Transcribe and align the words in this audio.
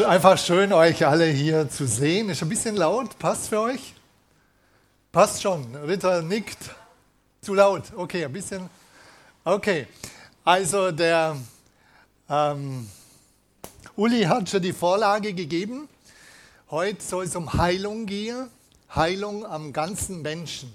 Einfach 0.00 0.38
schön, 0.38 0.72
euch 0.72 1.04
alle 1.04 1.26
hier 1.26 1.68
zu 1.68 1.86
sehen. 1.86 2.30
Ist 2.30 2.40
ein 2.42 2.48
bisschen 2.48 2.76
laut. 2.76 3.18
Passt 3.18 3.48
für 3.48 3.60
euch? 3.60 3.94
Passt 5.10 5.42
schon. 5.42 5.74
Ritter 5.74 6.22
nickt. 6.22 6.56
Zu 7.42 7.52
laut. 7.52 7.82
Okay, 7.94 8.24
ein 8.24 8.32
bisschen. 8.32 8.70
Okay. 9.44 9.86
Also 10.44 10.92
der 10.92 11.36
ähm, 12.30 12.88
Uli 13.94 14.22
hat 14.22 14.48
schon 14.48 14.62
die 14.62 14.72
Vorlage 14.72 15.34
gegeben. 15.34 15.88
Heute 16.70 17.02
soll 17.02 17.24
es 17.24 17.36
um 17.36 17.52
Heilung 17.52 18.06
gehen. 18.06 18.48
Heilung 18.94 19.44
am 19.44 19.74
ganzen 19.74 20.22
Menschen. 20.22 20.72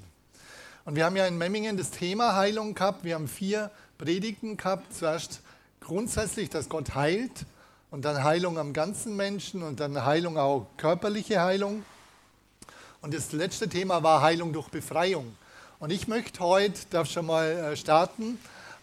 Und 0.86 0.96
wir 0.96 1.06
haben 1.06 1.16
ja 1.16 1.26
in 1.26 1.40
Memmingen 1.40 1.76
das 1.76 1.90
Thema 1.90 2.36
Heilung 2.36 2.76
gehabt. 2.76 3.04
Wir 3.04 3.16
haben 3.16 3.28
vier 3.28 3.72
Predigten 3.98 4.58
gehabt. 4.58 4.94
Zuerst 4.94 5.42
grundsätzlich, 5.80 6.52
dass 6.52 6.70
Gott 6.70 6.94
heilt 6.94 7.48
und 7.90 8.04
dann 8.04 8.24
Heilung 8.24 8.58
am 8.58 8.74
ganzen 8.74 9.16
Menschen 9.16 9.64
und 9.64 9.80
dann 9.80 10.06
Heilung 10.06 10.38
auch 10.38 10.68
körperliche 10.78 11.42
Heilung. 11.42 11.84
Und 13.02 13.14
das 13.14 13.32
letzte 13.32 13.70
Thema 13.70 14.04
war 14.04 14.22
Heilung 14.22 14.52
durch 14.52 14.70
Befreiung. 14.70 15.36
Und 15.80 15.92
ich 15.92 16.08
möchte 16.08 16.40
heute, 16.40 16.82
darf 16.90 17.10
schon 17.10 17.28
mal 17.28 17.46
äh, 17.46 17.78
starten, 17.78 18.40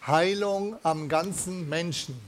Heilung 0.07 0.77
am 0.83 1.09
ganzen 1.09 1.67
Menschen. 1.69 2.19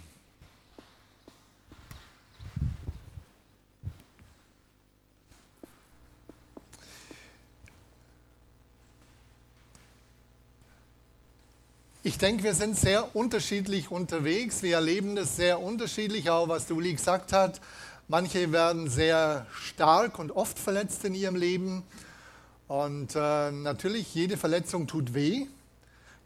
Ich 12.08 12.18
denke, 12.18 12.46
wir 12.46 12.54
sind 12.54 12.80
sehr 12.80 13.18
unterschiedlich 13.18 13.92
unterwegs. 13.92 14.64
Wir 14.64 14.76
erleben 14.76 15.18
das 15.18 15.36
sehr 15.36 15.60
unterschiedlich, 15.60 16.30
auch 16.30 16.48
was 16.48 16.72
Uli 16.72 16.94
gesagt 16.94 17.34
hat. 17.34 17.60
Manche 18.08 18.54
werden 18.54 18.90
sehr 18.90 19.46
stark 19.52 20.18
und 20.18 20.32
oft 20.32 20.58
verletzt 20.58 21.04
in 21.04 21.14
ihrem 21.14 21.36
Leben. 21.36 21.84
Und 22.70 23.14
äh, 23.14 23.52
natürlich, 23.52 24.16
jede 24.16 24.38
Verletzung 24.38 24.88
tut 24.88 25.14
weh. 25.14 25.48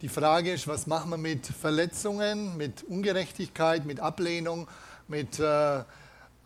Die 0.04 0.08
Frage 0.08 0.54
ist, 0.54 0.68
was 0.68 0.86
machen 0.86 1.10
wir 1.10 1.18
mit 1.18 1.48
Verletzungen, 1.48 2.58
mit 2.58 2.84
Ungerechtigkeit, 2.84 3.84
mit 3.84 4.02
Ablehnung, 4.02 4.68
mit 5.08 5.40
äh, 5.40 5.84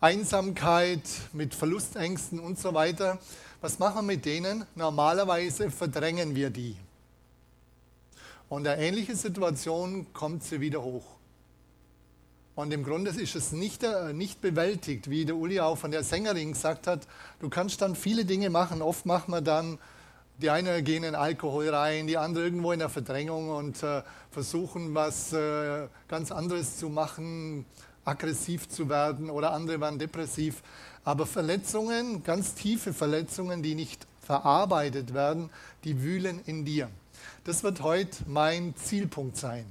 Einsamkeit, 0.00 1.02
mit 1.34 1.54
Verlustängsten 1.54 2.40
und 2.40 2.58
so 2.58 2.72
weiter. 2.72 3.18
Was 3.60 3.78
machen 3.78 3.96
wir 3.96 4.14
mit 4.14 4.24
denen? 4.24 4.64
Normalerweise 4.76 5.70
verdrängen 5.70 6.34
wir 6.34 6.48
die. 6.48 6.78
Und 8.48 8.62
in 8.62 8.68
einer 8.68 8.80
ähnlichen 8.80 9.16
Situation 9.16 10.06
kommt 10.12 10.44
sie 10.44 10.60
wieder 10.60 10.82
hoch. 10.82 11.04
Und 12.54 12.72
im 12.72 12.84
Grunde 12.84 13.10
ist 13.10 13.36
es 13.36 13.52
nicht, 13.52 13.82
äh, 13.82 14.14
nicht 14.14 14.40
bewältigt, 14.40 15.10
wie 15.10 15.26
der 15.26 15.36
Uli 15.36 15.60
auch 15.60 15.76
von 15.76 15.90
der 15.90 16.02
Sängerin 16.02 16.52
gesagt 16.52 16.86
hat. 16.86 17.06
Du 17.38 17.50
kannst 17.50 17.82
dann 17.82 17.94
viele 17.94 18.24
Dinge 18.24 18.48
machen. 18.48 18.80
Oft 18.80 19.04
macht 19.04 19.28
man 19.28 19.44
dann, 19.44 19.78
die 20.38 20.48
einen 20.48 20.82
gehen 20.82 21.04
in 21.04 21.14
Alkohol 21.14 21.68
rein, 21.68 22.06
die 22.06 22.16
anderen 22.16 22.46
irgendwo 22.46 22.72
in 22.72 22.78
der 22.78 22.88
Verdrängung 22.88 23.50
und 23.50 23.82
äh, 23.82 24.02
versuchen, 24.30 24.94
was 24.94 25.34
äh, 25.34 25.88
ganz 26.08 26.32
anderes 26.32 26.78
zu 26.78 26.88
machen, 26.88 27.66
aggressiv 28.06 28.68
zu 28.68 28.88
werden 28.88 29.28
oder 29.28 29.52
andere 29.52 29.80
werden 29.80 29.98
depressiv. 29.98 30.62
Aber 31.04 31.26
Verletzungen, 31.26 32.22
ganz 32.22 32.54
tiefe 32.54 32.94
Verletzungen, 32.94 33.62
die 33.62 33.74
nicht 33.74 34.06
verarbeitet 34.22 35.12
werden, 35.12 35.50
die 35.84 36.02
wühlen 36.02 36.40
in 36.46 36.64
dir. 36.64 36.88
Das 37.46 37.62
wird 37.62 37.80
heute 37.80 38.24
mein 38.26 38.74
Zielpunkt 38.74 39.36
sein. 39.36 39.70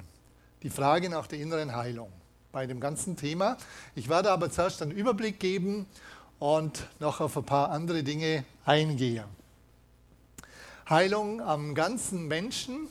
Die 0.63 0.69
Frage 0.69 1.09
nach 1.09 1.27
der 1.27 1.39
inneren 1.39 1.75
Heilung 1.75 2.09
bei 2.53 2.67
dem 2.67 2.79
ganzen 2.79 3.17
Thema. 3.17 3.57
Ich 3.95 4.07
werde 4.07 4.31
aber 4.31 4.49
zuerst 4.49 4.81
einen 4.81 4.91
Überblick 4.91 5.41
geben 5.41 5.85
und 6.39 6.87
noch 7.01 7.19
auf 7.19 7.35
ein 7.35 7.43
paar 7.43 7.71
andere 7.71 8.01
Dinge 8.01 8.45
eingehen. 8.63 9.25
Heilung 10.89 11.41
am 11.41 11.75
ganzen 11.75 12.29
Menschen. 12.29 12.87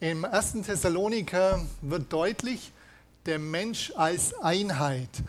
Im 0.00 0.24
1. 0.24 0.54
Thessaloniker 0.66 1.64
wird 1.80 2.12
deutlich, 2.12 2.72
der 3.26 3.38
Mensch 3.38 3.92
als 3.94 4.36
Einheit. 4.40 5.22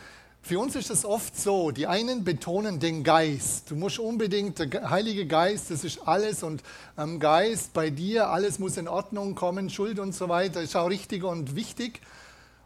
Für 0.49 0.57
uns 0.57 0.75
ist 0.75 0.89
es 0.89 1.05
oft 1.05 1.39
so, 1.39 1.69
die 1.69 1.85
einen 1.85 2.23
betonen 2.23 2.79
den 2.79 3.03
Geist. 3.03 3.69
Du 3.69 3.75
musst 3.75 3.99
unbedingt, 3.99 4.57
der 4.57 4.89
Heilige 4.89 5.27
Geist, 5.27 5.69
das 5.69 5.83
ist 5.83 6.07
alles 6.07 6.41
und 6.41 6.63
am 6.95 7.19
Geist 7.19 7.71
bei 7.71 7.91
dir, 7.91 8.29
alles 8.29 8.57
muss 8.57 8.75
in 8.77 8.88
Ordnung 8.88 9.35
kommen, 9.35 9.69
Schuld 9.69 9.99
und 9.99 10.15
so 10.15 10.27
weiter, 10.27 10.59
ist 10.59 10.75
auch 10.75 10.89
richtig 10.89 11.23
und 11.23 11.55
wichtig. 11.55 12.01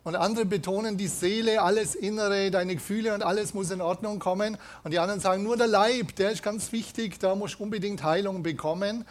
Und 0.05 0.15
andere 0.15 0.45
betonen 0.45 0.95
die 0.95 1.09
Seele, 1.09 1.61
alles 1.61 1.93
Innere, 1.93 2.51
deine 2.51 2.75
Gefühle 2.75 3.13
und 3.13 3.21
alles 3.21 3.53
muss 3.53 3.69
in 3.69 3.81
Ordnung 3.81 4.19
kommen. 4.19 4.57
Und 4.85 4.91
die 4.91 4.99
anderen 4.99 5.19
sagen, 5.19 5.43
nur 5.43 5.57
der 5.57 5.67
Leib, 5.67 6.15
der 6.15 6.31
ist 6.31 6.41
ganz 6.41 6.71
wichtig, 6.71 7.19
da 7.19 7.35
musst 7.35 7.59
du 7.59 7.63
unbedingt 7.63 8.01
Heilung 8.01 8.43
bekommen. 8.43 9.03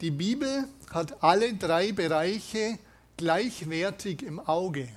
Die 0.00 0.10
Bibel 0.10 0.64
hat 0.90 1.22
alle 1.22 1.52
drei 1.52 1.92
Bereiche 1.92 2.78
gleichwertig 3.18 4.22
im 4.22 4.40
Auge. 4.40 4.88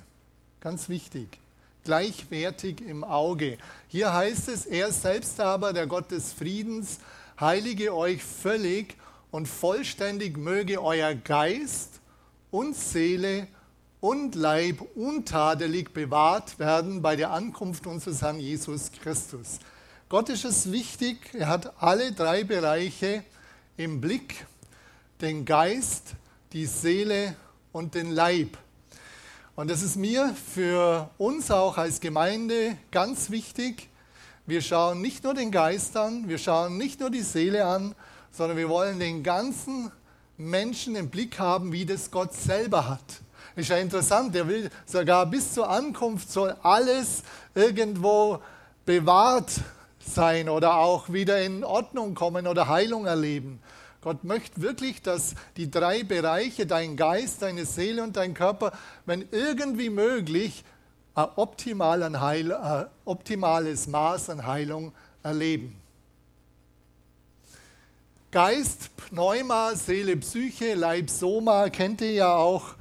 Ganz 0.61 0.87
wichtig 0.87 1.39
gleichwertig 1.87 2.81
im 2.81 3.05
Auge. 3.05 3.57
Hier 3.87 4.13
heißt 4.13 4.49
es, 4.49 4.65
er 4.65 4.91
selbst 4.91 5.39
aber, 5.39 5.71
der 5.71 5.87
Gott 5.87 6.11
des 6.11 6.33
Friedens, 6.33 6.99
heilige 7.39 7.95
euch 7.95 8.21
völlig 8.21 8.97
und 9.31 9.47
vollständig 9.47 10.35
möge 10.35 10.83
euer 10.83 11.15
Geist 11.15 12.01
und 12.51 12.75
Seele 12.75 13.47
und 14.01 14.35
Leib 14.35 14.81
untadelig 14.95 15.93
bewahrt 15.93 16.59
werden 16.59 17.01
bei 17.01 17.15
der 17.15 17.31
Ankunft 17.31 17.87
unseres 17.87 18.21
Herrn 18.21 18.41
Jesus 18.41 18.91
Christus. 18.91 19.59
Gott 20.09 20.27
ist 20.27 20.43
es 20.43 20.69
wichtig, 20.73 21.33
er 21.35 21.47
hat 21.47 21.81
alle 21.81 22.11
drei 22.11 22.43
Bereiche 22.43 23.23
im 23.77 24.01
Blick, 24.01 24.45
den 25.21 25.45
Geist, 25.45 26.15
die 26.51 26.65
Seele 26.65 27.37
und 27.71 27.95
den 27.95 28.11
Leib. 28.11 28.57
Und 29.57 29.71
das 29.71 29.81
ist 29.81 29.95
mir 29.95 30.35
für 30.53 31.09
uns 31.17 31.49
auch 31.49 31.79
als 31.79 31.99
Gemeinde 31.99 32.77
ganz 32.91 33.31
wichtig. 33.31 33.89
Wir 34.45 34.61
schauen 34.61 35.01
nicht 35.01 35.23
nur 35.23 35.33
den 35.33 35.49
Geist 35.49 35.97
an, 35.97 36.29
wir 36.29 36.37
schauen 36.37 36.77
nicht 36.77 36.99
nur 36.99 37.09
die 37.09 37.23
Seele 37.23 37.65
an, 37.65 37.95
sondern 38.31 38.55
wir 38.55 38.69
wollen 38.69 38.99
den 38.99 39.23
ganzen 39.23 39.91
Menschen 40.37 40.95
im 40.95 41.09
Blick 41.09 41.39
haben, 41.39 41.71
wie 41.71 41.87
das 41.87 42.11
Gott 42.11 42.35
selber 42.35 42.87
hat. 42.87 43.01
Ist 43.55 43.69
ja 43.69 43.77
interessant, 43.77 44.35
der 44.35 44.47
will 44.47 44.69
sogar 44.85 45.25
bis 45.25 45.55
zur 45.55 45.67
Ankunft 45.67 46.31
soll 46.31 46.55
alles 46.61 47.23
irgendwo 47.55 48.37
bewahrt 48.85 49.49
sein 49.99 50.49
oder 50.49 50.75
auch 50.75 51.11
wieder 51.11 51.41
in 51.41 51.63
Ordnung 51.63 52.13
kommen 52.13 52.45
oder 52.45 52.67
Heilung 52.67 53.07
erleben. 53.07 53.59
Gott 54.01 54.23
möchte 54.23 54.61
wirklich, 54.61 55.01
dass 55.01 55.35
die 55.57 55.69
drei 55.69 56.03
Bereiche, 56.03 56.65
dein 56.65 56.95
Geist, 56.95 57.41
deine 57.41 57.65
Seele 57.65 58.03
und 58.03 58.15
dein 58.15 58.33
Körper, 58.33 58.71
wenn 59.05 59.27
irgendwie 59.31 59.89
möglich, 59.89 60.63
ein 61.15 61.27
optimal 61.35 62.19
Heil, 62.19 62.53
ein 62.53 62.85
optimales 63.05 63.87
Maß 63.87 64.29
an 64.29 64.45
Heilung 64.45 64.93
erleben. 65.23 65.75
Geist, 68.29 68.95
Pneuma, 68.97 69.73
Seele, 69.73 70.17
Psyche, 70.17 70.75
Leib, 70.75 71.09
Soma, 71.09 71.69
kennt 71.69 72.01
ihr 72.01 72.11
ja 72.11 72.35
auch. 72.35 72.75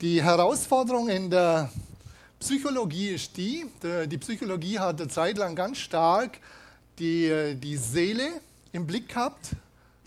Die 0.00 0.22
Herausforderung 0.22 1.08
in 1.08 1.30
der 1.30 1.70
Psychologie 2.38 3.08
ist 3.08 3.36
die, 3.36 3.66
die 3.82 4.18
Psychologie 4.18 4.78
hat 4.78 5.00
eine 5.00 5.08
Zeit 5.08 5.38
lang 5.38 5.56
ganz 5.56 5.78
stark 5.78 6.38
die, 6.98 7.56
die 7.56 7.76
Seele 7.76 8.28
im 8.72 8.86
Blick 8.86 9.08
gehabt, 9.08 9.50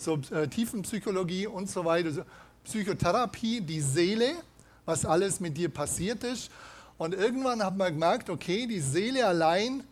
so 0.01 0.19
äh, 0.31 0.47
Tiefenpsychologie 0.47 1.47
und 1.47 1.69
so 1.69 1.85
weiter, 1.85 2.25
Psychotherapie, 2.63 3.61
die 3.61 3.81
Seele, 3.81 4.33
was 4.85 5.05
alles 5.05 5.39
mit 5.39 5.57
dir 5.57 5.69
passiert 5.69 6.23
ist. 6.23 6.51
Und 6.97 7.13
irgendwann 7.13 7.63
hat 7.63 7.77
man 7.77 7.93
gemerkt, 7.93 8.29
okay, 8.29 8.67
die 8.67 8.79
Seele 8.79 9.25
allein, 9.25 9.83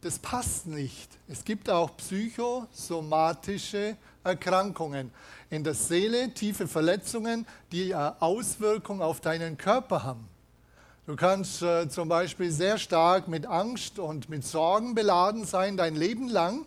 das 0.00 0.18
passt 0.18 0.66
nicht. 0.66 1.10
Es 1.26 1.44
gibt 1.44 1.68
auch 1.68 1.96
psychosomatische 1.96 3.96
Erkrankungen 4.22 5.10
in 5.50 5.64
der 5.64 5.74
Seele, 5.74 6.32
tiefe 6.34 6.68
Verletzungen, 6.68 7.46
die 7.72 7.94
eine 7.94 8.20
Auswirkung 8.22 9.02
auf 9.02 9.20
deinen 9.20 9.56
Körper 9.56 10.04
haben. 10.04 10.28
Du 11.06 11.16
kannst 11.16 11.62
äh, 11.62 11.88
zum 11.88 12.08
Beispiel 12.08 12.50
sehr 12.50 12.76
stark 12.76 13.28
mit 13.28 13.46
Angst 13.46 13.98
und 13.98 14.28
mit 14.28 14.44
Sorgen 14.44 14.94
beladen 14.94 15.46
sein, 15.46 15.76
dein 15.76 15.96
Leben 15.96 16.28
lang 16.28 16.66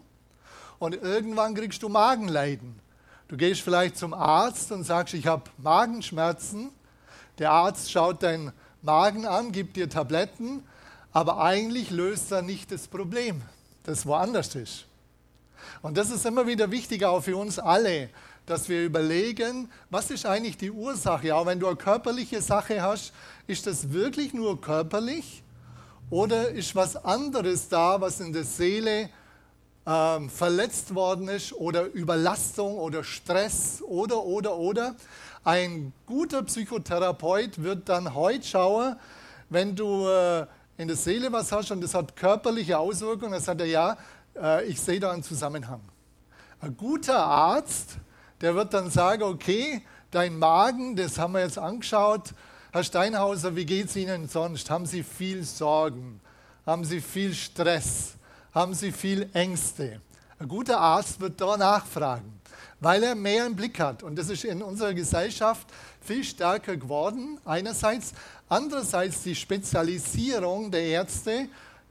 und 0.82 0.96
irgendwann 0.96 1.54
kriegst 1.54 1.84
du 1.84 1.90
Magenleiden. 1.90 2.80
Du 3.28 3.38
gehst 3.38 3.62
vielleicht 3.62 3.98
zum 3.98 4.16
Arzt 4.16 4.72
und 4.72 4.84
sagst, 4.84 5.14
ich 5.14 5.28
habe 5.28 5.44
Magenschmerzen. 5.60 6.72
Der 7.38 7.52
Arzt 7.52 7.92
schaut 7.92 8.24
deinen 8.24 8.52
Magen 8.82 9.28
an, 9.28 9.52
gibt 9.52 9.76
dir 9.76 9.88
Tabletten, 9.88 10.64
aber 11.12 11.40
eigentlich 11.40 11.92
löst 11.92 12.32
er 12.32 12.42
nicht 12.42 12.72
das 12.72 12.88
Problem, 12.88 13.44
das 13.84 14.08
woanders 14.08 14.56
ist. 14.56 14.86
Und 15.84 15.98
das 15.98 16.10
ist 16.10 16.26
immer 16.26 16.48
wieder 16.48 16.72
wichtig, 16.72 17.06
auch 17.06 17.22
für 17.22 17.38
uns 17.38 17.60
alle, 17.60 18.10
dass 18.48 18.68
wir 18.68 18.84
überlegen, 18.84 19.70
was 19.92 20.10
ist 20.10 20.26
eigentlich 20.26 20.58
die 20.58 20.72
Ursache? 20.72 21.36
Auch 21.36 21.46
wenn 21.46 21.60
du 21.60 21.68
eine 21.68 21.76
körperliche 21.76 22.42
Sache 22.42 22.82
hast, 22.82 23.14
ist 23.46 23.68
das 23.68 23.92
wirklich 23.92 24.34
nur 24.34 24.60
körperlich 24.60 25.44
Oder 26.10 26.50
ist 26.50 26.76
was 26.76 26.96
anderes 26.96 27.70
da, 27.70 28.02
was 28.02 28.20
in 28.20 28.34
der 28.34 28.46
Seele 28.46 29.12
ähm, 29.86 30.30
verletzt 30.30 30.94
worden 30.94 31.28
ist 31.28 31.54
oder 31.54 31.86
Überlastung 31.86 32.78
oder 32.78 33.04
Stress 33.04 33.82
oder, 33.82 34.24
oder, 34.24 34.58
oder. 34.58 34.96
Ein 35.44 35.92
guter 36.06 36.44
Psychotherapeut 36.44 37.64
wird 37.64 37.90
dann 37.90 38.14
heute 38.14 38.46
schauen, 38.46 38.96
wenn 39.50 39.76
du 39.76 40.08
äh, 40.08 40.46
in 40.78 40.88
der 40.88 40.98
Seele 40.98 41.32
was 41.32 41.52
hast 41.52 41.72
und 41.72 41.82
das 41.82 41.94
hat 41.94 42.16
körperliche 42.16 42.78
Auswirkungen, 42.78 43.32
dann 43.32 43.42
sagt 43.42 43.62
er, 43.62 43.68
ja, 43.68 43.98
äh, 44.36 44.66
ich 44.66 44.80
sehe 44.80 45.00
da 45.00 45.12
einen 45.12 45.24
Zusammenhang. 45.24 45.82
Ein 46.60 46.78
guter 46.78 47.18
Arzt, 47.18 47.98
der 48.40 48.56
wird 48.56 48.74
dann 48.74 48.90
sagen, 48.92 49.24
okay, 49.24 49.82
dein 50.12 50.38
Magen, 50.38 50.96
das 50.96 51.18
haben 51.18 51.34
wir 51.34 51.42
jetzt 51.42 51.58
angeschaut. 51.58 52.34
Herr 52.72 52.84
Steinhauser, 52.84 53.56
wie 53.56 53.66
geht 53.66 53.88
es 53.88 53.96
Ihnen 53.96 54.28
sonst? 54.28 54.70
Haben 54.70 54.86
Sie 54.86 55.04
viel 55.04 55.44
Sorgen? 55.44 56.22
Haben 56.66 56.86
Sie 56.86 57.02
viel 57.02 57.34
Stress? 57.34 58.14
Haben 58.54 58.74
Sie 58.74 58.92
viel 58.92 59.30
Ängste? 59.32 60.02
Ein 60.38 60.50
guter 60.50 60.78
Arzt 60.78 61.22
wird 61.22 61.40
da 61.40 61.56
nachfragen, 61.56 62.42
weil 62.82 63.02
er 63.02 63.16
mehr 63.16 63.46
im 63.46 63.56
Blick 63.56 63.80
hat. 63.80 64.04
Und 64.04 64.18
das 64.18 64.28
ist 64.28 64.44
in 64.44 64.62
unserer 64.62 64.94
Gesellschaft 64.94 65.66
viel 66.02 66.22
stärker 66.26 66.76
geworden, 66.76 67.40
einerseits. 67.46 68.12
Andererseits 68.50 69.24
die 69.24 69.36
Spezialisierung 69.36 70.70
der 70.70 70.84
Ärzte. 70.84 71.48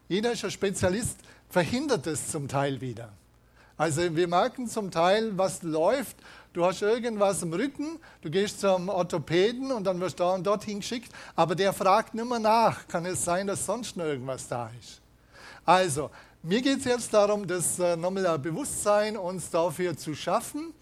Jeder 0.07 0.33
ist 0.33 0.45
ein 0.45 0.51
Spezialist, 0.51 1.17
verhindert 1.49 2.05
es 2.05 2.29
zum 2.29 2.47
Teil 2.47 2.79
wieder. 2.79 3.09
Also 3.75 4.15
wir 4.15 4.27
merken 4.27 4.67
zum 4.67 4.91
Teil, 4.91 5.35
was 5.35 5.63
läuft. 5.63 6.15
Du 6.53 6.63
hast 6.63 6.83
irgendwas 6.83 7.41
im 7.41 7.53
Rücken, 7.53 7.97
du 8.21 8.29
gehst 8.29 8.59
zum 8.59 8.87
Orthopäden 8.87 9.71
und 9.71 9.85
dann 9.85 9.99
wirst 9.99 10.19
du 10.19 10.25
da 10.25 10.35
und 10.35 10.45
dorthin 10.45 10.81
geschickt, 10.81 11.11
aber 11.35 11.55
der 11.55 11.73
fragt 11.73 12.13
nicht 12.13 12.29
mehr 12.29 12.37
nach. 12.37 12.87
Kann 12.87 13.07
es 13.07 13.25
sein, 13.25 13.47
dass 13.47 13.65
sonst 13.65 13.97
noch 13.97 14.05
irgendwas 14.05 14.47
da 14.47 14.69
ist? 14.79 15.01
Also, 15.65 16.11
mir 16.43 16.61
geht 16.61 16.79
es 16.79 16.85
jetzt 16.85 17.13
darum, 17.13 17.45
das 17.45 17.77
äh, 17.79 17.95
nochmal 17.95 18.25
ein 18.25 18.41
Bewusstsein 18.41 19.15
uns 19.15 19.49
dafür 19.49 19.95
zu 19.95 20.15
schaffen. 20.15 20.73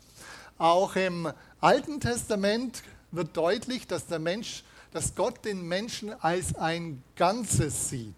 Auch 0.58 0.96
im 0.96 1.32
Alten 1.60 2.00
Testament 2.00 2.84
wird 3.12 3.36
deutlich, 3.36 3.86
dass 3.88 4.08
der 4.08 4.20
Mensch, 4.20 4.64
dass 4.92 5.16
Gott 5.16 5.44
den 5.44 5.68
Menschen 5.68 6.14
als 6.22 6.56
ein 6.56 7.04
Ganzes 7.16 7.90
sieht. 7.90 8.16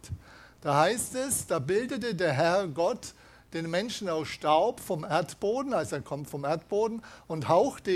Da 0.61 0.81
heißt 0.81 1.15
es, 1.15 1.47
da 1.47 1.59
bildete 1.59 2.13
der 2.13 2.33
Herr 2.33 2.67
Gott 2.67 3.13
den 3.53 3.69
Menschen 3.69 4.07
aus 4.07 4.27
Staub 4.27 4.79
vom 4.79 5.03
Erdboden, 5.03 5.73
also 5.73 5.95
er 5.95 6.01
kommt 6.01 6.29
vom 6.29 6.45
Erdboden, 6.45 7.01
und 7.27 7.49
hauchte, 7.49 7.91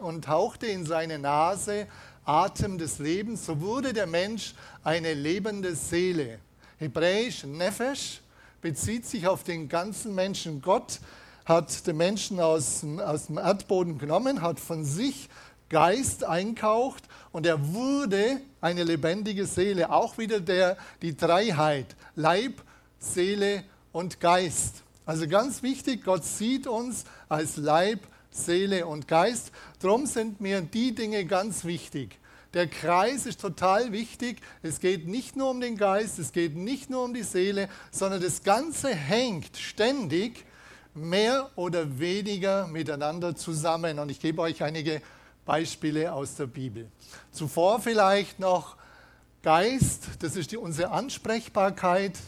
und 0.00 0.28
hauchte 0.28 0.66
in 0.66 0.84
seine 0.84 1.18
Nase 1.18 1.86
Atem 2.24 2.78
des 2.78 2.98
Lebens. 2.98 3.46
So 3.46 3.60
wurde 3.60 3.92
der 3.92 4.06
Mensch 4.06 4.54
eine 4.84 5.14
lebende 5.14 5.74
Seele. 5.74 6.38
Hebräisch 6.78 7.44
Nefesh 7.44 8.19
bezieht 8.60 9.06
sich 9.06 9.26
auf 9.26 9.44
den 9.44 9.68
ganzen 9.68 10.14
Menschen. 10.14 10.62
Gott 10.62 11.00
hat 11.44 11.86
den 11.86 11.96
Menschen 11.96 12.40
aus, 12.40 12.84
aus 13.04 13.26
dem 13.26 13.38
Erdboden 13.38 13.98
genommen, 13.98 14.42
hat 14.42 14.60
von 14.60 14.84
sich 14.84 15.28
Geist 15.68 16.24
einkaucht 16.24 17.04
und 17.32 17.46
er 17.46 17.72
wurde 17.72 18.40
eine 18.60 18.84
lebendige 18.84 19.46
Seele. 19.46 19.90
Auch 19.90 20.18
wieder 20.18 20.40
der, 20.40 20.76
die 21.00 21.16
Dreiheit, 21.16 21.96
Leib, 22.16 22.62
Seele 22.98 23.64
und 23.92 24.20
Geist. 24.20 24.82
Also 25.06 25.26
ganz 25.26 25.62
wichtig, 25.62 26.04
Gott 26.04 26.24
sieht 26.24 26.66
uns 26.66 27.04
als 27.28 27.56
Leib, 27.56 28.00
Seele 28.30 28.86
und 28.86 29.08
Geist. 29.08 29.50
Darum 29.80 30.06
sind 30.06 30.40
mir 30.40 30.60
die 30.60 30.94
Dinge 30.94 31.24
ganz 31.24 31.64
wichtig. 31.64 32.19
Der 32.52 32.66
Kreis 32.66 33.26
ist 33.26 33.40
total 33.40 33.92
wichtig. 33.92 34.40
Es 34.62 34.80
geht 34.80 35.06
nicht 35.06 35.36
nur 35.36 35.50
um 35.50 35.60
den 35.60 35.76
Geist, 35.76 36.18
es 36.18 36.32
geht 36.32 36.56
nicht 36.56 36.90
nur 36.90 37.04
um 37.04 37.14
die 37.14 37.22
Seele, 37.22 37.68
sondern 37.92 38.20
das 38.20 38.42
Ganze 38.42 38.92
hängt 38.92 39.56
ständig 39.56 40.44
mehr 40.92 41.48
oder 41.54 42.00
weniger 42.00 42.66
miteinander 42.66 43.36
zusammen. 43.36 44.00
Und 44.00 44.10
ich 44.10 44.18
gebe 44.18 44.42
euch 44.42 44.64
einige 44.64 45.00
Beispiele 45.46 46.12
aus 46.12 46.34
der 46.34 46.46
Bibel. 46.46 46.90
Zuvor 47.30 47.80
vielleicht 47.80 48.40
noch 48.40 48.76
Geist, 49.42 50.08
das 50.18 50.34
ist 50.34 50.50
die, 50.50 50.56
unsere 50.56 50.90
Ansprechbarkeit, 50.90 52.18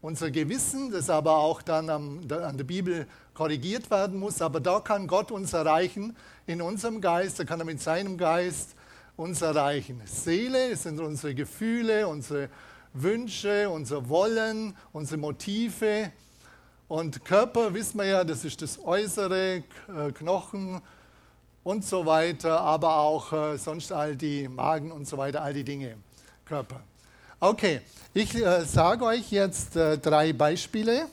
unser 0.00 0.30
Gewissen, 0.30 0.92
das 0.92 1.10
aber 1.10 1.38
auch 1.38 1.62
dann 1.62 1.90
am, 1.90 2.20
an 2.30 2.56
der 2.56 2.64
Bibel 2.64 3.08
korrigiert 3.34 3.90
werden 3.90 4.20
muss. 4.20 4.40
Aber 4.40 4.60
da 4.60 4.78
kann 4.78 5.08
Gott 5.08 5.32
uns 5.32 5.52
erreichen 5.52 6.16
in 6.46 6.62
unserem 6.62 7.00
Geist, 7.00 7.40
da 7.40 7.44
kann 7.44 7.58
er 7.58 7.66
mit 7.66 7.82
seinem 7.82 8.16
Geist 8.16 8.76
uns 9.16 9.42
erreichen. 9.42 10.00
Seele 10.04 10.74
sind 10.76 11.00
unsere 11.00 11.34
Gefühle, 11.34 12.06
unsere 12.08 12.48
Wünsche, 12.92 13.68
unser 13.70 14.08
Wollen, 14.08 14.76
unsere 14.92 15.18
Motive. 15.18 16.12
Und 16.88 17.24
Körper, 17.24 17.72
wissen 17.74 17.98
wir 17.98 18.06
ja, 18.06 18.24
das 18.24 18.44
ist 18.44 18.60
das 18.62 18.78
Äußere, 18.84 19.62
äh, 19.88 20.12
Knochen, 20.12 20.80
und 21.64 21.82
so 21.84 22.04
weiter, 22.04 22.60
aber 22.60 22.98
auch 22.98 23.32
äh, 23.32 23.56
sonst 23.56 23.90
all 23.90 24.14
die 24.14 24.46
Magen 24.48 24.92
und 24.92 25.08
so 25.08 25.16
weiter, 25.16 25.42
all 25.42 25.54
die 25.54 25.64
Dinge, 25.64 25.96
Körper. 26.44 26.80
Okay, 27.40 27.80
ich 28.12 28.34
äh, 28.34 28.64
sage 28.64 29.04
euch 29.04 29.32
jetzt 29.32 29.74
drei 29.74 30.32
Beispiele, 30.32 31.06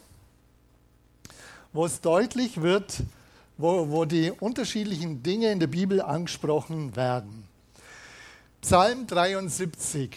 wo 1.72 1.86
es 1.86 2.00
deutlich 2.00 2.60
wird, 2.60 3.02
wo, 3.56 3.88
wo 3.88 4.04
die 4.04 4.30
unterschiedlichen 4.30 5.22
Dinge 5.22 5.50
in 5.50 5.58
der 5.58 5.66
Bibel 5.68 6.02
angesprochen 6.02 6.94
werden. 6.94 7.48
Psalm 8.62 9.08
73. 9.08 10.16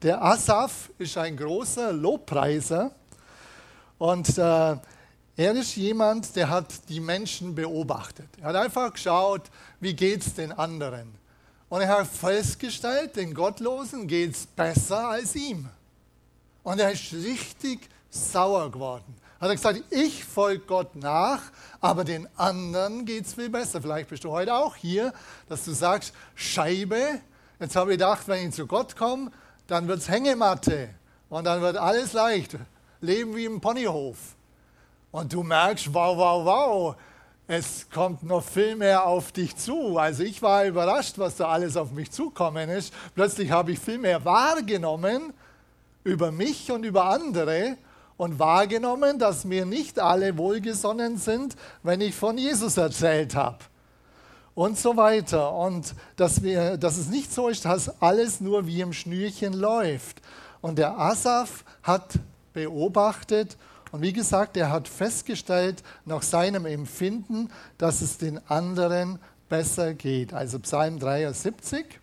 Der 0.00 0.22
Asaf 0.22 0.90
ist 0.98 1.18
ein 1.18 1.36
großer 1.36 1.92
Lobpreiser 1.92 2.92
und 3.98 4.38
äh, 4.38 4.76
er 5.36 5.52
ist 5.56 5.74
jemand, 5.74 6.36
der 6.36 6.50
hat 6.50 6.88
die 6.88 7.00
Menschen 7.00 7.52
beobachtet. 7.52 8.28
Er 8.40 8.50
hat 8.50 8.56
einfach 8.56 8.92
geschaut, 8.92 9.50
wie 9.80 9.92
geht 9.92 10.24
es 10.24 10.34
den 10.34 10.52
anderen. 10.52 11.12
Und 11.68 11.80
er 11.80 11.88
hat 11.88 12.06
festgestellt, 12.06 13.16
den 13.16 13.34
Gottlosen 13.34 14.06
geht 14.06 14.36
es 14.36 14.46
besser 14.46 15.08
als 15.08 15.34
ihm. 15.34 15.68
Und 16.62 16.78
er 16.78 16.92
ist 16.92 17.12
richtig 17.12 17.88
sauer 18.08 18.70
geworden. 18.70 19.16
Hat 19.40 19.48
er 19.48 19.56
gesagt, 19.56 19.82
ich 19.90 20.24
folge 20.24 20.64
Gott 20.64 20.94
nach, 20.94 21.42
aber 21.80 22.04
den 22.04 22.28
anderen 22.36 23.04
geht 23.04 23.26
es 23.26 23.34
viel 23.34 23.50
besser. 23.50 23.82
Vielleicht 23.82 24.10
bist 24.10 24.22
du 24.22 24.30
heute 24.30 24.54
auch 24.54 24.76
hier, 24.76 25.12
dass 25.48 25.64
du 25.64 25.72
sagst, 25.72 26.14
Scheibe, 26.36 27.20
jetzt 27.60 27.76
habe 27.76 27.92
ich 27.92 27.98
gedacht, 27.98 28.26
wenn 28.26 28.48
ich 28.48 28.54
zu 28.54 28.66
Gott 28.66 28.96
komme, 28.96 29.30
dann 29.66 29.86
wird 29.86 30.00
es 30.00 30.08
Hängematte 30.08 30.90
und 31.28 31.44
dann 31.44 31.60
wird 31.60 31.76
alles 31.76 32.12
leicht. 32.12 32.56
Leben 33.00 33.36
wie 33.36 33.44
im 33.44 33.60
Ponyhof. 33.60 34.16
Und 35.12 35.32
du 35.32 35.42
merkst, 35.42 35.92
wow, 35.92 36.16
wow, 36.16 36.44
wow, 36.44 36.96
es 37.46 37.88
kommt 37.90 38.22
noch 38.22 38.44
viel 38.44 38.76
mehr 38.76 39.06
auf 39.06 39.32
dich 39.32 39.56
zu. 39.56 39.98
Also 39.98 40.22
ich 40.22 40.40
war 40.40 40.64
überrascht, 40.66 41.18
was 41.18 41.36
da 41.36 41.48
alles 41.48 41.76
auf 41.76 41.90
mich 41.90 42.10
zukommen 42.10 42.68
ist. 42.68 42.94
Plötzlich 43.14 43.50
habe 43.50 43.72
ich 43.72 43.78
viel 43.78 43.98
mehr 43.98 44.24
wahrgenommen 44.24 45.32
über 46.04 46.30
mich 46.30 46.70
und 46.70 46.84
über 46.84 47.06
andere 47.06 47.76
und 48.16 48.38
wahrgenommen, 48.38 49.18
dass 49.18 49.44
mir 49.44 49.64
nicht 49.64 49.98
alle 49.98 50.36
wohlgesonnen 50.38 51.16
sind, 51.16 51.56
wenn 51.82 52.00
ich 52.00 52.14
von 52.14 52.38
Jesus 52.38 52.76
erzählt 52.76 53.34
habe. 53.34 53.58
Und 54.54 54.78
so 54.78 54.96
weiter. 54.96 55.52
Und 55.54 55.94
dass, 56.16 56.42
wir, 56.42 56.76
dass 56.76 56.98
es 56.98 57.08
nicht 57.08 57.32
so 57.32 57.48
ist, 57.48 57.64
dass 57.64 58.00
alles 58.02 58.40
nur 58.40 58.66
wie 58.66 58.80
im 58.80 58.92
Schnürchen 58.92 59.52
läuft. 59.52 60.20
Und 60.60 60.78
der 60.78 60.98
Asaf 60.98 61.64
hat 61.82 62.18
beobachtet 62.52 63.56
und 63.92 64.02
wie 64.02 64.12
gesagt, 64.12 64.56
er 64.56 64.70
hat 64.70 64.86
festgestellt 64.86 65.82
nach 66.04 66.22
seinem 66.22 66.64
Empfinden, 66.64 67.50
dass 67.78 68.02
es 68.02 68.18
den 68.18 68.38
anderen 68.48 69.18
besser 69.48 69.94
geht. 69.94 70.32
Also 70.32 70.58
Psalm 70.60 70.98
73. 70.98 71.98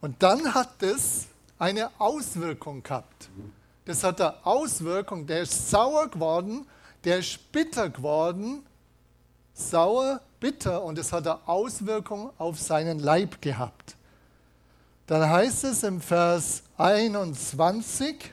Und 0.00 0.22
dann 0.22 0.54
hat 0.54 0.82
es 0.82 1.26
eine 1.58 1.90
Auswirkung 1.98 2.82
gehabt. 2.82 3.30
Das 3.86 4.04
hat 4.04 4.20
eine 4.20 4.34
Auswirkung, 4.44 5.26
der 5.26 5.42
ist 5.42 5.70
sauer 5.70 6.08
geworden, 6.08 6.66
der 7.04 7.18
ist 7.18 7.50
bitter 7.52 7.88
geworden, 7.88 8.62
sauer, 9.54 10.20
bitter 10.40 10.82
und 10.82 10.98
es 10.98 11.12
hat 11.12 11.26
eine 11.26 11.46
Auswirkung 11.48 12.30
auf 12.38 12.58
seinen 12.58 12.98
Leib 12.98 13.40
gehabt. 13.40 13.96
Dann 15.06 15.28
heißt 15.28 15.64
es 15.64 15.82
im 15.82 16.00
Vers 16.00 16.62
21, 16.76 18.32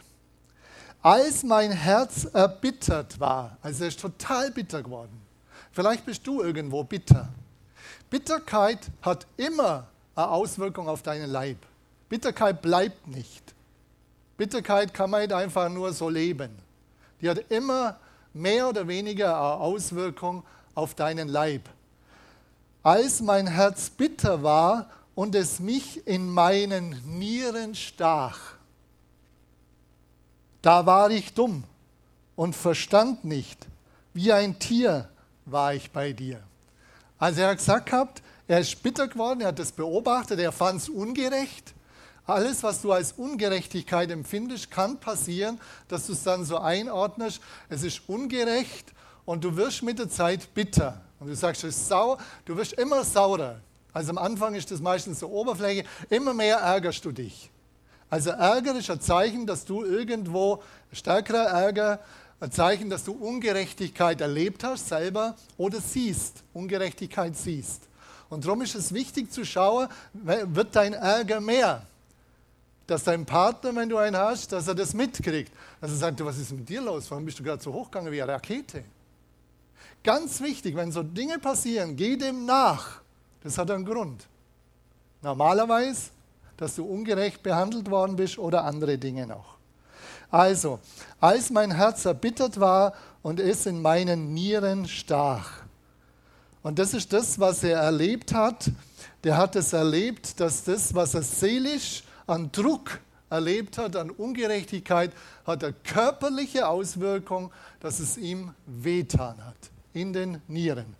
als 1.01 1.43
mein 1.43 1.71
Herz 1.71 2.25
erbittert 2.25 3.19
war, 3.19 3.57
also 3.61 3.83
er 3.83 3.89
ist 3.89 3.99
total 3.99 4.51
bitter 4.51 4.81
geworden. 4.81 5.21
Vielleicht 5.71 6.05
bist 6.05 6.25
du 6.25 6.41
irgendwo 6.41 6.83
bitter. 6.83 7.29
Bitterkeit 8.09 8.79
hat 9.01 9.27
immer 9.37 9.87
eine 10.15 10.29
Auswirkung 10.29 10.87
auf 10.87 11.01
deinen 11.01 11.29
Leib. 11.29 11.57
Bitterkeit 12.09 12.61
bleibt 12.61 13.07
nicht. 13.07 13.53
Bitterkeit 14.37 14.93
kann 14.93 15.09
man 15.09 15.21
nicht 15.21 15.33
einfach 15.33 15.69
nur 15.69 15.93
so 15.93 16.09
leben. 16.09 16.51
Die 17.21 17.29
hat 17.29 17.39
immer 17.49 17.97
mehr 18.33 18.69
oder 18.69 18.87
weniger 18.87 19.35
eine 19.35 19.55
Auswirkung 19.55 20.43
auf 20.75 20.95
deinen 20.95 21.27
Leib. 21.27 21.69
Als 22.83 23.21
mein 23.21 23.47
Herz 23.47 23.89
bitter 23.89 24.43
war 24.43 24.89
und 25.15 25.35
es 25.35 25.59
mich 25.59 26.05
in 26.05 26.29
meinen 26.29 27.01
Nieren 27.17 27.75
stach, 27.75 28.55
Da 30.61 30.85
war 30.85 31.11
ich 31.11 31.33
dumm 31.33 31.65
und 32.37 32.55
verstand 32.55 33.25
nicht. 33.25 33.67
Wie 34.13 34.31
ein 34.31 34.59
Tier 34.59 35.09
war 35.45 35.73
ich 35.73 35.91
bei 35.91 36.13
dir. 36.13 36.41
Also 37.19 37.41
er 37.41 37.49
hat 37.49 37.57
gesagt 37.57 37.87
gehabt, 37.87 38.23
er 38.47 38.59
ist 38.59 38.81
bitter 38.81 39.07
geworden, 39.07 39.41
er 39.41 39.49
hat 39.49 39.59
das 39.59 39.73
beobachtet, 39.73 40.39
er 40.39 40.51
fand 40.51 40.81
es 40.81 40.89
ungerecht. 40.89 41.73
Alles, 42.25 42.63
was 42.63 42.81
du 42.81 42.93
als 42.93 43.11
Ungerechtigkeit 43.13 44.09
empfindest, 44.09 44.71
kann 44.71 44.97
passieren, 44.99 45.59
dass 45.89 46.07
du 46.07 46.13
es 46.13 46.23
dann 46.23 46.45
so 46.45 46.57
einordnest. 46.57 47.41
Es 47.67 47.83
ist 47.83 48.01
ungerecht 48.07 48.93
und 49.25 49.43
du 49.43 49.57
wirst 49.57 49.83
mit 49.83 49.99
der 49.99 50.09
Zeit 50.09 50.53
bitter. 50.53 51.02
Und 51.23 51.29
du 51.29 51.35
sagst, 51.37 51.63
es 51.63 51.77
ist 51.77 51.87
sauer, 51.87 52.17
du 52.43 52.57
wirst 52.57 52.73
immer 52.73 53.01
saurer. 53.05 53.61
Also 53.93 54.09
am 54.09 54.17
Anfang 54.17 54.55
ist 54.55 54.69
das 54.71 54.81
meistens 54.81 55.21
so 55.21 55.29
Oberfläche, 55.29 55.85
immer 56.09 56.33
mehr 56.33 56.57
ärgerst 56.57 57.05
du 57.05 57.13
dich. 57.13 57.49
Also 58.09 58.31
Ärger 58.31 58.75
ist 58.75 58.89
ein 58.89 58.99
Zeichen, 58.99 59.47
dass 59.47 59.63
du 59.63 59.85
irgendwo, 59.85 60.61
stärkerer 60.91 61.45
Ärger, 61.45 62.01
ein 62.41 62.51
Zeichen, 62.51 62.89
dass 62.89 63.05
du 63.05 63.13
Ungerechtigkeit 63.13 64.19
erlebt 64.19 64.65
hast 64.65 64.89
selber 64.89 65.37
oder 65.57 65.79
siehst, 65.79 66.43
Ungerechtigkeit 66.51 67.37
siehst. 67.37 67.83
Und 68.29 68.43
darum 68.43 68.61
ist 68.61 68.75
es 68.75 68.93
wichtig 68.93 69.31
zu 69.31 69.45
schauen, 69.45 69.87
wird 70.11 70.75
dein 70.75 70.91
Ärger 70.91 71.39
mehr? 71.39 71.85
Dass 72.85 73.05
dein 73.05 73.25
Partner, 73.25 73.73
wenn 73.73 73.87
du 73.87 73.95
einen 73.95 74.17
hast, 74.17 74.51
dass 74.51 74.67
er 74.67 74.75
das 74.75 74.93
mitkriegt. 74.93 75.53
Dass 75.79 75.91
er 75.91 75.97
sagt, 75.97 76.25
was 76.25 76.37
ist 76.37 76.51
mit 76.51 76.67
dir 76.67 76.81
los? 76.81 77.09
Warum 77.09 77.23
bist 77.23 77.39
du 77.39 77.43
gerade 77.43 77.63
so 77.63 77.71
hochgegangen 77.71 78.11
wie 78.11 78.21
eine 78.21 78.33
Rakete? 78.33 78.83
Ganz 80.03 80.41
wichtig, 80.41 80.75
wenn 80.75 80.91
so 80.91 81.01
Dinge 81.01 81.39
passieren, 81.39 81.95
geh 81.95 82.17
dem 82.17 82.45
nach. 82.45 83.01
Das 83.41 83.57
hat 83.57 83.71
einen 83.71 83.85
Grund. 83.85 84.27
Normalerweise, 85.21 86.11
dass 86.57 86.75
du 86.75 86.83
ungerecht 86.85 87.41
behandelt 87.41 87.89
worden 87.89 88.17
bist 88.17 88.37
oder 88.37 88.65
andere 88.65 88.97
Dinge 88.97 89.25
noch. 89.25 89.55
Also, 90.29 90.79
als 91.21 91.49
mein 91.49 91.71
Herz 91.71 92.03
erbittert 92.05 92.59
war 92.59 92.93
und 93.21 93.39
es 93.39 93.65
in 93.65 93.81
meinen 93.81 94.33
Nieren 94.33 94.87
stach. 94.87 95.61
Und 96.63 96.79
das 96.79 96.93
ist 96.93 97.13
das, 97.13 97.39
was 97.39 97.63
er 97.63 97.79
erlebt 97.79 98.33
hat. 98.33 98.71
Der 99.23 99.37
hat 99.37 99.55
es 99.55 99.71
erlebt, 99.71 100.39
dass 100.39 100.63
das, 100.65 100.93
was 100.93 101.13
er 101.13 101.23
seelisch 101.23 102.03
an 102.27 102.51
Druck 102.51 102.99
erlebt 103.29 103.77
hat, 103.77 103.95
an 103.95 104.09
Ungerechtigkeit, 104.09 105.11
hat 105.45 105.63
eine 105.63 105.73
körperliche 105.73 106.67
Auswirkung, 106.67 107.51
dass 107.79 107.99
es 107.99 108.17
ihm 108.17 108.53
wehtan 108.65 109.37
hat 109.45 109.72
in 109.93 110.13
den 110.13 110.41
Nieren. 110.47 110.95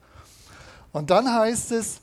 Und 0.91 1.09
dann 1.09 1.31
heißt 1.31 1.71
es, 1.71 2.00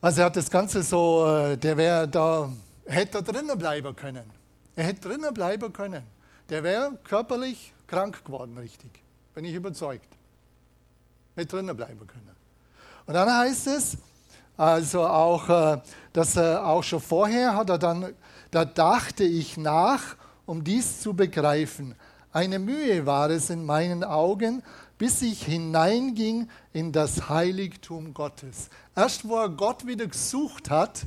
also 0.00 0.20
er 0.20 0.26
hat 0.26 0.36
das 0.36 0.50
Ganze 0.50 0.82
so, 0.82 1.26
äh, 1.26 1.56
der 1.56 1.76
wäre 1.76 2.08
da, 2.08 2.50
hätte 2.86 3.22
drinnen 3.22 3.58
bleiben 3.58 3.94
können. 3.94 4.24
Er 4.76 4.84
hätte 4.84 5.08
drinnen 5.08 5.34
bleiben 5.34 5.72
können. 5.72 6.02
Der 6.48 6.62
wäre 6.62 6.92
körperlich 7.04 7.72
krank 7.86 8.24
geworden, 8.24 8.56
richtig. 8.56 9.02
Bin 9.34 9.44
ich 9.44 9.54
überzeugt. 9.54 10.08
Hätte 11.34 11.56
drinnen 11.56 11.76
bleiben 11.76 12.06
können. 12.06 12.36
Und 13.06 13.14
dann 13.14 13.28
heißt 13.28 13.66
es, 13.66 13.96
also 14.56 15.06
auch, 15.06 15.48
äh, 15.48 15.80
dass 16.12 16.36
er 16.36 16.66
auch 16.66 16.82
schon 16.82 17.00
vorher 17.00 17.54
hat 17.54 17.70
er 17.70 17.78
dann, 17.78 18.14
da 18.50 18.64
dachte 18.64 19.24
ich 19.24 19.56
nach, 19.56 20.16
um 20.46 20.64
dies 20.64 21.00
zu 21.00 21.14
begreifen. 21.14 21.94
Eine 22.32 22.58
Mühe 22.58 23.04
war 23.04 23.30
es 23.30 23.50
in 23.50 23.64
meinen 23.64 24.04
Augen, 24.04 24.62
bis 24.98 25.22
ich 25.22 25.44
hineinging 25.44 26.48
in 26.72 26.92
das 26.92 27.28
Heiligtum 27.28 28.12
Gottes. 28.12 28.68
Erst 28.94 29.26
wo 29.26 29.36
er 29.36 29.48
Gott 29.48 29.86
wieder 29.86 30.06
gesucht 30.06 30.70
hat 30.70 31.06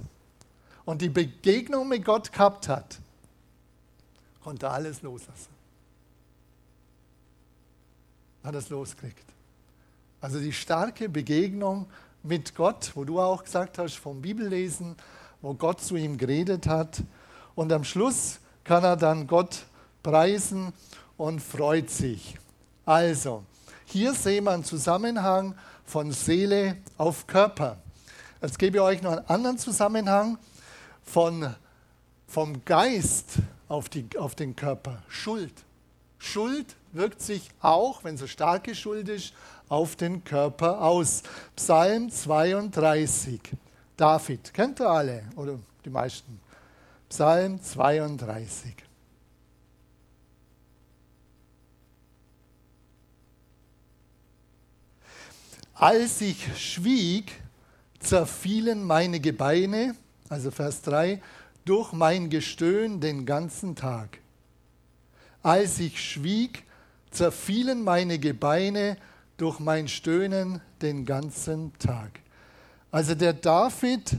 und 0.86 1.02
die 1.02 1.10
Begegnung 1.10 1.90
mit 1.90 2.06
Gott 2.06 2.32
gehabt 2.32 2.70
hat, 2.70 3.00
konnte 4.42 4.66
er 4.66 4.74
alles 4.74 5.02
loslassen. 5.02 5.52
Hat 8.44 8.56
es 8.56 8.70
losgekriegt. 8.70 9.26
Also 10.22 10.40
die 10.40 10.54
starke 10.54 11.10
Begegnung 11.10 11.88
mit 12.24 12.56
Gott, 12.56 12.92
wo 12.96 13.04
du 13.04 13.20
auch 13.20 13.44
gesagt 13.44 13.78
hast 13.78 13.96
vom 13.96 14.22
Bibellesen, 14.22 14.96
wo 15.42 15.54
Gott 15.54 15.82
zu 15.82 15.96
ihm 15.96 16.18
geredet 16.18 16.68
hat. 16.68 17.04
Und 17.56 17.72
am 17.74 17.84
Schluss 17.84 18.40
kann 18.64 18.84
er 18.84 18.96
dann 18.96 19.28
Gott 19.28 19.66
preisen 20.04 20.74
und 21.18 21.42
freut 21.42 21.90
sich. 21.90 22.38
Also, 22.86 23.44
hier 23.92 24.14
sehen 24.14 24.46
wir 24.46 24.52
einen 24.52 24.64
Zusammenhang 24.64 25.56
von 25.86 26.12
Seele 26.12 26.78
auf 26.98 27.28
Körper. 27.28 27.78
Jetzt 28.42 28.58
gebe 28.58 28.78
ich 28.78 28.82
euch 28.82 29.02
noch 29.02 29.12
einen 29.12 29.28
anderen 29.28 29.58
Zusammenhang 29.58 30.38
von, 31.04 31.54
vom 32.28 32.64
Geist 32.64 33.34
auf, 33.68 33.90
die, 33.90 34.08
auf 34.18 34.36
den 34.36 34.56
Körper. 34.56 35.04
Schuld. 35.10 35.54
Schuld 36.18 36.76
wirkt 36.94 37.22
sich 37.22 37.50
auch, 37.60 38.04
wenn 38.04 38.16
so 38.16 38.28
starke 38.28 38.76
Schuld 38.76 39.10
ist, 39.10 39.34
auf 39.68 39.96
den 39.96 40.24
Körper 40.24 40.82
aus. 40.82 41.24
Psalm 41.56 42.10
32. 42.10 43.42
David, 43.98 44.54
kennt 44.54 44.80
ihr 44.80 44.90
alle 44.90 45.24
oder 45.36 45.60
die 45.84 45.90
meisten? 45.90 46.40
Psalm 47.10 47.62
32. 47.62 48.74
Als 55.82 56.22
ich 56.22 56.48
schwieg, 56.60 57.32
zerfielen 58.00 58.84
meine 58.84 59.20
Gebeine, 59.20 59.96
also 60.30 60.52
Vers 60.52 60.84
3, 60.84 61.20
durch 61.66 61.92
mein 61.92 62.30
Gestöhn 62.30 63.00
den 63.00 63.26
ganzen 63.26 63.76
Tag. 63.76 64.20
Als 65.42 65.80
ich 65.80 66.00
schwieg, 66.00 66.66
zerfielen 67.10 67.84
meine 67.84 68.20
Gebeine 68.20 68.96
durch 69.38 69.60
mein 69.60 69.88
Stöhnen 69.88 70.62
den 70.84 71.04
ganzen 71.04 71.76
Tag. 71.80 72.20
Also 72.92 73.16
der 73.16 73.34
David 73.34 74.18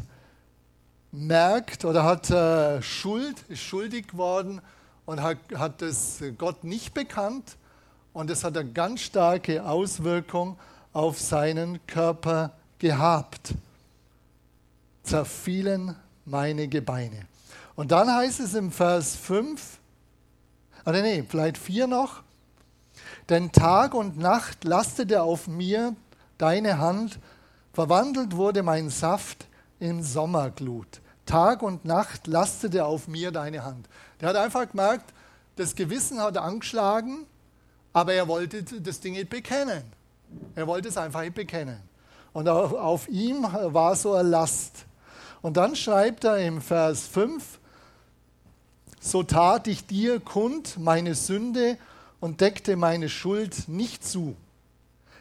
merkt 1.13 1.85
oder 1.85 2.03
hat 2.03 2.29
äh, 2.31 2.83
Schuld, 2.83 3.37
ist 3.49 3.63
schuldig 3.63 4.09
geworden 4.09 4.61
und 5.07 5.23
hat, 5.23 5.39
hat 5.55 5.81
es 5.81 6.25
Gott 6.39 6.65
nicht 6.65 6.93
bekannt 6.93 7.57
und 8.13 8.31
es 8.31 8.43
hat 8.43 8.57
eine 8.57 8.69
ganz 8.69 9.03
starke 9.03 9.65
Auswirkung 9.65 10.59
auf 10.93 11.21
seinen 11.21 11.85
Körper 11.87 12.53
gehabt. 12.79 13.55
Zerfielen 15.03 15.97
meine 16.25 16.69
Gebeine. 16.69 17.27
Und 17.75 17.91
dann 17.93 18.15
heißt 18.15 18.41
es 18.41 18.55
im 18.55 18.71
Vers 18.71 19.17
5, 19.17 19.79
oder 20.85 21.03
nee, 21.03 21.25
vielleicht 21.29 21.59
4 21.59 21.87
noch, 21.87 22.23
denn 23.29 23.53
Tag 23.53 23.95
und 23.95 24.19
Nacht 24.19 24.65
lastete 24.65 25.23
auf 25.23 25.49
mir 25.49 25.97
deine 26.39 26.79
Hand, 26.79 27.19
verwandelt 27.73 28.37
wurde 28.37 28.63
mein 28.63 28.91
Saft 28.91 29.47
in 29.81 30.03
Sommerglut. 30.03 31.01
Tag 31.25 31.63
und 31.63 31.85
Nacht 31.85 32.27
lastete 32.27 32.85
auf 32.85 33.09
mir 33.09 33.31
deine 33.31 33.65
Hand. 33.65 33.89
Der 34.21 34.29
hat 34.29 34.37
einfach 34.37 34.69
gemerkt, 34.69 35.13
das 35.57 35.75
Gewissen 35.75 36.21
hat 36.21 36.37
angeschlagen, 36.37 37.27
aber 37.93 38.13
er 38.13 38.29
wollte 38.29 38.63
das 38.63 39.01
Ding 39.01 39.15
nicht 39.15 39.31
bekennen. 39.31 39.83
Er 40.55 40.67
wollte 40.67 40.89
es 40.89 40.97
einfach 40.97 41.29
bekennen. 41.31 41.81
Und 42.33 42.49
auf, 42.49 42.73
auf 42.73 43.09
ihm 43.09 43.43
war 43.43 43.95
so 43.97 44.15
eine 44.15 44.29
Last. 44.29 44.85
Und 45.43 45.57
dann 45.57 45.77
schreibt 45.77 46.25
er 46.25 46.39
im 46.39 46.61
Vers 46.61 47.07
5, 47.09 47.59
so 49.01 49.23
tat 49.23 49.67
ich 49.67 49.87
dir 49.87 50.21
kund 50.21 50.79
meine 50.79 51.15
Sünde 51.15 51.77
und 52.21 52.41
deckte 52.41 52.77
meine 52.77 53.09
Schuld 53.09 53.69
nicht 53.69 54.05
zu. 54.05 54.37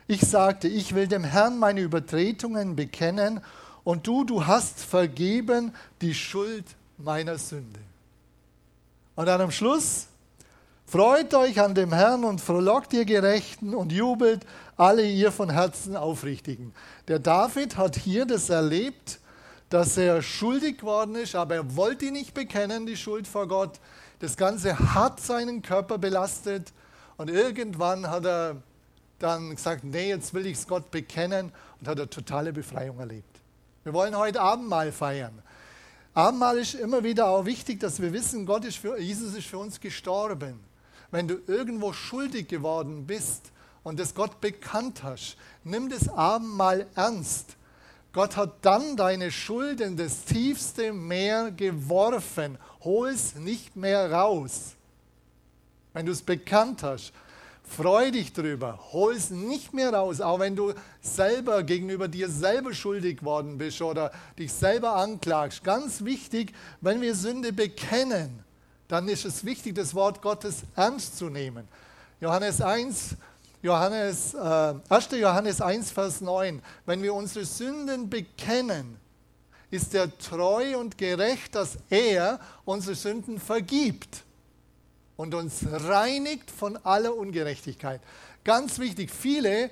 Ich 0.07 0.21
sagte, 0.21 0.67
ich 0.67 0.93
will 0.93 1.07
dem 1.07 1.23
Herrn 1.23 1.57
meine 1.57 1.81
Übertretungen 1.81 2.75
bekennen 2.75 3.41
und 3.83 4.05
du, 4.05 4.23
du 4.23 4.45
hast 4.45 4.79
vergeben 4.81 5.73
die 6.01 6.13
Schuld 6.13 6.65
meiner 6.97 7.37
Sünde. 7.37 7.79
Und 9.15 9.25
dann 9.25 9.41
am 9.41 9.51
Schluss, 9.51 10.07
freut 10.91 11.33
euch 11.33 11.61
an 11.61 11.73
dem 11.73 11.93
Herrn 11.93 12.25
und 12.25 12.41
frohlockt 12.41 12.91
ihr 12.91 13.05
Gerechten 13.05 13.73
und 13.73 13.93
jubelt, 13.93 14.45
alle 14.75 15.07
ihr 15.07 15.31
von 15.31 15.49
Herzen 15.49 15.95
Aufrichtigen. 15.95 16.73
Der 17.07 17.17
David 17.17 17.77
hat 17.77 17.95
hier 17.95 18.25
das 18.25 18.49
erlebt, 18.49 19.21
dass 19.69 19.95
er 19.95 20.21
schuldig 20.21 20.79
geworden 20.79 21.15
ist, 21.15 21.33
aber 21.33 21.55
er 21.55 21.77
wollte 21.77 22.11
nicht 22.11 22.33
bekennen, 22.33 22.85
die 22.85 22.97
Schuld 22.97 23.25
vor 23.25 23.47
Gott. 23.47 23.79
Das 24.19 24.35
Ganze 24.35 24.77
hat 24.93 25.21
seinen 25.21 25.61
Körper 25.61 25.97
belastet 25.97 26.73
und 27.15 27.29
irgendwann 27.29 28.09
hat 28.09 28.25
er 28.25 28.57
dann 29.17 29.51
gesagt, 29.51 29.85
nee, 29.85 30.09
jetzt 30.09 30.33
will 30.33 30.45
ich 30.45 30.57
es 30.57 30.67
Gott 30.67 30.91
bekennen 30.91 31.53
und 31.79 31.87
hat 31.87 31.99
eine 31.99 32.09
totale 32.09 32.51
Befreiung 32.51 32.99
erlebt. 32.99 33.39
Wir 33.85 33.93
wollen 33.93 34.17
heute 34.17 34.41
Abendmahl 34.41 34.91
feiern. 34.91 35.41
Abendmahl 36.13 36.57
ist 36.57 36.73
immer 36.73 37.01
wieder 37.01 37.27
auch 37.27 37.45
wichtig, 37.45 37.79
dass 37.79 38.01
wir 38.01 38.11
wissen, 38.11 38.45
Gott 38.45 38.65
ist 38.65 38.77
für, 38.77 38.99
Jesus 38.99 39.33
ist 39.33 39.47
für 39.47 39.57
uns 39.57 39.79
gestorben. 39.79 40.70
Wenn 41.11 41.27
du 41.27 41.35
irgendwo 41.47 41.93
schuldig 41.93 42.47
geworden 42.47 43.05
bist, 43.05 43.51
und 43.83 43.99
das 43.99 44.13
Gott 44.13 44.41
bekannt 44.41 45.03
hast, 45.03 45.37
nimm 45.63 45.89
das 45.89 46.07
Abendmahl 46.09 46.87
ernst. 46.95 47.55
Gott 48.13 48.35
hat 48.35 48.53
dann 48.61 48.97
deine 48.97 49.31
Schuld 49.31 49.79
in 49.79 49.95
das 49.95 50.25
tiefste 50.25 50.91
Meer 50.91 51.51
geworfen. 51.51 52.57
Hol 52.83 53.09
es 53.09 53.35
nicht 53.35 53.75
mehr 53.75 54.11
raus. 54.11 54.75
Wenn 55.93 56.05
du 56.05 56.11
es 56.11 56.21
bekannt 56.21 56.83
hast, 56.83 57.13
freu 57.63 58.11
dich 58.11 58.33
drüber, 58.33 58.79
hol 58.91 59.13
es 59.13 59.29
nicht 59.29 59.73
mehr 59.73 59.93
raus, 59.93 60.19
auch 60.19 60.39
wenn 60.39 60.55
du 60.55 60.73
selber 61.01 61.63
gegenüber 61.63 62.07
dir 62.07 62.29
selber 62.29 62.73
schuldig 62.73 63.23
worden 63.23 63.57
bist 63.57 63.81
oder 63.81 64.11
dich 64.37 64.51
selber 64.51 64.95
anklagst. 64.95 65.63
Ganz 65.63 66.03
wichtig, 66.03 66.53
wenn 66.81 67.01
wir 67.01 67.15
Sünde 67.15 67.53
bekennen, 67.53 68.43
dann 68.91 69.07
ist 69.07 69.23
es 69.23 69.45
wichtig, 69.45 69.73
das 69.75 69.95
Wort 69.95 70.21
Gottes 70.21 70.63
ernst 70.75 71.17
zu 71.17 71.29
nehmen. 71.29 71.65
Johannes 72.19 72.59
1, 72.59 73.15
Johannes, 73.61 74.33
äh, 74.33 74.73
1. 74.89 75.11
Johannes 75.11 75.61
1, 75.61 75.91
Vers 75.91 76.19
9. 76.19 76.61
Wenn 76.85 77.01
wir 77.01 77.13
unsere 77.13 77.45
Sünden 77.45 78.09
bekennen, 78.09 78.97
ist 79.69 79.95
er 79.95 80.17
treu 80.17 80.77
und 80.77 80.97
gerecht, 80.97 81.55
dass 81.55 81.77
er 81.89 82.41
unsere 82.65 82.95
Sünden 82.95 83.39
vergibt 83.39 84.23
und 85.15 85.33
uns 85.35 85.65
reinigt 85.71 86.51
von 86.51 86.75
aller 86.83 87.15
Ungerechtigkeit. 87.15 88.01
Ganz 88.43 88.77
wichtig, 88.77 89.09
viele, 89.09 89.69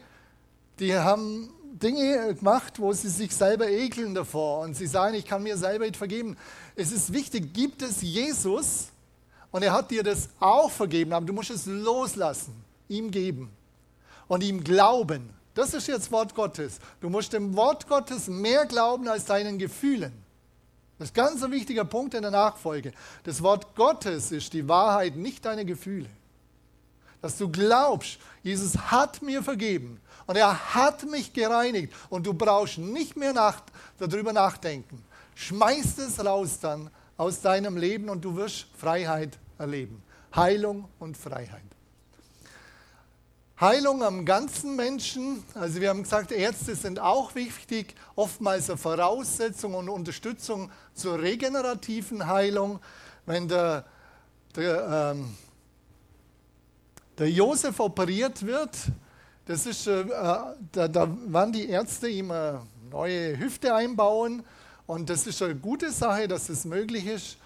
die 0.79 0.95
haben 0.95 1.49
Dinge 1.73 2.35
gemacht, 2.35 2.79
wo 2.79 2.93
sie 2.93 3.09
sich 3.09 3.35
selber 3.35 3.67
ekeln 3.67 4.15
davor 4.15 4.61
und 4.61 4.77
sie 4.77 4.87
sagen, 4.87 5.15
ich 5.15 5.25
kann 5.25 5.43
mir 5.43 5.57
selber 5.57 5.83
nicht 5.83 5.97
vergeben. 5.97 6.37
Es 6.77 6.93
ist 6.93 7.11
wichtig, 7.11 7.53
gibt 7.53 7.81
es 7.81 8.01
Jesus 8.01 8.87
und 9.51 9.63
er 9.63 9.73
hat 9.73 9.91
dir 9.91 10.03
das 10.03 10.29
auch 10.39 10.69
vergeben, 10.69 11.13
aber 11.13 11.25
du 11.25 11.33
musst 11.33 11.49
es 11.49 11.65
loslassen, 11.65 12.53
ihm 12.87 13.11
geben 13.11 13.49
und 14.27 14.43
ihm 14.43 14.63
glauben. 14.63 15.29
Das 15.55 15.73
ist 15.73 15.87
jetzt 15.87 16.11
Wort 16.11 16.35
Gottes. 16.35 16.79
Du 17.01 17.09
musst 17.09 17.33
dem 17.33 17.55
Wort 17.55 17.87
Gottes 17.87 18.27
mehr 18.27 18.65
glauben 18.65 19.07
als 19.07 19.25
deinen 19.25 19.57
Gefühlen. 19.57 20.13
Das 20.97 21.09
ist 21.09 21.17
ein 21.17 21.25
ganz 21.25 21.51
wichtiger 21.51 21.85
Punkt 21.85 22.13
in 22.13 22.21
der 22.21 22.31
Nachfolge. 22.31 22.91
Das 23.23 23.41
Wort 23.41 23.75
Gottes 23.75 24.31
ist 24.31 24.53
die 24.53 24.67
Wahrheit, 24.67 25.15
nicht 25.15 25.45
deine 25.45 25.65
Gefühle. 25.65 26.09
Dass 27.21 27.37
du 27.37 27.49
glaubst, 27.49 28.19
Jesus 28.43 28.77
hat 28.77 29.21
mir 29.21 29.41
vergeben 29.43 29.99
und 30.27 30.35
er 30.35 30.75
hat 30.75 31.03
mich 31.09 31.33
gereinigt 31.33 31.93
und 32.09 32.25
du 32.25 32.33
brauchst 32.33 32.77
nicht 32.77 33.17
mehr 33.17 33.33
nach, 33.33 33.61
darüber 33.97 34.31
nachdenken. 34.31 35.03
Schmeiß 35.35 35.97
es 35.97 36.23
raus 36.23 36.59
dann 36.61 36.89
aus 37.19 37.41
deinem 37.41 37.75
Leben 37.75 38.09
und 38.09 38.23
du 38.23 38.37
wirst 38.37 38.67
Freiheit 38.77 39.37
erleben. 39.57 40.01
Heilung 40.33 40.87
und 40.99 41.17
Freiheit. 41.17 41.61
Heilung 43.59 44.01
am 44.03 44.23
ganzen 44.23 44.77
Menschen. 44.77 45.43
Also 45.53 45.81
wir 45.81 45.89
haben 45.89 46.03
gesagt, 46.03 46.31
Ärzte 46.31 46.75
sind 46.75 46.97
auch 46.97 47.35
wichtig, 47.35 47.93
oftmals 48.15 48.69
eine 48.69 48.77
Voraussetzung 48.77 49.73
und 49.73 49.89
Unterstützung 49.89 50.71
zur 50.93 51.21
regenerativen 51.21 52.25
Heilung. 52.25 52.79
Wenn 53.25 53.49
der, 53.49 53.83
der, 54.55 55.13
ähm, 55.13 55.35
der 57.17 57.29
Josef 57.29 57.81
operiert 57.81 58.45
wird, 58.45 58.77
das 59.43 59.65
ist, 59.65 59.87
äh, 59.87 60.05
da, 60.71 60.87
da 60.87 61.17
waren 61.27 61.51
die 61.51 61.67
Ärzte 61.67 62.07
ihm 62.07 62.31
eine 62.31 62.61
neue 62.89 63.37
Hüfte 63.37 63.75
einbauen 63.75 64.45
und 64.89 65.07
das 65.11 65.27
ist 65.27 65.39
eine 65.43 65.53
gute 65.53 65.91
Sache, 65.91 66.27
dass 66.27 66.49
es 66.49 66.65
möglich 66.65 67.05
ist. 67.05 67.37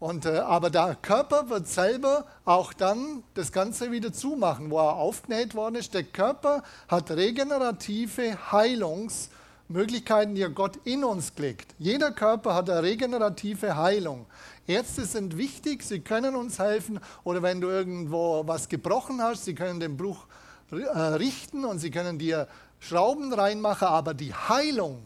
Und, 0.00 0.24
äh, 0.24 0.38
aber 0.38 0.70
der 0.70 0.94
Körper 0.94 1.50
wird 1.50 1.68
selber 1.68 2.24
auch 2.46 2.72
dann 2.72 3.22
das 3.34 3.52
Ganze 3.52 3.92
wieder 3.92 4.14
zumachen, 4.14 4.70
wo 4.70 4.78
er 4.78 4.96
aufgenäht 4.96 5.54
worden 5.54 5.74
ist. 5.74 5.92
Der 5.92 6.04
Körper 6.04 6.62
hat 6.88 7.10
regenerative 7.10 8.50
Heilungsmöglichkeiten, 8.50 10.36
die 10.36 10.44
Gott 10.44 10.78
in 10.84 11.04
uns 11.04 11.34
gelegt. 11.34 11.74
Jeder 11.78 12.12
Körper 12.12 12.54
hat 12.54 12.70
eine 12.70 12.82
regenerative 12.82 13.76
Heilung. 13.76 14.24
Ärzte 14.66 15.04
sind 15.04 15.36
wichtig, 15.36 15.82
sie 15.82 16.00
können 16.00 16.34
uns 16.34 16.58
helfen. 16.58 16.98
Oder 17.24 17.42
wenn 17.42 17.60
du 17.60 17.68
irgendwo 17.68 18.42
was 18.46 18.70
gebrochen 18.70 19.20
hast, 19.20 19.44
sie 19.44 19.54
können 19.54 19.80
den 19.80 19.98
Bruch 19.98 20.24
äh, 20.70 20.76
richten 20.98 21.66
und 21.66 21.78
sie 21.78 21.90
können 21.90 22.18
dir 22.18 22.48
Schrauben 22.80 23.34
reinmachen. 23.34 23.86
Aber 23.86 24.14
die 24.14 24.32
Heilung, 24.32 25.02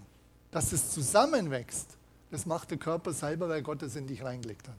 dass 0.50 0.72
es 0.72 0.90
zusammenwächst, 0.92 1.96
das 2.30 2.46
macht 2.46 2.70
der 2.70 2.78
Körper 2.78 3.12
selber, 3.12 3.48
weil 3.48 3.62
Gott 3.62 3.82
es 3.82 3.96
in 3.96 4.06
dich 4.06 4.22
reingelegt 4.22 4.68
hat. 4.68 4.76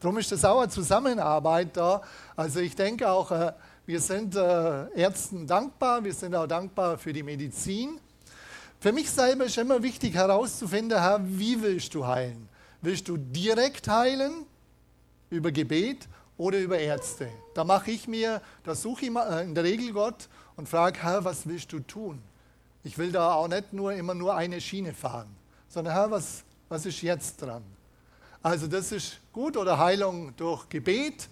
Darum 0.00 0.18
ist 0.18 0.30
das 0.30 0.44
auch 0.44 0.60
eine 0.60 0.70
Zusammenarbeit 0.70 1.76
da. 1.76 2.02
Also 2.36 2.60
ich 2.60 2.76
denke 2.76 3.10
auch, 3.10 3.30
äh, 3.30 3.52
wir 3.86 4.00
sind 4.00 4.36
äh, 4.36 4.90
Ärzten 4.94 5.46
dankbar, 5.46 6.04
wir 6.04 6.14
sind 6.14 6.34
auch 6.34 6.46
dankbar 6.46 6.98
für 6.98 7.12
die 7.12 7.22
Medizin. 7.22 7.98
Für 8.78 8.92
mich 8.92 9.10
selber 9.10 9.44
ist 9.44 9.58
immer 9.58 9.82
wichtig 9.82 10.14
herauszufinden, 10.14 10.98
Herr, 11.00 11.20
wie 11.24 11.60
willst 11.62 11.94
du 11.94 12.06
heilen? 12.06 12.48
Willst 12.80 13.08
du 13.08 13.16
direkt 13.16 13.88
heilen 13.88 14.46
über 15.30 15.52
Gebet 15.52 16.08
oder 16.36 16.58
über 16.58 16.78
Ärzte? 16.78 17.28
Da 17.54 17.64
mache 17.64 17.90
ich 17.90 18.08
mir, 18.08 18.40
da 18.64 18.74
suche 18.74 19.06
ich 19.06 19.16
äh, 19.16 19.44
in 19.44 19.54
der 19.54 19.64
Regel 19.64 19.92
Gott 19.92 20.28
und 20.56 20.68
frage, 20.68 21.02
Herr, 21.02 21.24
was 21.24 21.46
willst 21.46 21.72
du 21.72 21.80
tun? 21.80 22.22
Ich 22.84 22.98
will 22.98 23.12
da 23.12 23.34
auch 23.34 23.48
nicht 23.48 23.72
nur 23.72 23.92
immer 23.92 24.14
nur 24.14 24.34
eine 24.34 24.60
Schiene 24.60 24.92
fahren, 24.92 25.28
sondern 25.68 25.94
Herr, 25.94 26.10
was, 26.10 26.42
was 26.68 26.84
ist 26.84 27.00
jetzt 27.02 27.40
dran? 27.40 27.62
Also 28.42 28.66
das 28.66 28.90
ist 28.90 29.18
gut 29.32 29.56
oder 29.56 29.78
Heilung 29.78 30.34
durch 30.36 30.68
Gebet, 30.68 31.28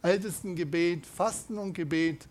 Ältestengebet, 0.00 1.04
Fasten 1.06 1.58
und 1.58 1.72
Gebet. 1.72 2.28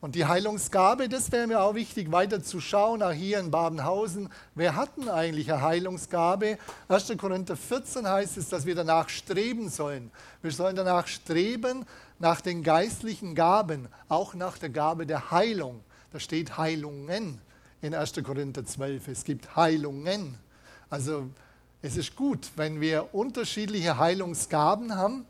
Und 0.00 0.14
die 0.14 0.26
Heilungsgabe, 0.26 1.08
das 1.08 1.32
wäre 1.32 1.46
mir 1.46 1.60
auch 1.60 1.74
wichtig, 1.74 2.12
weiter 2.12 2.42
zu 2.42 2.60
schauen, 2.60 3.02
auch 3.02 3.10
hier 3.10 3.40
in 3.40 3.50
Babenhausen. 3.50 4.28
Wer 4.54 4.76
hat 4.76 4.96
denn 4.96 5.08
eigentlich 5.08 5.50
eine 5.50 5.62
Heilungsgabe? 5.62 6.58
1. 6.88 7.14
Korinther 7.18 7.56
14 7.56 8.06
heißt 8.06 8.36
es, 8.36 8.48
dass 8.50 8.66
wir 8.66 8.74
danach 8.74 9.08
streben 9.08 9.70
sollen. 9.70 10.12
Wir 10.42 10.52
sollen 10.52 10.76
danach 10.76 11.06
streben 11.08 11.86
nach 12.18 12.42
den 12.42 12.62
geistlichen 12.62 13.34
Gaben, 13.34 13.88
auch 14.08 14.34
nach 14.34 14.58
der 14.58 14.68
Gabe 14.68 15.06
der 15.06 15.30
Heilung. 15.30 15.82
Da 16.12 16.20
steht 16.20 16.58
Heilungen 16.58 17.40
in 17.84 17.94
1. 17.94 18.14
Korinther 18.24 18.64
12. 18.64 19.08
Es 19.08 19.24
gibt 19.24 19.56
Heilungen. 19.56 20.38
Also 20.88 21.28
es 21.82 21.98
ist 21.98 22.16
gut, 22.16 22.50
wenn 22.56 22.80
wir 22.80 23.12
unterschiedliche 23.12 23.98
Heilungsgaben 23.98 24.96
haben 24.96 25.26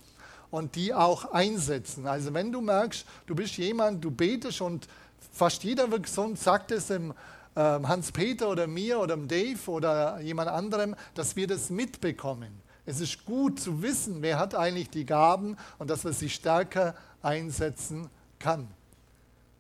und 0.53 0.77
die 0.77 0.95
auch 0.95 1.33
einsetzen. 1.33 2.07
Also 2.07 2.33
wenn 2.33 2.53
du 2.53 2.61
merkst, 2.61 3.05
du 3.27 3.35
bist 3.35 3.57
jemand, 3.57 4.05
du 4.05 4.13
betest 4.13 4.61
und 4.61 4.87
fast 5.33 5.65
jeder 5.65 5.91
wird 5.91 6.05
gesund, 6.05 6.39
sagt 6.39 6.71
es 6.71 6.87
dem 6.87 7.13
ähm, 7.57 7.89
Hans-Peter 7.89 8.49
oder 8.49 8.69
mir 8.69 9.01
oder 9.01 9.17
dem 9.17 9.27
Dave 9.27 9.69
oder 9.69 10.21
jemand 10.21 10.49
anderem, 10.49 10.95
dass 11.17 11.35
wir 11.35 11.49
das 11.49 11.71
mitbekommen. 11.71 12.63
Es 12.87 13.01
ist 13.01 13.25
gut 13.25 13.59
zu 13.59 13.83
wissen, 13.83 14.23
wer 14.23 14.39
hat 14.39 14.55
eigentlich 14.55 14.91
die 14.91 15.07
Gaben 15.07 15.57
und 15.81 15.91
dass 15.91 16.05
man 16.05 16.13
sie 16.13 16.31
stärker 16.31 16.95
einsetzen 17.21 18.09
kann. 18.39 18.69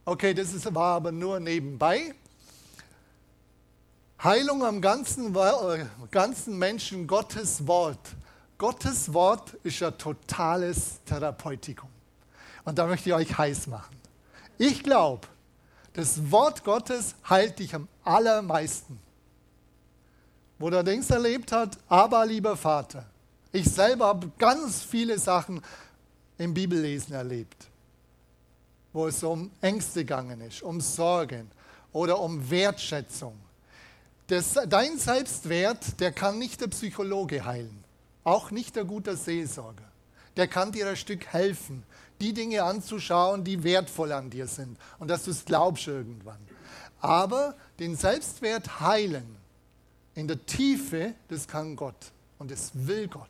Okay, 0.05 0.33
das 0.33 0.55
ist, 0.55 0.73
war 0.73 0.95
aber 0.95 1.11
nur 1.11 1.41
nebenbei. 1.41 2.15
Heilung 4.25 4.65
am 4.65 4.81
ganzen, 4.81 5.37
äh, 5.37 5.85
ganzen 6.11 6.59
Menschen, 6.59 7.07
Gottes 7.07 7.67
Wort. 7.67 7.99
Gottes 8.57 9.13
Wort 9.13 9.53
ist 9.63 9.81
ja 9.81 9.91
totales 9.91 11.03
Therapeutikum. 11.05 11.91
Und 12.65 12.79
da 12.79 12.87
möchte 12.87 13.11
ich 13.11 13.15
euch 13.15 13.37
heiß 13.37 13.67
machen. 13.67 13.95
Ich 14.57 14.83
glaube, 14.83 15.29
das 15.93 16.31
Wort 16.31 16.65
Gottes 16.65 17.15
heilt 17.29 17.59
dich 17.59 17.75
am 17.75 17.87
allermeisten. 18.03 18.99
Wo 20.59 20.71
der 20.71 20.85
Dings 20.85 21.11
erlebt 21.11 21.53
hat, 21.53 21.77
aber 21.89 22.25
lieber 22.25 22.57
Vater, 22.57 23.05
ich 23.53 23.67
selber 23.67 24.07
habe 24.07 24.33
ganz 24.39 24.83
viele 24.83 25.19
Sachen 25.19 25.61
im 26.39 26.55
Bibellesen 26.55 27.15
erlebt, 27.15 27.67
wo 28.91 29.07
es 29.07 29.23
um 29.23 29.51
Ängste 29.61 30.01
gegangen 30.01 30.41
ist, 30.41 30.63
um 30.63 30.81
Sorgen 30.81 31.51
oder 31.93 32.19
um 32.19 32.49
Wertschätzung 32.49 33.44
das, 34.29 34.55
dein 34.69 34.99
Selbstwert, 34.99 36.01
der 36.01 36.13
kann 36.13 36.39
nicht 36.39 36.61
der 36.61 36.69
Psychologe 36.69 37.45
heilen, 37.45 37.85
auch 38.23 38.51
nicht 38.51 38.77
der 38.77 38.85
gute 38.85 39.17
Seelsorger. 39.17 39.85
Der 40.37 40.49
kann 40.49 40.73
dir 40.73 40.89
ein 40.89 40.97
Stück 40.97 41.27
helfen, 41.27 41.85
die 42.21 42.33
Dinge 42.33 42.63
anzuschauen, 42.63 43.45
die 43.45 43.63
wertvoll 43.63 44.13
an 44.13 44.31
dir 44.31 44.47
sind 44.47 44.79
und 44.99 45.09
dass 45.09 45.25
du 45.25 45.31
es 45.31 45.45
glaubst 45.45 45.87
irgendwann. 45.87 46.39
Aber 47.01 47.55
den 47.79 47.97
Selbstwert 47.97 48.81
heilen 48.81 49.37
in 50.15 50.27
der 50.27 50.45
Tiefe, 50.47 51.15
das 51.29 51.47
kann 51.47 51.77
Gott 51.77 52.13
und 52.39 52.51
das 52.51 52.71
will 52.75 53.09
Gott. 53.09 53.29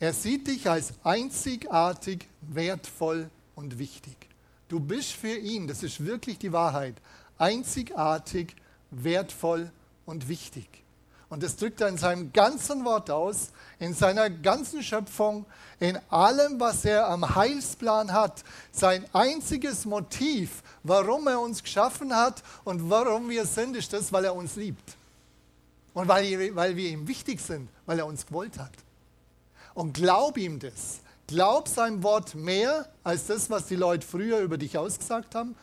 Er 0.00 0.12
sieht 0.12 0.48
dich 0.48 0.68
als 0.68 0.94
einzigartig, 1.04 2.26
wertvoll 2.40 3.30
und 3.54 3.78
wichtig. 3.78 4.16
Du 4.68 4.80
bist 4.80 5.12
für 5.12 5.36
ihn, 5.36 5.68
das 5.68 5.82
ist 5.82 6.04
wirklich 6.04 6.38
die 6.38 6.52
Wahrheit, 6.52 6.94
einzigartig, 7.38 8.48
wertvoll 8.48 8.62
und 10.06 10.28
wichtig. 10.28 10.68
Und 11.32 11.42
das 11.42 11.56
drückt 11.56 11.80
er 11.80 11.88
in 11.88 11.96
seinem 11.96 12.30
ganzen 12.30 12.84
Wort 12.84 13.10
aus, 13.10 13.52
in 13.78 13.94
seiner 13.94 14.28
ganzen 14.28 14.82
Schöpfung, 14.82 15.46
in 15.80 15.98
allem, 16.10 16.60
was 16.60 16.84
er 16.84 17.08
am 17.08 17.34
Heilsplan 17.34 18.12
hat. 18.12 18.44
Sein 18.70 19.06
einziges 19.14 19.86
Motiv, 19.86 20.62
warum 20.82 21.26
er 21.26 21.40
uns 21.40 21.62
geschaffen 21.62 22.14
hat 22.14 22.42
und 22.64 22.90
warum 22.90 23.30
wir 23.30 23.46
sind, 23.46 23.78
ist 23.78 23.94
das, 23.94 24.12
weil 24.12 24.26
er 24.26 24.34
uns 24.34 24.56
liebt. 24.56 24.96
Und 25.94 26.06
weil, 26.06 26.54
weil 26.54 26.76
wir 26.76 26.90
ihm 26.90 27.08
wichtig 27.08 27.40
sind, 27.40 27.70
weil 27.86 27.98
er 27.98 28.06
uns 28.06 28.26
gewollt 28.26 28.58
hat. 28.58 28.72
Und 29.72 29.94
glaub 29.94 30.36
ihm 30.36 30.58
das. 30.58 31.00
Glaub 31.26 31.66
sein 31.66 32.02
Wort 32.02 32.34
mehr 32.34 32.86
als 33.02 33.28
das, 33.28 33.48
was 33.48 33.66
die 33.66 33.76
Leute 33.76 34.06
früher 34.06 34.40
über 34.40 34.58
dich 34.58 34.76
ausgesagt 34.76 35.34
haben, 35.34 35.56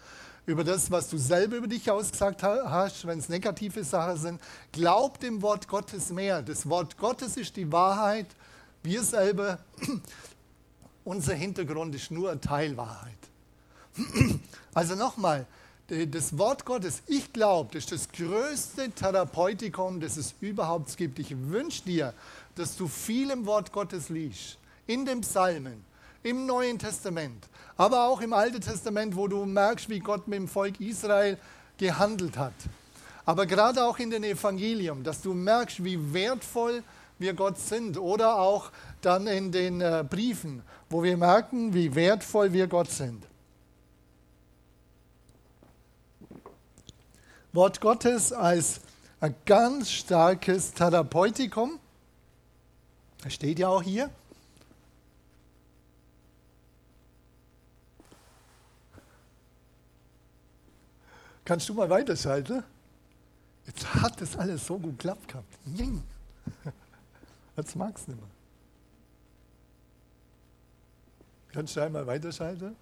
über 0.46 0.64
das, 0.64 0.90
was 0.90 1.10
du 1.10 1.18
selber 1.18 1.58
über 1.58 1.68
dich 1.68 1.90
ausgesagt 1.90 2.44
hast, 2.44 3.06
wenn 3.06 3.20
es 3.20 3.30
negative 3.30 3.84
Sachen 3.84 4.18
sind. 4.18 4.42
Glaub 4.72 5.20
dem 5.20 5.42
Wort 5.42 5.68
Gottes 5.68 6.10
mehr. 6.10 6.42
Das 6.42 6.68
Wort 6.68 6.98
Gottes 6.98 7.38
ist 7.38 7.56
die 7.56 7.72
Wahrheit. 7.72 8.28
Wir 8.82 9.04
selber, 9.04 9.60
unser 11.04 11.34
Hintergrund 11.34 11.94
ist 11.96 12.12
nur 12.12 12.40
Teilwahrheit. 12.40 13.18
Also 14.72 14.94
nochmal, 14.94 15.48
das 15.88 16.38
Wort 16.38 16.64
Gottes, 16.64 17.02
ich 17.08 17.34
glaube, 17.34 17.72
das 17.74 17.86
ist 17.86 17.92
das 17.92 18.10
größte 18.12 18.92
Therapeutikum, 18.92 20.00
das 20.00 20.16
es 20.16 20.36
überhaupt 20.40 20.96
gibt. 20.96 21.18
Ich 21.18 21.36
wünsche 21.36 21.84
dir, 21.84 22.14
dass 22.56 22.78
du 22.78 22.88
viel 22.88 23.32
im 23.32 23.46
Wort 23.48 23.72
Gottes 23.72 24.10
liest, 24.10 24.58
in 24.86 25.06
den 25.06 25.22
Psalmen, 25.22 25.84
im 26.22 26.46
Neuen 26.46 26.78
Testament, 26.78 27.49
aber 27.80 28.10
auch 28.10 28.20
im 28.20 28.34
Alten 28.34 28.60
Testament, 28.60 29.16
wo 29.16 29.30
du 29.30 29.46
merkst, 29.46 29.88
wie 29.88 30.00
Gott 30.00 30.28
mit 30.28 30.38
dem 30.38 30.50
Volk 30.50 30.82
Israel 30.82 31.38
gehandelt 31.78 32.38
hat. 32.38 32.54
Aber 33.26 33.46
gerade 33.46 33.86
auch 33.86 33.98
in 34.00 34.10
den 34.10 34.26
Evangelium, 34.26 35.02
dass 35.02 35.22
du 35.22 35.34
merkst, 35.34 35.82
wie 35.86 36.14
wertvoll 36.14 36.84
wir 37.20 37.34
Gott 37.34 37.58
sind. 37.58 37.98
Oder 37.98 38.38
auch 38.38 38.72
dann 39.00 39.28
in 39.28 39.54
den 39.54 39.80
äh, 39.80 40.04
Briefen, 40.08 40.62
wo 40.90 41.04
wir 41.04 41.16
merken, 41.16 41.74
wie 41.74 41.96
wertvoll 41.96 42.52
wir 42.52 42.68
Gott 42.68 42.92
sind. 42.92 43.24
Wort 47.54 47.80
Gottes 47.80 48.34
als 48.34 48.82
ein 49.22 49.34
ganz 49.46 49.90
starkes 49.90 50.74
Therapeutikum. 50.74 51.80
Das 53.24 53.34
steht 53.34 53.58
ja 53.58 53.70
auch 53.70 53.84
hier. 53.84 54.10
Kannst 61.50 61.68
du 61.68 61.74
mal 61.74 61.90
weiterschalten? 61.90 62.64
Jetzt 63.66 63.92
hat 63.96 64.22
das 64.22 64.38
alles 64.38 64.68
so 64.68 64.78
gut 64.78 65.00
geklappt 65.00 65.28
gehabt. 65.30 65.58
Jetzt 67.58 67.76
mag 67.76 67.98
es 67.98 68.08
nicht 68.08 68.20
mehr. 68.20 68.30
Kannst 71.52 71.76
du 71.76 71.82
einmal 71.82 72.06
weiterschalten? 72.06 72.76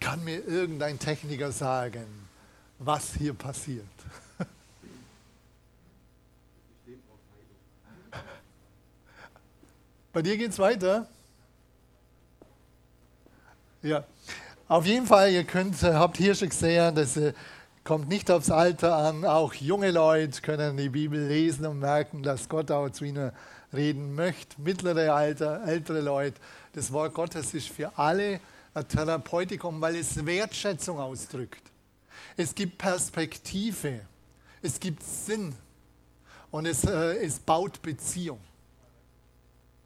Kann 0.00 0.24
mir 0.24 0.44
irgendein 0.44 0.98
Techniker 0.98 1.52
sagen, 1.52 2.28
was 2.80 3.14
hier 3.14 3.34
passiert? 3.34 3.86
Bei 10.18 10.22
dir 10.22 10.36
geht 10.36 10.50
es 10.50 10.58
weiter? 10.58 11.06
Ja. 13.82 14.04
Auf 14.66 14.84
jeden 14.84 15.06
Fall, 15.06 15.30
ihr 15.30 15.44
könnt, 15.44 15.80
äh, 15.84 15.94
habt 15.94 16.16
hier 16.16 16.34
schon 16.34 16.48
gesehen, 16.48 16.92
das 16.96 17.16
äh, 17.16 17.34
kommt 17.84 18.08
nicht 18.08 18.28
aufs 18.28 18.50
Alter 18.50 18.96
an. 18.96 19.24
Auch 19.24 19.54
junge 19.54 19.92
Leute 19.92 20.42
können 20.42 20.76
die 20.76 20.88
Bibel 20.88 21.24
lesen 21.28 21.66
und 21.66 21.78
merken, 21.78 22.24
dass 22.24 22.48
Gott 22.48 22.72
auch 22.72 22.90
zu 22.90 23.04
ihnen 23.04 23.30
reden 23.72 24.16
möchte. 24.16 24.60
Mittlere 24.60 25.14
Alter, 25.14 25.62
ältere 25.64 26.00
Leute. 26.00 26.40
Das 26.72 26.92
Wort 26.92 27.14
Gottes 27.14 27.54
ist 27.54 27.68
für 27.68 27.96
alle 27.96 28.40
ein 28.74 28.88
Therapeutikum, 28.88 29.80
weil 29.80 29.94
es 29.94 30.26
Wertschätzung 30.26 30.98
ausdrückt. 30.98 31.62
Es 32.36 32.52
gibt 32.52 32.76
Perspektive, 32.76 34.00
es 34.62 34.80
gibt 34.80 35.00
Sinn 35.04 35.54
und 36.50 36.66
es, 36.66 36.82
äh, 36.82 37.24
es 37.24 37.38
baut 37.38 37.80
Beziehung. 37.80 38.40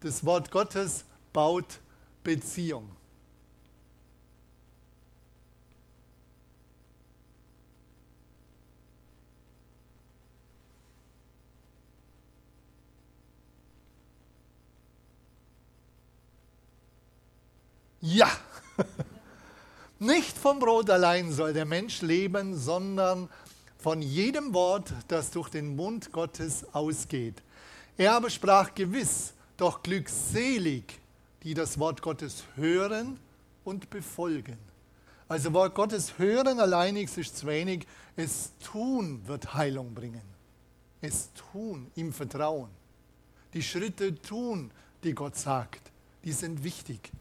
Das 0.03 0.25
Wort 0.25 0.51
Gottes 0.51 1.05
baut 1.31 1.79
Beziehung. 2.25 2.89
Ja, 18.01 18.29
nicht 19.99 20.37
vom 20.37 20.59
Brot 20.59 20.89
allein 20.89 21.31
soll 21.31 21.53
der 21.53 21.63
Mensch 21.63 22.01
leben, 22.01 22.57
sondern 22.57 23.29
von 23.77 24.01
jedem 24.01 24.53
Wort, 24.53 24.91
das 25.07 25.31
durch 25.31 25.47
den 25.47 25.77
Mund 25.77 26.11
Gottes 26.11 26.65
ausgeht. 26.73 27.41
Er 27.95 28.15
aber 28.15 28.29
sprach 28.29 28.75
gewiss, 28.75 29.33
doch 29.57 29.83
glückselig, 29.83 30.99
die 31.43 31.53
das 31.53 31.77
Wort 31.79 32.01
Gottes 32.01 32.43
hören 32.55 33.19
und 33.63 33.89
befolgen. 33.89 34.57
Also 35.27 35.53
Wort 35.53 35.75
Gottes 35.75 36.17
hören 36.17 36.59
alleinig 36.59 37.15
ist 37.17 37.37
zu 37.37 37.47
wenig, 37.47 37.87
es 38.15 38.51
tun 38.59 39.21
wird 39.25 39.53
Heilung 39.53 39.93
bringen. 39.93 40.21
Es 41.01 41.29
tun, 41.33 41.91
im 41.95 42.13
Vertrauen. 42.13 42.69
Die 43.53 43.63
Schritte 43.63 44.15
tun, 44.21 44.71
die 45.03 45.13
Gott 45.13 45.35
sagt, 45.35 45.81
die 46.23 46.31
sind 46.31 46.63
wichtig. 46.63 47.11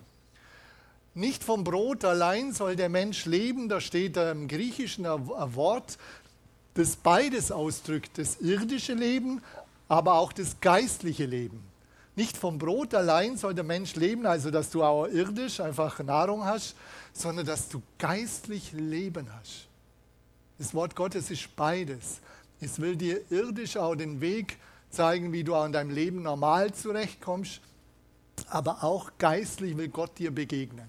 Nicht 1.14 1.44
vom 1.44 1.64
Brot 1.64 2.04
allein 2.04 2.52
soll 2.52 2.76
der 2.76 2.88
Mensch 2.88 3.26
leben, 3.26 3.68
da 3.68 3.80
steht 3.80 4.16
im 4.16 4.48
Griechischen 4.48 5.04
ein 5.04 5.26
Wort, 5.54 5.98
das 6.74 6.96
beides 6.96 7.52
ausdrückt, 7.52 8.16
das 8.16 8.40
irdische 8.40 8.94
Leben, 8.94 9.42
aber 9.88 10.14
auch 10.14 10.32
das 10.32 10.58
geistliche 10.60 11.26
Leben. 11.26 11.71
Nicht 12.14 12.36
vom 12.36 12.58
Brot 12.58 12.94
allein 12.94 13.36
soll 13.36 13.54
der 13.54 13.64
Mensch 13.64 13.94
leben, 13.96 14.26
also 14.26 14.50
dass 14.50 14.70
du 14.70 14.82
auch 14.82 15.06
irdisch 15.06 15.60
einfach 15.60 15.98
Nahrung 16.00 16.44
hast, 16.44 16.76
sondern 17.12 17.46
dass 17.46 17.68
du 17.68 17.80
geistlich 17.98 18.72
Leben 18.72 19.28
hast. 19.38 19.68
Das 20.58 20.74
Wort 20.74 20.94
Gottes 20.94 21.30
ist 21.30 21.56
beides. 21.56 22.20
Es 22.60 22.80
will 22.80 22.96
dir 22.96 23.20
irdisch 23.30 23.76
auch 23.76 23.94
den 23.94 24.20
Weg 24.20 24.58
zeigen, 24.90 25.32
wie 25.32 25.42
du 25.42 25.54
auch 25.54 25.64
in 25.64 25.72
deinem 25.72 25.90
Leben 25.90 26.22
normal 26.22 26.72
zurechtkommst, 26.74 27.60
aber 28.48 28.84
auch 28.84 29.12
geistlich 29.18 29.76
will 29.76 29.88
Gott 29.88 30.18
dir 30.18 30.30
begegnen. 30.34 30.88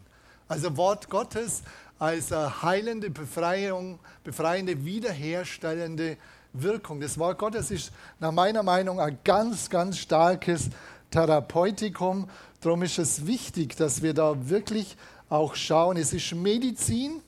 Also 0.49 0.75
Wort 0.75 1.09
Gottes 1.09 1.63
als 1.99 2.31
heilende 2.31 3.09
Befreiung, 3.09 3.97
befreiende, 4.25 4.83
wiederherstellende 4.83 6.17
Wirkung. 6.51 6.99
Das 6.99 7.17
Wort 7.17 7.39
Gottes 7.39 7.71
ist 7.71 7.91
nach 8.19 8.31
meiner 8.31 8.61
Meinung 8.61 8.99
ein 8.99 9.17
ganz, 9.23 9.69
ganz 9.69 9.97
starkes 9.97 10.69
Therapeutikum. 11.13 12.27
Darum 12.59 12.81
ist 12.81 12.97
es 12.97 13.27
wichtig, 13.27 13.75
dass 13.75 14.01
wir 14.01 14.13
da 14.13 14.49
wirklich 14.49 14.97
auch 15.29 15.53
schauen. 15.53 15.97
Es 15.97 16.11
ist 16.11 16.33
Medizin 16.33 17.21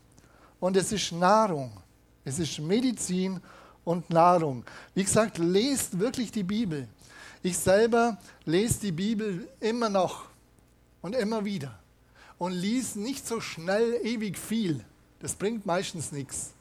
und 0.60 0.76
es 0.76 0.92
ist 0.92 1.12
Nahrung. 1.12 1.72
Es 2.24 2.40
ist 2.40 2.60
Medizin 2.60 3.40
und 3.84 4.10
Nahrung. 4.10 4.66
Wie 4.96 5.04
gesagt, 5.04 5.38
lest 5.38 6.00
wirklich 6.00 6.32
die 6.32 6.44
Bibel. 6.44 6.88
Ich 7.44 7.58
selber 7.60 8.18
lese 8.46 8.80
die 8.80 8.92
Bibel 8.92 9.48
immer 9.60 9.90
noch 9.90 10.26
und 11.02 11.16
immer 11.16 11.46
wieder 11.46 11.78
und 12.40 12.54
lies 12.54 12.96
nicht 12.96 13.28
so 13.28 13.40
schnell 13.40 14.00
ewig 14.04 14.40
viel. 14.40 14.84
Das 15.20 15.36
bringt 15.36 15.68
meistens 15.68 16.12
nichts. 16.12 16.54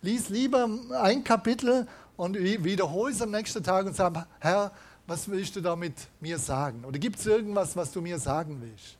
Lies 0.00 0.30
lieber 0.30 0.68
ein 1.00 1.22
Kapitel 1.22 1.86
und 2.16 2.36
wiederhole 2.36 3.12
es 3.12 3.22
am 3.22 3.30
nächsten 3.30 3.62
Tag 3.62 3.86
und 3.86 3.94
sag, 3.94 4.26
Herr, 4.40 4.72
was 5.12 5.28
willst 5.28 5.54
du 5.56 5.60
damit 5.60 5.92
mir 6.20 6.38
sagen? 6.38 6.86
Oder 6.86 6.98
gibt 6.98 7.18
es 7.18 7.26
irgendwas, 7.26 7.76
was 7.76 7.92
du 7.92 8.00
mir 8.00 8.18
sagen 8.18 8.62
willst? 8.62 8.96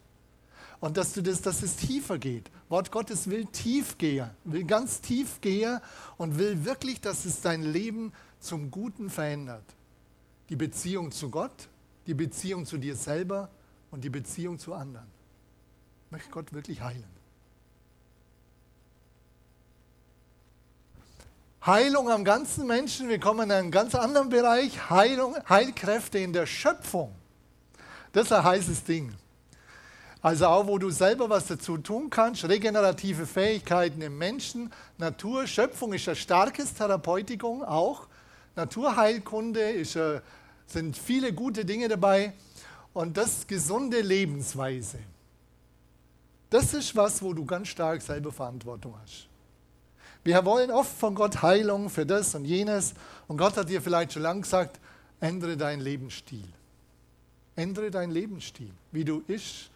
Und 0.78 0.98
dass, 0.98 1.14
du 1.14 1.22
das, 1.22 1.40
dass 1.40 1.62
es 1.62 1.76
tiefer 1.76 2.18
geht. 2.18 2.50
Wort 2.68 2.90
Gottes 2.90 3.30
will 3.30 3.46
tief 3.46 3.96
gehen, 3.96 4.28
will 4.44 4.64
ganz 4.64 5.00
tief 5.00 5.40
gehen 5.40 5.80
und 6.18 6.36
will 6.36 6.66
wirklich, 6.66 7.00
dass 7.00 7.24
es 7.24 7.40
dein 7.40 7.62
Leben 7.62 8.12
zum 8.40 8.70
Guten 8.70 9.08
verändert. 9.08 9.64
Die 10.50 10.56
Beziehung 10.56 11.12
zu 11.12 11.30
Gott, 11.30 11.68
die 12.06 12.12
Beziehung 12.12 12.66
zu 12.66 12.76
dir 12.76 12.94
selber 12.94 13.48
und 13.90 14.04
die 14.04 14.10
Beziehung 14.10 14.58
zu 14.58 14.74
anderen 14.74 15.06
möchte 16.10 16.30
Gott 16.30 16.52
wirklich 16.52 16.82
heilen. 16.82 17.21
Heilung 21.64 22.10
am 22.10 22.24
ganzen 22.24 22.66
Menschen, 22.66 23.08
wir 23.08 23.20
kommen 23.20 23.44
in 23.44 23.52
einen 23.52 23.70
ganz 23.70 23.94
anderen 23.94 24.30
Bereich, 24.30 24.90
Heilung, 24.90 25.36
Heilkräfte 25.48 26.18
in 26.18 26.32
der 26.32 26.44
Schöpfung. 26.44 27.14
Das 28.12 28.24
ist 28.24 28.32
ein 28.32 28.42
heißes 28.42 28.82
Ding. 28.82 29.14
Also 30.20 30.46
auch, 30.46 30.66
wo 30.66 30.78
du 30.78 30.90
selber 30.90 31.30
was 31.30 31.46
dazu 31.46 31.78
tun 31.78 32.10
kannst, 32.10 32.48
regenerative 32.48 33.26
Fähigkeiten 33.26 34.02
im 34.02 34.18
Menschen, 34.18 34.72
Natur, 34.98 35.46
Schöpfung 35.46 35.92
ist 35.92 36.08
ein 36.08 36.16
starkes 36.16 36.74
Therapeutikum 36.74 37.62
auch. 37.62 38.08
Naturheilkunde 38.56 39.60
ist, 39.60 39.94
äh, 39.94 40.20
sind 40.66 40.98
viele 40.98 41.32
gute 41.32 41.64
Dinge 41.64 41.86
dabei 41.86 42.32
und 42.92 43.16
das 43.16 43.46
gesunde 43.46 44.00
Lebensweise. 44.00 44.98
Das 46.50 46.74
ist 46.74 46.94
was, 46.96 47.22
wo 47.22 47.32
du 47.32 47.44
ganz 47.44 47.68
stark 47.68 48.02
selber 48.02 48.32
Verantwortung 48.32 48.94
hast. 49.00 49.31
Wir 50.24 50.44
wollen 50.44 50.70
oft 50.70 50.96
von 50.96 51.14
Gott 51.14 51.42
Heilung 51.42 51.90
für 51.90 52.06
das 52.06 52.34
und 52.34 52.44
jenes. 52.44 52.94
Und 53.26 53.38
Gott 53.38 53.56
hat 53.56 53.68
dir 53.68 53.82
vielleicht 53.82 54.12
schon 54.12 54.22
lange 54.22 54.42
gesagt, 54.42 54.78
ändere 55.20 55.56
deinen 55.56 55.80
Lebensstil. 55.80 56.46
Ändere 57.56 57.90
deinen 57.90 58.12
Lebensstil. 58.12 58.70
Wie 58.92 59.04
du 59.04 59.22
isch, 59.26 59.70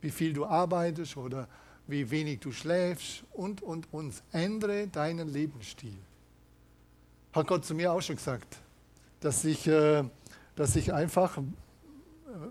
wie 0.00 0.10
viel 0.10 0.32
du 0.32 0.44
arbeitest 0.44 1.16
oder 1.16 1.48
wie 1.86 2.10
wenig 2.10 2.40
du 2.40 2.52
schläfst 2.52 3.24
und, 3.32 3.62
und, 3.62 3.92
und. 3.92 4.22
Ändere 4.32 4.86
deinen 4.88 5.28
Lebensstil. 5.28 5.96
Hat 7.32 7.46
Gott 7.46 7.64
zu 7.64 7.74
mir 7.74 7.92
auch 7.92 8.02
schon 8.02 8.16
gesagt, 8.16 8.58
dass 9.20 9.44
ich, 9.44 9.66
äh, 9.66 10.04
dass 10.56 10.76
ich 10.76 10.92
einfach 10.92 11.38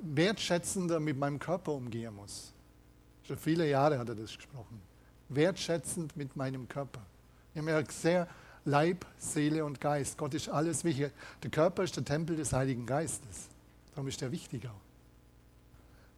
wertschätzender 0.02 1.00
mit 1.00 1.18
meinem 1.18 1.40
Körper 1.40 1.74
umgehen 1.74 2.16
muss. 2.16 2.54
Schon 3.24 3.38
viele 3.38 3.68
Jahre 3.70 4.00
hat 4.00 4.10
er 4.10 4.16
das 4.16 4.36
gesprochen. 4.36 4.82
Wertschätzend 5.30 6.16
mit 6.16 6.36
meinem 6.36 6.68
Körper. 6.68 7.02
Habe 7.56 7.72
ja 7.72 7.84
sehr 7.90 8.28
Leib, 8.66 9.06
Seele 9.18 9.64
und 9.64 9.80
Geist. 9.80 10.18
Gott 10.18 10.34
ist 10.34 10.50
alles 10.50 10.84
wichtig. 10.84 11.12
Der 11.44 11.52
Körper 11.52 11.84
ist 11.84 11.96
der 11.96 12.04
Tempel 12.04 12.36
des 12.36 12.52
Heiligen 12.52 12.86
Geistes. 12.86 13.48
Darum 13.94 14.08
ist 14.08 14.22
er 14.22 14.32
wichtiger. 14.32 14.72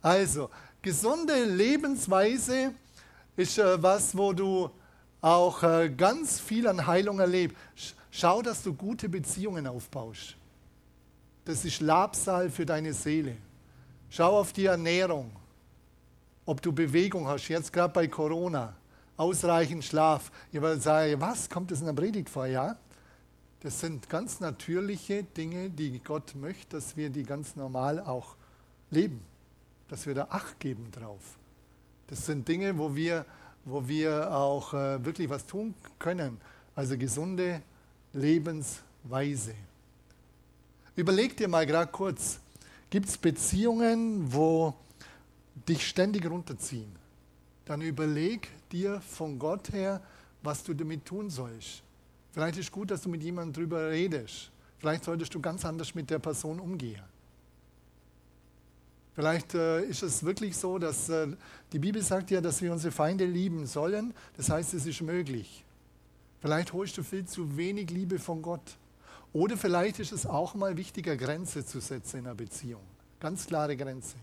Also, 0.02 0.50
gesunde 0.82 1.44
Lebensweise 1.44 2.74
ist 3.36 3.58
äh, 3.58 3.82
was, 3.84 4.16
wo 4.16 4.32
du 4.34 4.70
auch 5.22 5.62
äh, 5.64 5.90
ganz 5.90 6.40
viel 6.40 6.68
an 6.68 6.88
Heilung 6.88 7.20
erlebst. 7.20 7.96
Schau, 8.12 8.42
dass 8.42 8.64
du 8.64 8.74
gute 8.74 9.10
Beziehungen 9.10 9.68
aufbaust. 9.68 10.36
Das 11.46 11.66
ist 11.66 11.82
Labsal 11.82 12.50
für 12.50 12.66
deine 12.66 12.94
Seele. 12.94 13.38
Schau 14.10 14.40
auf 14.40 14.54
die 14.54 14.66
Ernährung, 14.66 15.32
ob 16.46 16.62
du 16.62 16.72
Bewegung 16.72 17.28
hast, 17.28 17.48
jetzt 17.50 17.74
gerade 17.74 17.94
bei 17.94 18.08
Corona, 18.08 18.74
ausreichend 19.18 19.84
Schlaf. 19.84 20.32
Würde 20.52 20.80
sagen, 20.80 21.20
was 21.20 21.50
kommt 21.50 21.72
das 21.72 21.80
in 21.82 21.88
der 21.88 21.94
Predigt 21.94 22.30
vor? 22.30 22.46
Ja, 22.46 22.78
das 23.62 23.80
sind 23.80 24.10
ganz 24.10 24.40
natürliche 24.40 25.24
Dinge, 25.24 25.70
die 25.70 26.00
Gott 26.00 26.36
möchte, 26.36 26.78
dass 26.78 26.96
wir 26.96 27.10
die 27.10 27.24
ganz 27.24 27.56
normal 27.56 28.00
auch 28.00 28.36
leben, 28.92 29.22
dass 29.90 30.06
wir 30.06 30.16
da 30.16 30.28
Acht 30.30 30.60
geben 30.60 30.92
drauf. 30.92 31.22
Das 32.08 32.26
sind 32.26 32.48
Dinge, 32.48 32.78
wo 32.78 32.96
wir, 32.96 33.26
wo 33.66 33.88
wir 33.88 34.34
auch 34.34 34.74
äh, 34.74 35.04
wirklich 35.04 35.30
was 35.30 35.46
tun 35.46 35.74
können. 36.00 36.40
Also 36.76 36.98
gesunde 36.98 37.62
Lebensweise. 38.14 39.56
Überleg 40.96 41.36
dir 41.36 41.48
mal 41.48 41.66
gerade 41.66 41.92
kurz, 41.92 42.40
Gibt 42.90 43.10
es 43.10 43.18
Beziehungen, 43.18 44.32
wo 44.32 44.74
dich 45.68 45.86
ständig 45.86 46.26
runterziehen? 46.26 46.90
Dann 47.66 47.82
überleg 47.82 48.48
dir 48.72 49.02
von 49.02 49.40
Gott 49.40 49.72
her, 49.72 50.02
was 50.44 50.64
du 50.64 50.74
damit 50.74 51.06
tun 51.06 51.30
sollst. 51.30 51.84
Vielleicht 52.32 52.58
ist 52.58 52.72
gut, 52.72 52.92
dass 52.92 53.02
du 53.02 53.10
mit 53.10 53.24
jemandem 53.24 53.54
darüber 53.54 53.90
redest. 53.90 54.52
Vielleicht 54.78 55.04
solltest 55.04 55.34
du 55.34 55.40
ganz 55.40 55.66
anders 55.66 55.96
mit 55.96 56.10
der 56.10 56.20
Person 56.20 56.60
umgehen. 56.60 57.04
Vielleicht 59.16 59.56
äh, 59.56 59.82
ist 59.86 60.04
es 60.04 60.24
wirklich 60.24 60.56
so, 60.56 60.78
dass 60.78 61.10
äh, 61.10 61.28
die 61.74 61.80
Bibel 61.80 62.04
sagt 62.04 62.30
ja, 62.30 62.40
dass 62.40 62.62
wir 62.62 62.72
unsere 62.72 62.92
Feinde 62.92 63.26
lieben 63.26 63.66
sollen. 63.66 64.14
Das 64.36 64.50
heißt, 64.50 64.76
es 64.76 64.86
ist 64.86 65.02
möglich. 65.02 65.66
Vielleicht 66.40 66.72
holst 66.72 66.98
du 67.00 67.04
viel 67.04 67.26
zu 67.26 67.58
wenig 67.58 67.90
Liebe 67.90 68.20
von 68.20 68.44
Gott. 68.44 68.78
Oder 69.34 69.58
vielleicht 69.58 70.00
ist 70.00 70.12
es 70.12 70.28
auch 70.28 70.54
mal 70.54 70.78
wichtiger, 70.78 71.18
Grenze 71.18 71.66
zu 71.66 71.80
setzen 71.80 72.20
in 72.20 72.26
einer 72.28 72.36
Beziehung. 72.36 72.84
Ganz 73.20 73.48
klare 73.48 73.76
Grenze. 73.76 74.18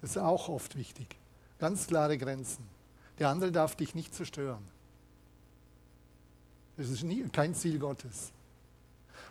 Das 0.00 0.10
ist 0.10 0.18
auch 0.18 0.48
oft 0.48 0.76
wichtig. 0.76 1.16
Ganz 1.60 1.86
klare 1.86 2.18
Grenzen. 2.18 2.64
Der 3.20 3.28
andere 3.28 3.52
darf 3.52 3.76
dich 3.76 3.94
nicht 3.94 4.12
zerstören. 4.14 4.66
Das 6.76 6.88
ist 6.88 7.04
nie, 7.04 7.22
kein 7.28 7.54
Ziel 7.54 7.78
Gottes. 7.78 8.32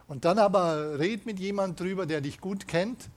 Und 0.08 0.24
dann 0.24 0.40
aber 0.40 0.98
red 0.98 1.26
mit 1.26 1.40
jemand 1.40 1.80
drüber, 1.80 2.06
der 2.06 2.22
dich 2.22 2.40
gut 2.40 2.68
kennt 2.68 3.10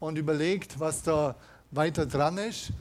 und 0.00 0.18
überlegt, 0.18 0.78
was 0.78 1.02
da 1.02 1.36
weiter 1.70 2.04
dran 2.04 2.36
ist. 2.36 2.72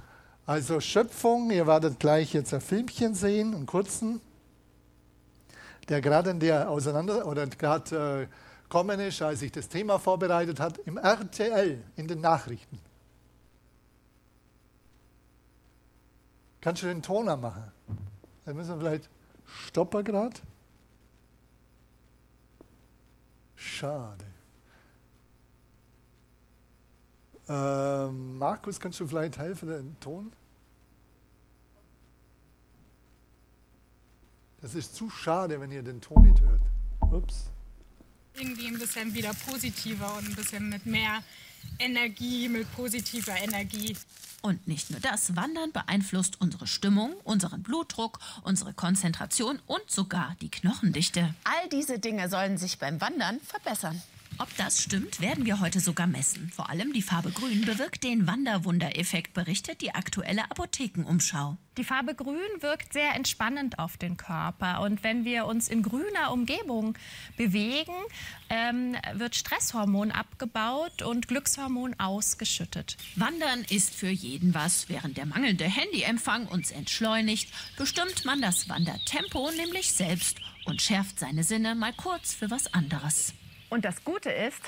Also 0.45 0.81
Schöpfung, 0.81 1.51
ihr 1.51 1.67
werdet 1.67 1.99
gleich 1.99 2.33
jetzt 2.33 2.53
ein 2.53 2.61
Filmchen 2.61 3.15
sehen, 3.15 3.55
einen 3.55 3.65
kurzen 3.65 4.19
der 5.89 6.01
gerade 6.01 6.31
in 6.31 6.39
der 6.39 6.69
Auseinander 6.69 7.25
oder 7.25 7.47
gerade 7.47 8.27
äh, 8.29 8.67
kommen 8.69 8.99
ist, 8.99 9.21
als 9.21 9.41
ich 9.41 9.51
das 9.51 9.69
Thema 9.69 9.99
vorbereitet 9.99 10.59
hat, 10.59 10.77
im 10.79 10.97
RTL 10.97 11.81
in 11.95 12.07
den 12.07 12.21
Nachrichten. 12.21 12.79
Kannst 16.67 16.83
du 16.83 16.87
den 16.87 17.01
Toner 17.01 17.37
machen? 17.37 17.63
Dann 18.43 18.57
müssen 18.57 18.71
wir 18.71 18.79
vielleicht 18.79 19.09
stoppen 19.45 20.03
gerade. 20.03 20.35
Schade. 23.55 24.25
Äh, 27.47 28.11
Markus, 28.11 28.81
kannst 28.81 28.99
du 28.99 29.07
vielleicht 29.07 29.37
helfen, 29.37 29.69
den 29.69 29.97
Ton? 30.01 30.33
Das 34.59 34.75
ist 34.75 34.93
zu 34.93 35.09
schade, 35.09 35.61
wenn 35.61 35.71
ihr 35.71 35.83
den 35.83 36.01
Ton 36.01 36.23
nicht 36.23 36.41
hört. 36.41 36.63
Ups. 37.13 37.49
Irgendwie 38.33 38.67
ein 38.67 38.77
bisschen 38.77 39.13
wieder 39.13 39.31
positiver 39.49 40.17
und 40.17 40.27
ein 40.27 40.35
bisschen 40.35 40.67
mit 40.67 40.85
mehr 40.85 41.23
Energie, 41.79 42.49
mit 42.49 42.69
positiver 42.75 43.37
Energie. 43.37 43.95
Und 44.41 44.67
nicht 44.67 44.91
nur 44.91 44.99
das, 44.99 45.35
Wandern 45.35 45.71
beeinflusst 45.71 46.39
unsere 46.39 46.67
Stimmung, 46.67 47.13
unseren 47.23 47.63
Blutdruck, 47.63 48.19
unsere 48.43 48.73
Konzentration 48.73 49.59
und 49.65 49.89
sogar 49.89 50.35
die 50.41 50.49
Knochendichte. 50.49 51.33
All 51.43 51.69
diese 51.69 51.99
Dinge 51.99 52.29
sollen 52.29 52.57
sich 52.57 52.79
beim 52.79 53.01
Wandern 53.01 53.39
verbessern. 53.41 54.01
Ob 54.39 54.55
das 54.55 54.83
stimmt, 54.83 55.19
werden 55.19 55.47
wir 55.47 55.59
heute 55.59 55.79
sogar 55.79 56.05
messen. 56.05 56.51
Vor 56.55 56.69
allem 56.69 56.93
die 56.93 57.01
Farbe 57.01 57.31
Grün 57.31 57.65
bewirkt 57.65 58.03
den 58.03 58.27
Wanderwundereffekt, 58.27 59.33
berichtet 59.33 59.81
die 59.81 59.95
aktuelle 59.95 60.43
Apothekenumschau. 60.51 61.57
Die 61.77 61.83
Farbe 61.83 62.13
Grün 62.13 62.37
wirkt 62.59 62.93
sehr 62.93 63.15
entspannend 63.15 63.79
auf 63.79 63.97
den 63.97 64.15
Körper. 64.15 64.81
Und 64.81 65.03
wenn 65.03 65.25
wir 65.25 65.45
uns 65.47 65.69
in 65.69 65.81
grüner 65.81 66.31
Umgebung 66.31 66.95
bewegen, 67.35 67.93
ähm, 68.51 68.95
wird 69.13 69.35
Stresshormon 69.35 70.11
abgebaut 70.11 71.01
und 71.01 71.27
Glückshormon 71.27 71.95
ausgeschüttet. 71.99 72.95
Wandern 73.15 73.65
ist 73.69 73.95
für 73.95 74.09
jeden 74.09 74.53
was. 74.53 74.87
Während 74.87 75.17
der 75.17 75.25
mangelnde 75.25 75.65
Handyempfang 75.65 76.45
uns 76.45 76.69
entschleunigt, 76.69 77.51
bestimmt 77.75 78.23
man 78.25 78.39
das 78.39 78.69
Wandertempo 78.69 79.49
nämlich 79.57 79.91
selbst 79.91 80.37
und 80.65 80.79
schärft 80.79 81.17
seine 81.17 81.43
Sinne 81.43 81.73
mal 81.73 81.93
kurz 81.93 82.35
für 82.35 82.51
was 82.51 82.71
anderes. 82.71 83.33
Und 83.69 83.85
das 83.85 84.03
Gute 84.03 84.29
ist, 84.29 84.61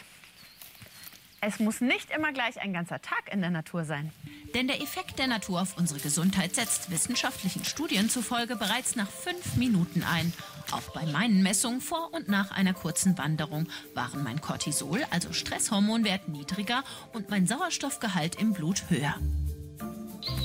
es 1.41 1.59
muss 1.59 1.79
nicht 1.79 2.11
immer 2.11 2.33
gleich 2.33 2.61
ein 2.61 2.73
ganzer 2.73 3.01
Tag 3.01 3.31
in 3.31 3.39
der 3.39 3.49
Natur 3.49 3.85
sein. 3.85 4.11
Denn 4.53 4.67
der 4.67 4.81
Effekt 4.81 5.19
der 5.19 5.27
Natur 5.27 5.61
auf 5.61 5.77
unsere 5.77 5.99
Gesundheit 5.99 6.55
setzt 6.55 6.91
wissenschaftlichen 6.91 7.63
Studien 7.63 8.09
zufolge 8.09 8.55
bereits 8.55 8.95
nach 8.95 9.09
fünf 9.09 9.55
Minuten 9.55 10.03
ein. 10.03 10.33
Auch 10.71 10.93
bei 10.93 11.05
meinen 11.05 11.41
Messungen 11.41 11.81
vor 11.81 12.13
und 12.13 12.27
nach 12.27 12.51
einer 12.51 12.73
kurzen 12.73 13.17
Wanderung 13.17 13.67
waren 13.93 14.23
mein 14.23 14.41
Cortisol, 14.41 15.05
also 15.11 15.31
Stresshormonwert, 15.31 16.27
niedriger 16.27 16.83
und 17.13 17.29
mein 17.29 17.47
Sauerstoffgehalt 17.47 18.35
im 18.35 18.53
Blut 18.53 18.89
höher. 18.89 19.15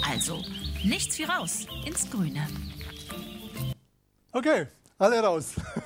Also, 0.08 0.42
nichts 0.84 1.18
wie 1.18 1.24
raus 1.24 1.66
ins 1.84 2.10
Grüne. 2.10 2.46
Okay, 4.32 4.66
alle 4.98 5.20
raus. 5.20 5.54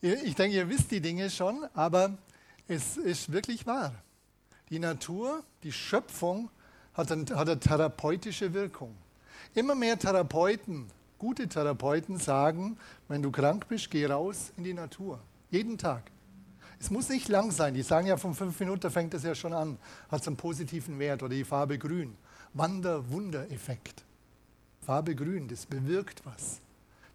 Ich 0.00 0.36
denke, 0.36 0.56
ihr 0.56 0.68
wisst 0.68 0.92
die 0.92 1.00
Dinge 1.00 1.28
schon, 1.28 1.66
aber 1.74 2.16
es 2.68 2.96
ist 2.96 3.32
wirklich 3.32 3.66
wahr. 3.66 3.92
Die 4.70 4.78
Natur, 4.78 5.42
die 5.64 5.72
Schöpfung 5.72 6.50
hat, 6.94 7.10
eine, 7.10 7.24
hat 7.30 7.48
eine 7.48 7.58
therapeutische 7.58 8.54
Wirkung. 8.54 8.94
Immer 9.54 9.74
mehr 9.74 9.98
Therapeuten, 9.98 10.86
gute 11.18 11.48
Therapeuten 11.48 12.18
sagen, 12.18 12.78
wenn 13.08 13.22
du 13.22 13.32
krank 13.32 13.66
bist, 13.68 13.90
geh 13.90 14.06
raus 14.06 14.52
in 14.56 14.64
die 14.64 14.74
Natur. 14.74 15.18
Jeden 15.50 15.78
Tag. 15.78 16.12
Es 16.78 16.90
muss 16.90 17.08
nicht 17.08 17.28
lang 17.28 17.50
sein. 17.50 17.74
Die 17.74 17.82
sagen 17.82 18.06
ja, 18.06 18.16
von 18.16 18.34
fünf 18.34 18.60
Minuten 18.60 18.88
fängt 18.92 19.14
es 19.14 19.24
ja 19.24 19.34
schon 19.34 19.52
an. 19.52 19.78
Hat 20.10 20.20
es 20.20 20.28
einen 20.28 20.36
positiven 20.36 21.00
Wert 21.00 21.24
oder 21.24 21.34
die 21.34 21.42
Farbe 21.42 21.76
grün. 21.76 22.16
Wander-Wunder-Effekt. 22.54 24.04
Farbe 24.82 25.16
grün, 25.16 25.48
das 25.48 25.66
bewirkt 25.66 26.24
was. 26.24 26.60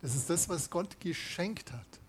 Das 0.02 0.15
ist 0.15 0.30
das, 0.30 0.50
was 0.50 0.69
Gott 0.69 1.00
geschenkt 1.00 1.72
hat 1.72 2.03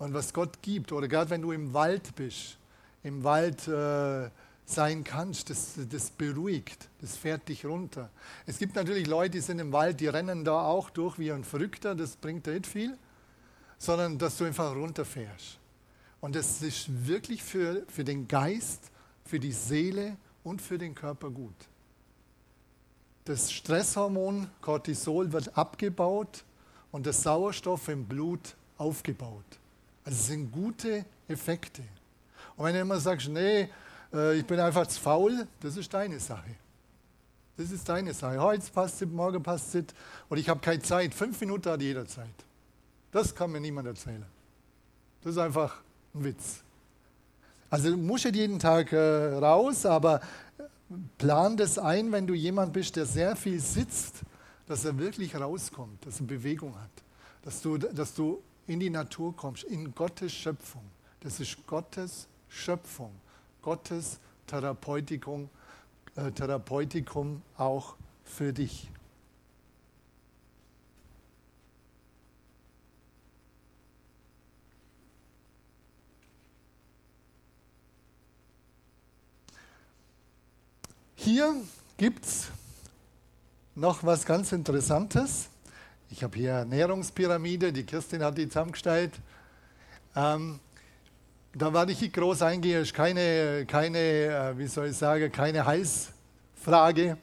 und 0.00 0.14
was 0.14 0.32
Gott 0.32 0.60
gibt. 0.62 0.90
Oder 0.90 1.06
gerade 1.06 1.30
wenn 1.30 1.42
du 1.42 1.52
im 1.52 1.72
Wald 1.72 2.16
bist, 2.16 2.58
im 3.04 3.22
Wald 3.22 3.68
äh, 3.68 4.28
sein 4.64 5.04
kannst, 5.04 5.50
das, 5.50 5.74
das 5.88 6.10
beruhigt, 6.10 6.88
das 7.00 7.16
fährt 7.16 7.48
dich 7.48 7.64
runter. 7.64 8.10
Es 8.46 8.58
gibt 8.58 8.74
natürlich 8.74 9.06
Leute, 9.06 9.32
die 9.32 9.40
sind 9.40 9.58
im 9.58 9.72
Wald, 9.72 10.00
die 10.00 10.08
rennen 10.08 10.44
da 10.44 10.64
auch 10.64 10.90
durch 10.90 11.18
wie 11.18 11.30
ein 11.30 11.44
Verrückter, 11.44 11.94
das 11.94 12.16
bringt 12.16 12.46
dir 12.46 12.54
nicht 12.54 12.66
viel, 12.66 12.96
sondern 13.78 14.18
dass 14.18 14.38
du 14.38 14.44
einfach 14.44 14.74
runterfährst. 14.74 15.58
Und 16.20 16.34
das 16.34 16.62
ist 16.62 17.06
wirklich 17.06 17.42
für, 17.42 17.84
für 17.88 18.04
den 18.04 18.26
Geist, 18.26 18.90
für 19.24 19.38
die 19.38 19.52
Seele 19.52 20.16
und 20.44 20.62
für 20.62 20.78
den 20.78 20.94
Körper 20.94 21.30
gut. 21.30 21.54
Das 23.26 23.52
Stresshormon 23.52 24.48
Cortisol 24.60 25.30
wird 25.32 25.56
abgebaut 25.56 26.44
und 26.90 27.06
der 27.06 27.12
Sauerstoff 27.12 27.88
im 27.88 28.06
Blut 28.06 28.56
aufgebaut. 28.78 29.59
Es 30.10 30.26
sind 30.26 30.50
gute 30.50 31.04
Effekte. 31.28 31.82
Und 32.56 32.64
wenn 32.64 32.74
du 32.74 32.80
immer 32.80 32.98
sagst, 32.98 33.28
nee, 33.28 33.68
äh, 34.12 34.36
ich 34.36 34.44
bin 34.44 34.58
einfach 34.58 34.84
zu 34.88 35.00
faul, 35.00 35.46
das 35.60 35.76
ist 35.76 35.94
deine 35.94 36.18
Sache. 36.18 36.50
Das 37.56 37.70
ist 37.70 37.88
deine 37.88 38.12
Sache. 38.12 38.40
Heute 38.40 38.68
passt 38.72 39.00
es, 39.00 39.08
morgen 39.08 39.40
passt 39.40 39.72
es 39.76 39.84
und 40.28 40.38
ich 40.38 40.48
habe 40.48 40.58
keine 40.58 40.82
Zeit. 40.82 41.14
Fünf 41.14 41.40
Minuten 41.40 41.70
hat 41.70 41.80
jeder 41.80 42.06
Zeit. 42.06 42.26
Das 43.12 43.32
kann 43.32 43.52
mir 43.52 43.60
niemand 43.60 43.86
erzählen. 43.86 44.26
Das 45.22 45.32
ist 45.32 45.38
einfach 45.38 45.76
ein 46.12 46.24
Witz. 46.24 46.64
Also 47.68 47.90
du 47.90 47.96
musst 47.96 48.24
nicht 48.24 48.34
jeden 48.34 48.58
Tag 48.58 48.92
äh, 48.92 48.98
raus, 49.34 49.86
aber 49.86 50.20
plan 51.18 51.56
das 51.56 51.78
ein, 51.78 52.10
wenn 52.10 52.26
du 52.26 52.34
jemand 52.34 52.72
bist, 52.72 52.96
der 52.96 53.06
sehr 53.06 53.36
viel 53.36 53.60
sitzt, 53.60 54.22
dass 54.66 54.84
er 54.84 54.98
wirklich 54.98 55.36
rauskommt, 55.36 56.04
dass 56.04 56.18
er 56.18 56.26
Bewegung 56.26 56.74
hat, 56.74 56.90
dass 57.44 57.62
du, 57.62 57.78
dass 57.78 58.12
du 58.12 58.42
in 58.70 58.78
die 58.78 58.88
Natur 58.88 59.34
kommst, 59.34 59.64
in 59.64 59.92
Gottes 59.96 60.32
Schöpfung. 60.32 60.84
Das 61.18 61.40
ist 61.40 61.66
Gottes 61.66 62.28
Schöpfung, 62.48 63.10
Gottes 63.62 64.20
Therapeutikum, 64.46 65.50
äh, 66.14 66.30
Therapeutikum 66.30 67.42
auch 67.56 67.96
für 68.22 68.52
dich. 68.52 68.88
Hier 81.16 81.56
gibt 81.96 82.24
es 82.24 82.46
noch 83.74 84.04
was 84.04 84.24
ganz 84.24 84.52
Interessantes. 84.52 85.49
Ich 86.12 86.24
habe 86.24 86.36
hier 86.36 86.50
Ernährungspyramide, 86.50 87.72
die 87.72 87.84
Kirstin 87.84 88.24
hat 88.24 88.36
die 88.36 88.48
zusammengestellt. 88.48 89.12
Ähm, 90.16 90.58
da 91.52 91.72
werde 91.72 91.92
ich 91.92 92.00
nicht 92.00 92.14
groß 92.14 92.42
eingehen, 92.42 92.82
ist 92.82 92.94
keine, 92.94 93.64
keine, 93.66 93.98
äh, 93.98 94.58
wie 94.58 94.66
soll 94.66 94.88
ich 94.88 94.96
sagen, 94.96 95.30
keine 95.30 95.64
Heilsfrage. 95.64 97.16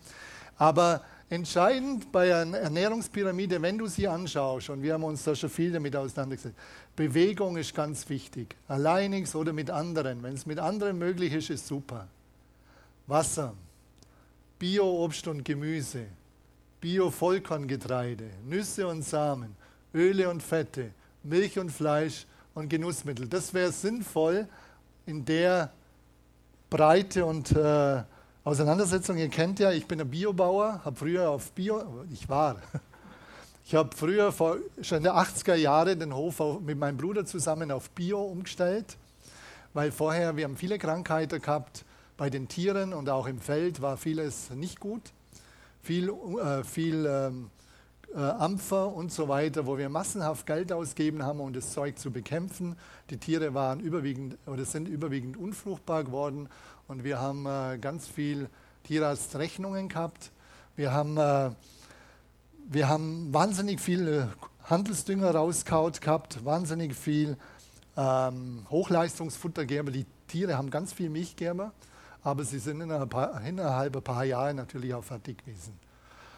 Aber 0.58 1.04
entscheidend 1.30 2.12
bei 2.14 2.34
einer 2.34 2.60
Ernährungspyramide, 2.60 3.62
wenn 3.62 3.78
du 3.78 3.88
sie 3.88 4.08
anschaust, 4.08 4.70
und 4.70 4.82
wir 4.82 4.94
haben 4.94 5.04
uns 5.04 5.24
da 5.24 5.36
schon 5.36 5.50
viel 5.50 5.72
damit 5.74 5.94
auseinandergesetzt, 5.94 6.56
Bewegung 6.96 7.58
ist 7.58 7.76
ganz 7.76 8.08
wichtig. 8.08 8.56
Alleinig 8.70 9.36
oder 9.36 9.52
mit 9.52 9.70
anderen. 9.70 10.24
Wenn 10.24 10.34
es 10.34 10.46
mit 10.46 10.60
anderen 10.60 10.98
möglich 10.98 11.34
ist, 11.34 11.50
ist 11.50 11.68
super. 11.68 12.08
Wasser, 13.06 13.54
Bio-Obst 14.60 15.28
und 15.28 15.44
Gemüse, 15.44 16.06
Bio-Vollkorngetreide, 16.88 18.30
Nüsse 18.46 18.88
und 18.88 19.02
Samen, 19.02 19.58
Öle 19.94 20.30
und 20.30 20.42
Fette, 20.42 20.92
Milch 21.22 21.60
und 21.60 21.70
Fleisch 21.70 22.26
und 22.54 22.70
Genussmittel. 22.70 23.28
Das 23.28 23.54
wäre 23.54 23.74
sinnvoll 23.74 24.48
in 25.06 25.26
der 25.26 25.70
Breite 26.70 27.26
und 27.26 27.52
äh, 27.52 28.04
Auseinandersetzung. 28.46 29.18
Ihr 29.18 29.28
kennt 29.28 29.60
ja, 29.60 29.74
ich 29.74 29.86
bin 29.86 30.00
ein 30.00 30.10
Biobauer, 30.10 30.80
habe 30.86 30.96
früher 30.96 31.30
auf 31.30 31.52
Bio, 31.52 32.06
ich 32.10 32.30
war, 32.30 32.56
ich 33.66 33.76
habe 33.76 33.94
früher 33.94 34.32
vor, 34.32 34.56
schon 34.82 35.00
in 35.00 35.04
den 35.04 35.12
80er 35.12 35.56
Jahren 35.56 36.00
den 36.00 36.16
Hof 36.16 36.42
mit 36.62 36.78
meinem 36.80 36.96
Bruder 36.96 37.26
zusammen 37.26 37.70
auf 37.70 37.90
Bio 37.90 38.22
umgestellt, 38.22 38.96
weil 39.74 39.92
vorher, 39.92 40.38
wir 40.38 40.46
haben 40.46 40.56
viele 40.56 40.78
Krankheiten 40.78 41.42
gehabt, 41.42 41.84
bei 42.16 42.30
den 42.30 42.48
Tieren 42.48 42.94
und 42.94 43.10
auch 43.10 43.28
im 43.28 43.42
Feld 43.42 43.82
war 43.82 43.98
vieles 43.98 44.52
nicht 44.52 44.80
gut. 44.80 45.02
Viel, 45.88 46.10
äh, 46.10 46.66
viel 46.66 47.06
ähm, 47.06 47.50
äh, 48.14 48.20
Ampfer 48.20 48.94
und 48.94 49.10
so 49.10 49.30
weiter, 49.30 49.68
wo 49.68 49.78
wir 49.78 49.88
massenhaft 49.88 50.46
Geld 50.46 50.74
ausgeben 50.74 51.24
haben, 51.24 51.40
um 51.40 51.54
das 51.54 51.72
Zeug 51.72 51.98
zu 51.98 52.12
bekämpfen. 52.12 52.76
Die 53.10 53.16
Tiere 53.16 53.54
waren 53.54 53.80
überwiegend 53.80 54.38
oder 54.48 54.66
sind 54.66 54.90
überwiegend 54.90 55.38
unfruchtbar 55.38 56.04
geworden 56.04 56.50
und 56.90 57.06
wir 57.06 57.22
haben 57.22 57.46
äh, 57.46 57.78
ganz 57.78 58.06
viel 58.06 58.50
Tierarztrechnungen 58.84 59.88
gehabt. 59.88 60.34
Wir 60.76 60.92
haben, 60.92 61.16
äh, 61.16 61.52
wir 62.68 62.90
haben 62.90 63.34
wahnsinnig 63.34 63.80
viel 63.80 64.28
Handelsdünger 64.66 65.32
rausgehaut 65.32 66.02
gehabt, 66.02 66.44
wahnsinnig 66.44 66.96
viel 66.96 67.38
ähm, 67.96 68.66
Hochleistungsfutter. 68.70 69.64
Die 69.64 70.06
Tiere 70.28 70.58
haben 70.58 70.70
ganz 70.70 70.92
viel 70.92 71.10
Milch 71.10 71.38
aber 72.28 72.44
sie 72.44 72.60
sind 72.60 72.82
innerhalb, 72.82 73.96
ein 73.96 74.04
paar 74.04 74.26
Jahre 74.26 74.54
natürlich 74.54 74.94
auch 74.94 75.04
fertig 75.04 75.38
gewesen. 75.38 75.80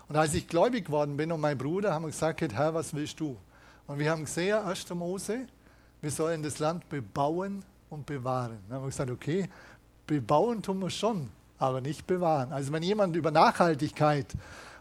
Und 0.08 0.16
als 0.18 0.36
ich 0.36 0.48
gläubig 0.48 0.86
geworden 0.86 1.18
bin 1.18 1.32
und 1.32 1.42
mein 1.42 1.58
Bruder 1.58 1.96
haben 1.96 2.06
gesagt, 2.06 2.42
Herr, 2.42 2.76
was 2.76 2.94
willst 2.94 3.20
du? 3.20 3.36
Und 3.88 3.98
wir 3.98 4.12
haben 4.12 4.26
gesehen, 4.26 4.60
1. 4.60 4.88
Mose, 4.92 5.48
wir 6.00 6.12
sollen 6.12 6.44
das 6.44 6.60
Land 6.60 6.88
bebauen 6.90 7.64
und 7.90 8.06
bewahren. 8.06 8.60
Dann 8.68 8.78
haben 8.78 8.84
wir 8.84 8.90
gesagt, 8.90 9.10
okay, 9.10 9.50
bebauen 10.06 10.62
tun 10.62 10.80
wir 10.80 10.92
schon, 10.92 11.28
aber 11.58 11.82
nicht 11.82 12.06
bewahren. 12.06 12.54
Also 12.54 12.72
wenn 12.72 12.84
jemand 12.84 13.16
über 13.16 13.32
Nachhaltigkeit 13.32 14.28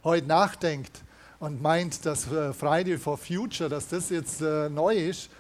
heute 0.04 0.26
nachdenkt 0.26 1.02
und 1.40 1.62
meint, 1.62 2.04
dass 2.04 2.30
äh, 2.30 2.52
Friday 2.52 2.98
for 2.98 3.16
Future, 3.16 3.70
dass 3.70 3.88
das 3.88 4.10
jetzt 4.10 4.42
äh, 4.42 4.68
neu 4.68 4.94
ist, 4.94 5.30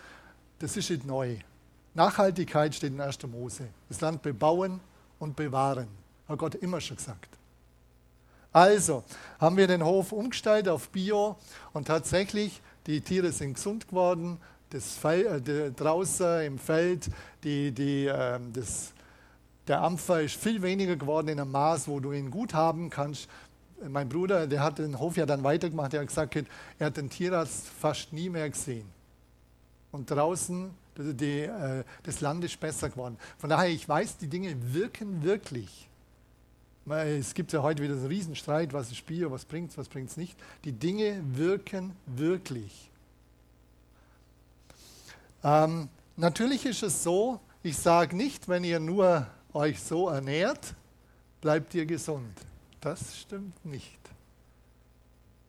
das 0.60 0.78
ist 0.78 0.88
nicht 0.88 1.04
neu. 1.04 1.36
Nachhaltigkeit 1.92 2.74
steht 2.74 2.94
in 2.94 3.02
1. 3.02 3.18
Mose. 3.26 3.68
Das 3.90 4.00
Land 4.00 4.22
bebauen 4.22 4.80
und 5.18 5.36
bewahren. 5.36 5.88
Hat 6.28 6.38
Gott 6.38 6.54
immer 6.56 6.80
schon 6.80 6.96
gesagt. 6.96 7.38
Also 8.52 9.04
haben 9.38 9.56
wir 9.56 9.66
den 9.66 9.84
Hof 9.84 10.12
umgestellt 10.12 10.68
auf 10.68 10.88
Bio 10.88 11.36
und 11.72 11.86
tatsächlich, 11.86 12.60
die 12.86 13.00
Tiere 13.00 13.30
sind 13.32 13.54
gesund 13.54 13.88
geworden. 13.88 14.38
Das 14.70 14.94
Feld, 14.94 15.48
äh, 15.48 15.70
draußen 15.70 16.42
im 16.42 16.58
Feld, 16.58 17.08
die, 17.44 17.72
die, 17.72 18.06
äh, 18.06 18.40
das, 18.52 18.92
der 19.66 19.82
Ampfer 19.82 20.22
ist 20.22 20.36
viel 20.36 20.62
weniger 20.62 20.96
geworden 20.96 21.28
in 21.28 21.40
einem 21.40 21.52
Maß, 21.52 21.88
wo 21.88 22.00
du 22.00 22.12
ihn 22.12 22.30
gut 22.30 22.54
haben 22.54 22.90
kannst. 22.90 23.28
Mein 23.86 24.08
Bruder, 24.08 24.46
der 24.46 24.62
hat 24.62 24.78
den 24.78 24.98
Hof 24.98 25.16
ja 25.16 25.24
dann 25.24 25.44
weitergemacht, 25.44 25.92
der 25.92 26.00
hat 26.00 26.08
gesagt, 26.08 26.36
er 26.78 26.86
hat 26.86 26.96
den 26.96 27.10
Tierarzt 27.10 27.66
fast 27.66 28.12
nie 28.12 28.28
mehr 28.28 28.50
gesehen. 28.50 28.88
Und 29.92 30.10
draußen 30.10 30.70
die, 30.98 31.42
äh, 31.42 31.84
das 32.02 32.20
Land 32.20 32.44
ist 32.44 32.58
besser 32.58 32.90
geworden. 32.90 33.16
Von 33.38 33.50
daher, 33.50 33.70
ich 33.70 33.88
weiß, 33.88 34.18
die 34.18 34.28
Dinge 34.28 34.54
wirken 34.72 35.22
wirklich. 35.22 35.88
Es 36.86 37.34
gibt 37.34 37.52
ja 37.52 37.62
heute 37.62 37.82
wieder 37.82 37.94
einen 37.94 38.06
Riesenstreit, 38.06 38.72
was 38.72 38.90
ist 38.90 39.04
Bio, 39.04 39.30
was 39.30 39.44
bringt 39.44 39.70
es, 39.70 39.78
was 39.78 39.88
bringt 39.88 40.10
es 40.10 40.16
nicht. 40.16 40.38
Die 40.64 40.72
Dinge 40.72 41.22
wirken 41.34 41.94
wirklich. 42.06 42.90
Ähm, 45.44 45.88
natürlich 46.16 46.64
ist 46.64 46.82
es 46.82 47.02
so, 47.02 47.40
ich 47.62 47.76
sage 47.76 48.16
nicht, 48.16 48.48
wenn 48.48 48.64
ihr 48.64 48.80
nur 48.80 49.26
euch 49.52 49.82
so 49.82 50.08
ernährt, 50.08 50.74
bleibt 51.40 51.74
ihr 51.74 51.84
gesund. 51.84 52.34
Das 52.80 53.18
stimmt 53.18 53.64
nicht. 53.64 53.98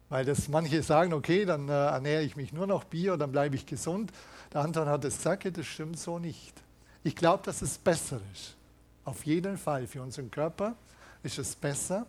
Weil 0.10 0.26
das 0.26 0.48
manche 0.48 0.82
sagen, 0.82 1.14
okay, 1.14 1.46
dann 1.46 1.70
äh, 1.70 1.72
ernähre 1.72 2.24
ich 2.24 2.36
mich 2.36 2.52
nur 2.52 2.66
noch 2.66 2.84
Bio, 2.84 3.16
dann 3.16 3.32
bleibe 3.32 3.56
ich 3.56 3.66
gesund. 3.66 4.12
Der 4.54 4.62
Anton 4.62 4.88
hat 4.88 5.06
es 5.06 5.18
gesagt, 5.18 5.58
das 5.58 5.66
stimmt 5.66 6.00
so 6.00 6.20
nicht. 6.20 6.54
Ich 7.04 7.16
glaube, 7.16 7.44
dass 7.44 7.62
es 7.62 7.78
besser 7.78 8.20
ist. 8.34 8.56
Auf 9.06 9.26
jeden 9.26 9.58
Fall 9.58 9.88
für 9.88 10.02
unseren 10.02 10.30
Körper 10.32 10.76
ist 11.24 11.38
es 11.38 11.56
besser. 11.56 12.06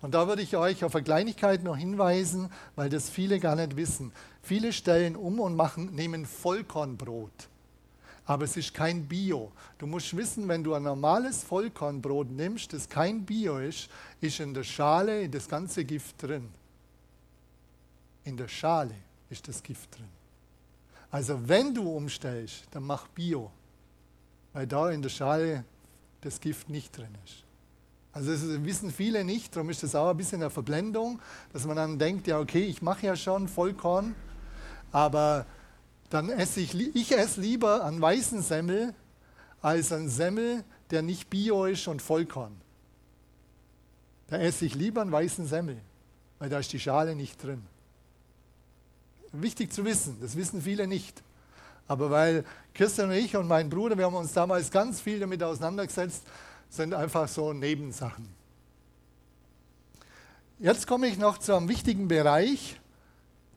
Und 0.00 0.14
da 0.14 0.26
würde 0.28 0.42
ich 0.42 0.56
euch 0.56 0.84
auf 0.84 0.94
eine 0.94 1.04
Kleinigkeit 1.04 1.62
noch 1.62 1.76
hinweisen, 1.76 2.50
weil 2.76 2.88
das 2.88 3.10
viele 3.10 3.40
gar 3.40 3.56
nicht 3.56 3.76
wissen. 3.76 4.12
Viele 4.42 4.72
stellen 4.72 5.16
um 5.16 5.40
und 5.40 5.56
machen, 5.56 5.94
nehmen 5.94 6.26
Vollkornbrot. 6.26 7.48
Aber 8.24 8.44
es 8.44 8.56
ist 8.56 8.72
kein 8.72 9.06
Bio. 9.06 9.50
Du 9.78 9.86
musst 9.86 10.16
wissen, 10.16 10.46
wenn 10.48 10.62
du 10.62 10.74
ein 10.74 10.84
normales 10.84 11.42
Vollkornbrot 11.42 12.30
nimmst, 12.30 12.72
das 12.72 12.88
kein 12.88 13.24
Bio 13.24 13.58
ist, 13.58 13.88
ist 14.20 14.38
in 14.40 14.54
der 14.54 14.62
Schale 14.62 15.28
das 15.28 15.48
ganze 15.48 15.84
Gift 15.84 16.22
drin. 16.22 16.48
In 18.24 18.36
der 18.36 18.48
Schale 18.48 18.94
ist 19.28 19.48
das 19.48 19.62
Gift 19.62 19.96
drin. 19.96 20.21
Also 21.12 21.46
wenn 21.46 21.74
du 21.74 21.90
umstellst, 21.90 22.64
dann 22.70 22.84
mach 22.84 23.06
Bio, 23.08 23.50
weil 24.54 24.66
da 24.66 24.90
in 24.90 25.02
der 25.02 25.10
Schale 25.10 25.64
das 26.22 26.40
Gift 26.40 26.70
nicht 26.70 26.96
drin 26.96 27.14
ist. 27.26 27.44
Also 28.12 28.32
das 28.32 28.64
wissen 28.64 28.90
viele 28.90 29.22
nicht, 29.22 29.54
darum 29.54 29.68
ist 29.68 29.82
das 29.82 29.94
auch 29.94 30.08
ein 30.08 30.16
bisschen 30.16 30.40
eine 30.40 30.48
Verblendung, 30.50 31.20
dass 31.52 31.66
man 31.66 31.76
dann 31.76 31.98
denkt, 31.98 32.26
ja 32.26 32.38
okay, 32.38 32.64
ich 32.64 32.80
mache 32.80 33.06
ja 33.06 33.14
schon 33.14 33.46
Vollkorn, 33.46 34.14
aber 34.90 35.44
dann 36.08 36.30
esse 36.30 36.60
ich, 36.60 36.74
ich 36.74 37.12
esse 37.12 37.42
lieber 37.42 37.84
einen 37.84 38.00
weißen 38.00 38.40
Semmel 38.40 38.94
als 39.60 39.92
einen 39.92 40.08
Semmel, 40.08 40.64
der 40.90 41.02
nicht 41.02 41.28
Bio 41.28 41.66
ist 41.66 41.88
und 41.88 42.00
Vollkorn. 42.00 42.58
Da 44.28 44.38
esse 44.38 44.64
ich 44.64 44.74
lieber 44.74 45.02
einen 45.02 45.12
weißen 45.12 45.46
Semmel, 45.46 45.76
weil 46.38 46.48
da 46.48 46.58
ist 46.58 46.72
die 46.72 46.80
Schale 46.80 47.14
nicht 47.14 47.42
drin. 47.42 47.66
Wichtig 49.32 49.72
zu 49.72 49.84
wissen, 49.84 50.18
das 50.20 50.36
wissen 50.36 50.60
viele 50.60 50.86
nicht. 50.86 51.22
Aber 51.88 52.10
weil 52.10 52.44
Christian 52.74 53.10
und 53.10 53.16
ich 53.16 53.36
und 53.36 53.48
mein 53.48 53.68
Bruder, 53.68 53.96
wir 53.96 54.06
haben 54.06 54.14
uns 54.14 54.32
damals 54.32 54.70
ganz 54.70 55.00
viel 55.00 55.20
damit 55.20 55.42
auseinandergesetzt, 55.42 56.22
sind 56.68 56.94
einfach 56.94 57.28
so 57.28 57.50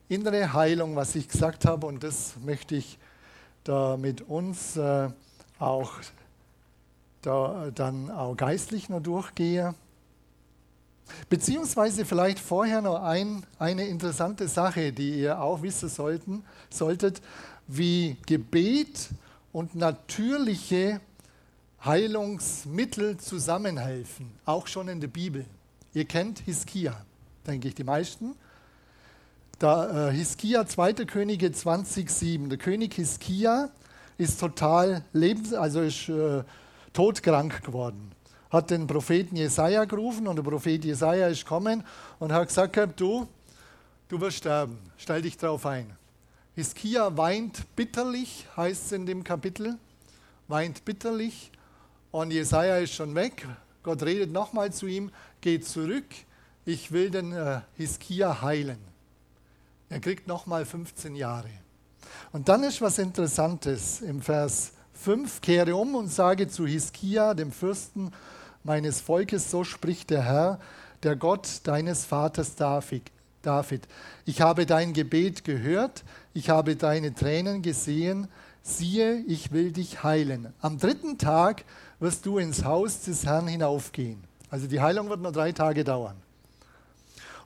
innere 0.10 0.54
Heilung, 0.54 0.96
was 0.96 1.16
ich 1.16 1.28
gesagt 1.28 1.66
habe, 1.66 1.88
und 1.88 2.04
das 2.04 2.34
möchte 2.44 2.76
ich 2.76 2.98
da 3.64 3.98
mit 3.98 4.22
uns 4.22 4.76
äh, 4.78 5.10
auch 5.60 5.92
da, 7.22 7.72
dann 7.74 8.12
auch 8.12 8.36
geistlich 8.36 8.90
noch 8.90 9.02
durchgehen. 9.02 9.76
Beziehungsweise 11.30 12.06
vielleicht 12.06 12.40
vorher 12.40 12.82
noch 12.82 13.02
ein, 13.02 13.46
eine 13.60 13.88
interessante 13.88 14.48
Sache, 14.48 14.92
die 14.92 15.22
ihr 15.22 15.42
auch 15.42 15.62
wissen 15.62 15.90
sollten, 15.90 16.44
solltet, 16.70 17.22
wie 17.68 18.18
Gebet 18.26 19.10
und 19.52 19.76
natürliche 19.76 21.00
Heilungsmittel 21.84 23.18
zusammenhelfen, 23.18 24.32
auch 24.46 24.68
schon 24.68 24.88
in 24.88 25.02
der 25.02 25.08
Bibel. 25.08 25.46
Ihr 25.94 26.06
kennt 26.06 26.40
Hiskia, 26.40 26.96
denke 27.46 27.68
ich, 27.68 27.76
die 27.76 27.84
meisten. 27.84 28.36
Da, 29.60 30.10
äh, 30.10 30.12
Hiskia, 30.12 30.66
2. 30.66 30.94
Könige 31.06 31.48
20,7. 31.48 32.50
Der 32.50 32.58
König 32.58 32.96
Hiskia 32.96 33.70
ist 34.18 34.40
total 34.40 35.04
lebens-, 35.14 35.54
also 35.54 35.82
ist 35.82 36.10
äh, 36.10 36.44
todkrank 36.92 37.64
geworden 37.64 38.15
hat 38.56 38.72
den 38.72 38.88
Propheten 38.88 39.36
Jesaja 39.36 39.86
gerufen 39.86 40.28
und 40.28 40.38
der 40.38 40.44
Prophet 40.44 40.84
Jesaja 40.84 41.28
ist 41.28 41.44
gekommen 41.44 41.84
und 42.20 42.32
hat 42.32 42.48
gesagt: 42.48 43.00
Du, 43.00 43.28
du 44.08 44.22
wirst 44.22 44.38
sterben, 44.38 44.80
stell 44.98 45.22
dich 45.22 45.38
darauf 45.38 45.66
ein. 45.66 45.96
Hiskia 46.56 47.16
weint 47.18 47.76
bitterlich, 47.76 48.48
heißt 48.56 48.86
es 48.86 48.92
in 48.94 49.06
dem 49.06 49.24
Kapitel, 49.24 49.78
weint 50.48 50.86
bitterlich 50.86 51.52
und 52.12 52.32
Jesaja 52.32 52.78
ist 52.78 52.94
schon 52.94 53.14
weg. 53.14 53.46
Gott 53.84 54.02
redet 54.04 54.32
nochmal 54.32 54.72
zu 54.72 54.88
ihm: 54.88 55.12
Geh 55.42 55.60
zurück, 55.60 56.06
ich 56.66 56.92
will 56.92 57.12
den 57.12 57.34
äh, 57.34 57.62
Hiskia 57.76 58.42
heilen. 58.42 58.80
Er 59.90 60.00
kriegt 60.00 60.28
nochmal 60.28 60.66
15 60.66 61.16
Jahre. 61.16 61.50
Und 62.32 62.50
dann 62.50 62.64
ist 62.64 62.82
was 62.82 62.98
Interessantes 62.98 64.02
im 64.02 64.22
Vers 64.22 64.72
5, 64.94 65.42
kehre 65.42 65.76
um 65.76 65.96
und 65.96 66.08
sage 66.08 66.48
zu 66.48 66.66
Hiskia, 66.66 67.34
dem 67.34 67.52
Fürsten 67.52 68.12
meines 68.66 69.00
Volkes, 69.00 69.50
so 69.50 69.64
spricht 69.64 70.10
der 70.10 70.24
Herr, 70.24 70.60
der 71.04 71.16
Gott 71.16 71.62
deines 71.64 72.04
Vaters 72.04 72.56
David. 72.56 73.04
Ich 74.26 74.42
habe 74.42 74.66
dein 74.66 74.94
Gebet 74.94 75.44
gehört, 75.44 76.04
ich 76.34 76.50
habe 76.50 76.76
deine 76.76 77.14
Tränen 77.14 77.62
gesehen, 77.62 78.28
siehe, 78.64 79.24
ich 79.28 79.52
will 79.52 79.72
dich 79.72 80.04
heilen. 80.04 80.52
Am 80.62 80.80
dritten 80.80 81.20
Tag 81.20 81.64
wirst 82.00 82.26
du 82.26 82.40
ins 82.40 82.66
Haus 82.66 83.02
des 83.02 83.26
Herrn 83.26 83.48
hinaufgehen. 83.48 84.24
Also 84.50 84.66
die 84.68 84.82
Heilung 84.82 85.10
wird 85.10 85.22
nur 85.22 85.32
drei 85.32 85.52
Tage 85.52 85.84
dauern. 85.84 86.16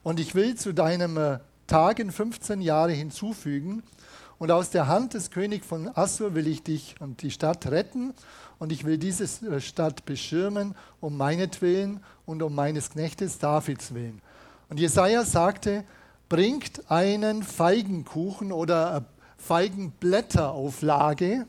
Und 0.01 0.21
ich 0.21 0.33
will 0.35 0.55
zu 0.55 0.73
deinem 0.73 1.17
äh, 1.17 1.39
Tag 1.67 1.99
in 1.99 2.11
15 2.11 2.61
Jahre 2.61 2.93
hinzufügen, 2.93 3.83
und 4.39 4.51
aus 4.51 4.71
der 4.71 4.87
Hand 4.87 5.13
des 5.13 5.29
Königs 5.31 5.67
von 5.67 5.89
Assur 5.95 6.33
will 6.33 6.47
ich 6.47 6.63
dich 6.63 6.95
und 6.99 7.21
die 7.21 7.29
Stadt 7.29 7.67
retten 7.67 8.13
und 8.57 8.71
ich 8.71 8.85
will 8.85 8.97
diese 8.97 9.25
äh, 9.45 9.61
Stadt 9.61 10.05
beschirmen 10.05 10.73
um 11.01 11.17
meinetwillen 11.17 11.99
und 12.25 12.41
um 12.41 12.55
meines 12.55 12.89
Knechtes 12.89 13.37
Davids 13.37 13.93
willen. 13.93 14.21
Und 14.69 14.79
Jesaja 14.79 15.25
sagte, 15.25 15.83
bringt 16.29 16.89
einen 16.89 17.43
Feigenkuchen 17.43 18.51
oder 18.51 19.05
Feigenblätterauflage, 19.37 21.45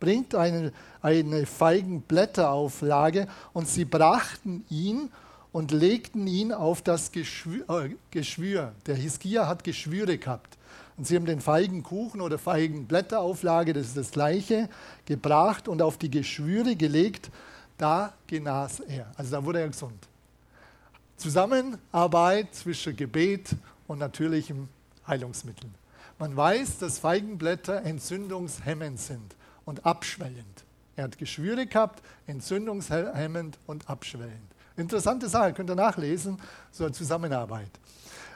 bringt 0.00 0.34
eine, 0.34 0.72
eine 1.02 1.46
Feigenblätterauflage 1.46 3.28
und 3.52 3.68
sie 3.68 3.84
brachten 3.84 4.64
ihn 4.70 5.10
und 5.52 5.70
legten 5.70 6.26
ihn 6.26 6.52
auf 6.52 6.82
das 6.82 7.12
Geschwür. 7.12 7.64
Äh, 7.68 7.90
Geschwür. 8.10 8.72
Der 8.86 8.96
Hiskia 8.96 9.46
hat 9.46 9.62
Geschwüre 9.62 10.18
gehabt. 10.18 10.58
Und 10.96 11.06
sie 11.06 11.16
haben 11.16 11.26
den 11.26 11.40
Feigenkuchen 11.40 12.20
oder 12.20 12.38
Feigenblätterauflage, 12.38 13.72
das 13.72 13.88
ist 13.88 13.96
das 13.96 14.10
gleiche, 14.12 14.68
gebracht 15.06 15.66
und 15.66 15.82
auf 15.82 15.98
die 15.98 16.10
Geschwüre 16.10 16.76
gelegt. 16.76 17.30
Da 17.78 18.12
genas 18.28 18.78
er. 18.80 19.10
Also 19.16 19.32
da 19.32 19.44
wurde 19.44 19.60
er 19.60 19.68
gesund. 19.68 20.08
Zusammenarbeit 21.16 22.54
zwischen 22.54 22.94
Gebet 22.96 23.56
und 23.88 23.98
natürlichen 23.98 24.68
Heilungsmitteln. 25.06 25.74
Man 26.18 26.36
weiß, 26.36 26.78
dass 26.78 26.98
Feigenblätter 26.98 27.82
entzündungshemmend 27.82 29.00
sind 29.00 29.34
und 29.64 29.84
abschwellend. 29.84 30.64
Er 30.96 31.04
hat 31.04 31.18
Geschwüre 31.18 31.66
gehabt, 31.66 32.02
entzündungshemmend 32.28 33.58
und 33.66 33.88
abschwellend. 33.90 34.54
Interessante 34.76 35.28
Sache, 35.28 35.52
könnt 35.52 35.70
ihr 35.70 35.74
nachlesen, 35.74 36.38
so 36.70 36.84
eine 36.84 36.92
Zusammenarbeit. 36.92 37.70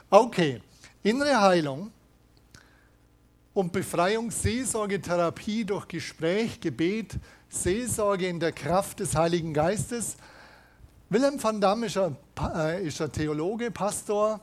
Okay, 0.09 0.61
innere 1.03 1.39
Heilung 1.39 1.91
und 3.59 3.73
Befreiung, 3.73 4.31
Seelsorge, 4.31 5.01
Therapie 5.01 5.65
durch 5.65 5.85
Gespräch, 5.89 6.61
Gebet, 6.61 7.17
Seelsorge 7.49 8.25
in 8.25 8.39
der 8.39 8.53
Kraft 8.53 9.01
des 9.01 9.17
Heiligen 9.17 9.53
Geistes. 9.53 10.15
Wilhelm 11.09 11.43
van 11.43 11.59
Damme 11.59 11.87
ist 11.87 11.97
ein, 11.97 12.15
äh, 12.55 12.87
ist 12.87 13.01
ein 13.01 13.11
Theologe, 13.11 13.69
Pastor 13.69 14.39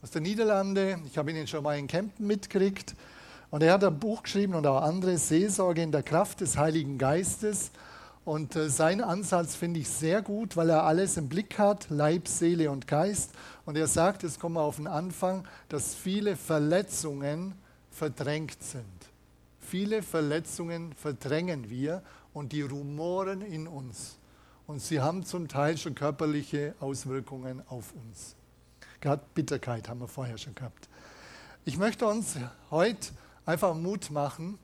aus 0.00 0.12
den 0.12 0.22
Niederlanden. 0.22 1.02
Ich 1.04 1.18
habe 1.18 1.32
ihn 1.32 1.48
schon 1.48 1.64
mal 1.64 1.76
in 1.76 1.88
Kempten 1.88 2.28
mitgekriegt. 2.28 2.94
Und 3.50 3.64
er 3.64 3.72
hat 3.72 3.82
ein 3.82 3.98
Buch 3.98 4.22
geschrieben 4.22 4.54
und 4.54 4.64
auch 4.68 4.82
andere 4.82 5.18
Seelsorge 5.18 5.82
in 5.82 5.90
der 5.90 6.04
Kraft 6.04 6.40
des 6.40 6.56
Heiligen 6.56 6.96
Geistes. 6.96 7.72
Und 8.24 8.54
äh, 8.54 8.70
sein 8.70 9.00
Ansatz 9.00 9.56
finde 9.56 9.80
ich 9.80 9.88
sehr 9.88 10.22
gut, 10.22 10.56
weil 10.56 10.70
er 10.70 10.84
alles 10.84 11.16
im 11.16 11.28
Blick 11.28 11.58
hat, 11.58 11.88
Leib, 11.90 12.28
Seele 12.28 12.70
und 12.70 12.86
Geist. 12.86 13.32
Und 13.66 13.76
er 13.76 13.88
sagt, 13.88 14.22
es 14.22 14.38
kommt 14.38 14.58
auf 14.58 14.76
den 14.76 14.86
Anfang, 14.86 15.42
dass 15.68 15.92
viele 15.96 16.36
Verletzungen 16.36 17.54
verdrängt 17.90 18.62
sind. 18.62 18.84
Viele 19.60 20.02
Verletzungen 20.02 20.92
verdrängen 20.94 21.70
wir 21.70 22.02
und 22.32 22.52
die 22.52 22.62
rumoren 22.62 23.42
in 23.42 23.68
uns. 23.68 24.18
Und 24.66 24.80
sie 24.80 25.00
haben 25.00 25.24
zum 25.24 25.48
Teil 25.48 25.76
schon 25.78 25.94
körperliche 25.94 26.74
Auswirkungen 26.80 27.62
auf 27.68 27.92
uns. 27.92 28.36
Gerade 29.00 29.22
Bitterkeit 29.34 29.88
haben 29.88 30.00
wir 30.00 30.08
vorher 30.08 30.38
schon 30.38 30.54
gehabt. 30.54 30.88
Ich 31.64 31.78
möchte 31.78 32.06
uns 32.06 32.36
heute 32.70 33.08
einfach 33.46 33.74
Mut 33.74 34.10
machen. 34.10 34.58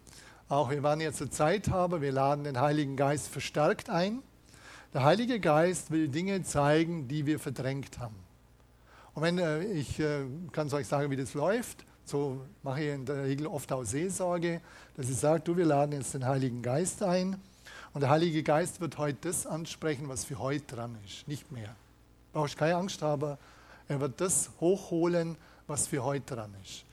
Auch 0.48 0.70
wir 0.70 0.82
waren 0.82 1.00
jetzt 1.00 1.32
Zeit 1.32 1.68
haben, 1.68 2.00
wir 2.02 2.12
laden 2.12 2.44
den 2.44 2.60
Heiligen 2.60 2.96
Geist 2.96 3.28
verstärkt 3.28 3.90
ein. 3.90 4.22
Der 4.92 5.04
Heilige 5.04 5.40
Geist 5.40 5.90
will 5.90 6.08
Dinge 6.08 6.42
zeigen, 6.42 7.08
die 7.08 7.26
wir 7.26 7.38
verdrängt 7.38 7.98
haben. 7.98 8.16
Und 9.14 9.22
wenn 9.22 9.38
äh, 9.38 9.64
ich 9.64 9.98
äh, 9.98 10.24
kann 10.52 10.72
euch 10.72 10.86
sagen, 10.86 11.10
wie 11.10 11.16
das 11.16 11.34
läuft, 11.34 11.86
so 12.07 12.40
mache 12.62 12.84
ich 12.84 12.94
in 12.94 13.04
der 13.04 13.24
Regel 13.24 13.48
oft 13.48 13.72
auch 13.72 13.82
Seelsorge, 13.82 14.61
dass 14.96 15.09
ich 15.11 15.16
sage, 15.16 15.40
du, 15.40 15.57
wir 15.57 15.66
laden 15.66 15.92
jetzt 15.92 16.14
den 16.14 16.24
Heiligen 16.24 16.62
Geist 16.62 17.02
ein 17.02 17.36
und 17.94 18.00
der 18.00 18.11
Heilige 18.11 18.44
Geist 18.44 18.80
wird 18.80 18.96
heute 18.96 19.18
das 19.28 19.44
ansprechen, 19.44 20.09
was 20.09 20.24
für 20.24 20.38
heute 20.38 20.76
dran 20.76 20.96
ist, 21.04 21.26
nicht 21.26 21.50
mehr. 21.50 21.74
Brauchst 22.32 22.57
keine 22.57 22.76
Angst 22.76 23.02
haben, 23.02 23.36
er 23.88 24.00
wird 24.00 24.20
das 24.20 24.50
hochholen, 24.61 25.36
was 25.66 25.88
für 25.88 26.04
heute 26.04 26.36
dran 26.36 26.54
ist. 26.62 26.84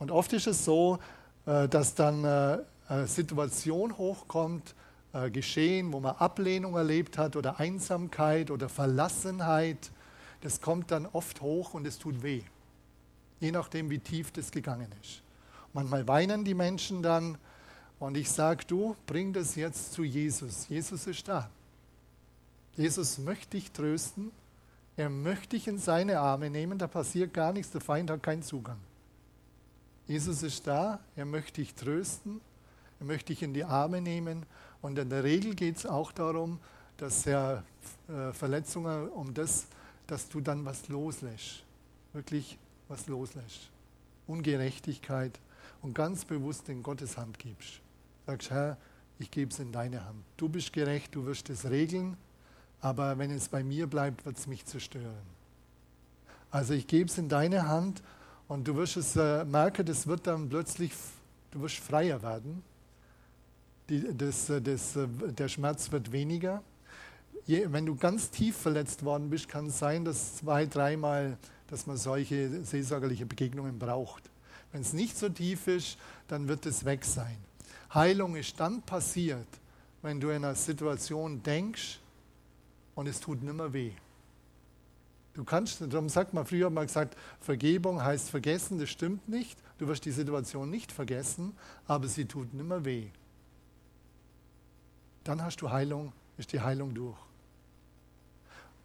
Und 0.00 0.10
oft 0.10 0.32
ist 0.32 0.48
es 0.48 0.64
so, 0.64 0.98
äh, 1.46 1.68
dass 1.68 1.94
dann 1.94 2.24
äh, 2.24 2.58
eine 2.88 3.06
Situation 3.06 3.96
hochkommt, 3.96 4.74
äh, 5.12 5.30
Geschehen, 5.30 5.92
wo 5.92 6.00
man 6.00 6.16
Ablehnung 6.16 6.74
erlebt 6.74 7.18
hat 7.18 7.36
oder 7.36 7.60
Einsamkeit 7.60 8.50
oder 8.50 8.68
Verlassenheit, 8.68 9.92
das 10.40 10.60
kommt 10.60 10.90
dann 10.90 11.06
oft 11.06 11.40
hoch 11.40 11.72
und 11.74 11.86
es 11.86 11.98
tut 11.98 12.24
weh 12.24 12.42
je 13.40 13.50
nachdem, 13.52 13.90
wie 13.90 13.98
tief 13.98 14.30
das 14.32 14.50
gegangen 14.50 14.90
ist. 15.02 15.22
Manchmal 15.72 16.06
weinen 16.08 16.44
die 16.44 16.54
Menschen 16.54 17.02
dann 17.02 17.38
und 17.98 18.16
ich 18.16 18.30
sage, 18.30 18.64
du, 18.66 18.96
bring 19.06 19.32
das 19.32 19.54
jetzt 19.54 19.92
zu 19.92 20.04
Jesus. 20.04 20.68
Jesus 20.68 21.06
ist 21.06 21.26
da. 21.28 21.48
Jesus 22.76 23.18
möchte 23.18 23.56
dich 23.56 23.70
trösten. 23.72 24.30
Er 24.96 25.08
möchte 25.08 25.56
dich 25.56 25.66
in 25.68 25.78
seine 25.78 26.20
Arme 26.20 26.50
nehmen. 26.50 26.78
Da 26.78 26.86
passiert 26.86 27.32
gar 27.32 27.52
nichts. 27.52 27.72
Der 27.72 27.80
Feind 27.80 28.10
hat 28.10 28.22
keinen 28.22 28.42
Zugang. 28.42 28.78
Jesus 30.06 30.42
ist 30.42 30.66
da. 30.66 31.00
Er 31.16 31.24
möchte 31.24 31.60
dich 31.60 31.74
trösten. 31.74 32.40
Er 33.00 33.06
möchte 33.06 33.32
dich 33.32 33.42
in 33.42 33.54
die 33.54 33.64
Arme 33.64 34.00
nehmen. 34.00 34.44
Und 34.82 34.98
in 34.98 35.08
der 35.08 35.24
Regel 35.24 35.54
geht 35.54 35.78
es 35.78 35.86
auch 35.86 36.12
darum, 36.12 36.58
dass 36.98 37.26
er 37.26 37.64
äh, 38.08 38.32
Verletzungen 38.32 39.08
um 39.08 39.32
das, 39.32 39.66
dass 40.06 40.28
du 40.28 40.40
dann 40.40 40.64
was 40.64 40.88
loslässt. 40.88 41.62
Wirklich 42.12 42.58
was 42.88 43.06
loslässt. 43.06 43.70
Ungerechtigkeit 44.26 45.38
und 45.82 45.94
ganz 45.94 46.24
bewusst 46.24 46.68
in 46.68 46.82
Gottes 46.82 47.16
Hand 47.16 47.38
gibst. 47.38 47.80
Sagst, 48.26 48.50
Herr, 48.50 48.76
ich 49.18 49.30
gebe 49.30 49.50
es 49.50 49.58
in 49.58 49.72
deine 49.72 50.04
Hand. 50.04 50.24
Du 50.36 50.48
bist 50.48 50.72
gerecht, 50.72 51.14
du 51.14 51.24
wirst 51.26 51.48
es 51.48 51.64
regeln, 51.64 52.16
aber 52.80 53.18
wenn 53.18 53.30
es 53.30 53.48
bei 53.48 53.62
mir 53.62 53.86
bleibt, 53.86 54.26
wird 54.26 54.36
es 54.36 54.46
mich 54.46 54.66
zerstören. 54.66 55.36
Also 56.50 56.74
ich 56.74 56.86
gebe 56.86 57.08
es 57.08 57.18
in 57.18 57.28
deine 57.28 57.68
Hand 57.68 58.02
und 58.48 58.66
du 58.68 58.76
wirst 58.76 58.96
es 58.96 59.16
äh, 59.16 59.44
merken, 59.44 59.84
das 59.86 60.06
wird 60.06 60.26
dann 60.26 60.48
plötzlich, 60.48 60.92
du 61.50 61.62
wirst 61.62 61.76
freier 61.76 62.22
werden. 62.22 62.62
Die, 63.88 64.16
das, 64.16 64.50
äh, 64.50 64.60
das, 64.60 64.96
äh, 64.96 65.06
der 65.08 65.48
Schmerz 65.48 65.90
wird 65.90 66.12
weniger. 66.12 66.62
Je, 67.46 67.66
wenn 67.70 67.86
du 67.86 67.94
ganz 67.94 68.30
tief 68.30 68.56
verletzt 68.56 69.04
worden 69.04 69.30
bist, 69.30 69.48
kann 69.48 69.66
es 69.66 69.78
sein, 69.78 70.04
dass 70.04 70.36
zwei, 70.36 70.66
dreimal 70.66 71.38
dass 71.68 71.86
man 71.86 71.96
solche 71.96 72.64
seelsorgerliche 72.64 73.26
Begegnungen 73.26 73.78
braucht. 73.78 74.30
Wenn 74.72 74.80
es 74.80 74.92
nicht 74.92 75.16
so 75.16 75.28
tief 75.28 75.66
ist, 75.66 75.98
dann 76.28 76.48
wird 76.48 76.66
es 76.66 76.84
weg 76.84 77.04
sein. 77.04 77.36
Heilung 77.94 78.36
ist 78.36 78.58
dann 78.60 78.82
passiert, 78.82 79.46
wenn 80.02 80.20
du 80.20 80.28
in 80.28 80.44
einer 80.44 80.54
Situation 80.54 81.42
denkst 81.42 82.00
und 82.94 83.06
es 83.06 83.20
tut 83.20 83.42
nimmer 83.42 83.72
weh. 83.72 83.92
Du 85.34 85.44
kannst, 85.44 85.80
darum 85.80 86.08
sagt 86.08 86.32
man, 86.32 86.46
früher 86.46 86.70
mal 86.70 86.86
gesagt, 86.86 87.16
Vergebung 87.40 88.02
heißt 88.02 88.30
vergessen, 88.30 88.78
das 88.78 88.88
stimmt 88.88 89.28
nicht. 89.28 89.58
Du 89.78 89.86
wirst 89.86 90.04
die 90.06 90.10
Situation 90.10 90.70
nicht 90.70 90.92
vergessen, 90.92 91.54
aber 91.86 92.08
sie 92.08 92.24
tut 92.24 92.54
nimmer 92.54 92.84
weh. 92.84 93.08
Dann 95.24 95.42
hast 95.42 95.60
du 95.60 95.70
Heilung, 95.70 96.12
ist 96.38 96.52
die 96.52 96.60
Heilung 96.60 96.94
durch. 96.94 97.18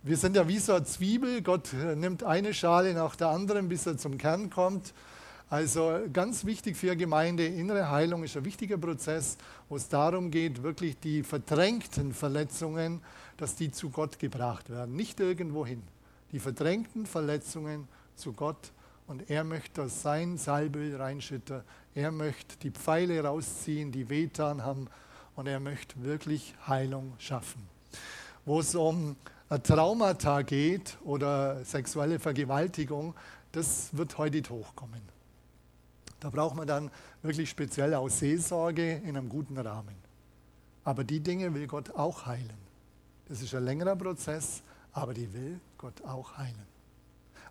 Wir 0.04 0.18
sind 0.18 0.36
ja 0.36 0.48
wie 0.48 0.58
so 0.58 0.74
eine 0.74 0.84
Zwiebel. 0.84 1.44
Gott 1.44 1.74
äh, 1.74 1.96
nimmt 1.96 2.24
eine 2.24 2.56
Schale 2.56 2.96
nach 2.96 3.16
der 3.16 3.28
anderen, 3.28 3.70
bis 3.70 3.86
er 3.86 4.00
zum 4.00 4.18
Kern 4.18 4.50
kommt. 4.50 4.96
Also 5.48 6.00
ganz 6.12 6.44
wichtig 6.44 6.76
für 6.76 6.96
Gemeinde, 6.96 7.46
innere 7.46 7.92
Heilung 7.92 8.24
ist 8.24 8.36
ein 8.36 8.44
wichtiger 8.44 8.80
Prozess, 8.80 9.38
wo 9.70 9.76
es 9.76 9.90
darum 9.90 10.32
geht, 10.32 10.64
wirklich 10.64 10.98
die 10.98 11.22
verdrängten 11.22 12.14
Verletzungen, 12.14 13.02
dass 13.38 13.56
die 13.56 13.70
zu 13.70 13.92
Gott 13.92 14.18
gebracht 14.18 14.72
werden, 14.72 14.96
nicht 14.96 15.20
irgendwo 15.20 15.68
hin. 15.68 15.84
Die 16.32 16.40
verdrängten 16.40 17.06
Verletzungen 17.06 17.88
zu 18.16 18.34
Gott 18.34 18.72
und 19.06 19.30
er 19.30 19.44
möchte 19.44 19.88
sein 19.88 20.40
Salböl 20.40 20.96
reinschütten. 20.96 21.62
Er 21.94 22.12
möchte 22.12 22.58
die 22.58 22.72
Pfeile 22.72 23.24
rausziehen, 23.24 23.92
die 23.92 24.10
wehtan 24.10 24.64
haben 24.64 24.88
und 25.36 25.46
er 25.46 25.60
möchte 25.60 26.02
wirklich 26.02 26.56
Heilung 26.66 27.14
schaffen. 27.20 27.62
Wo 28.46 28.62
es 28.62 28.74
um 28.74 29.16
Traumata 29.60 30.44
geht 30.44 30.98
oder 31.04 31.66
sexuelle 31.66 32.20
Vergewaltigung, 32.20 33.14
das 33.52 33.90
wird 33.96 34.18
heute 34.18 34.42
hochkommen. 34.50 35.02
Da 36.22 36.30
braucht 36.30 36.56
man 36.56 36.68
dann 36.68 36.90
wirklich 37.22 37.50
speziell 37.50 37.94
auch 37.94 38.10
Seelsorge 38.10 39.02
in 39.04 39.18
einem 39.18 39.28
guten 39.28 39.58
Rahmen. 39.58 39.96
Aber 40.84 41.04
die 41.04 41.20
Dinge 41.20 41.54
will 41.54 41.68
Gott 41.68 41.92
auch 41.96 42.26
heilen. 42.26 42.62
Das 43.28 43.42
ist 43.42 43.54
ein 43.54 43.66
längerer 43.66 43.96
Prozess, 43.96 44.62
aber 44.94 45.14
die 45.14 45.34
will 45.34 45.60
Gott 45.78 46.02
auch 46.06 46.38
heilen. 46.38 46.68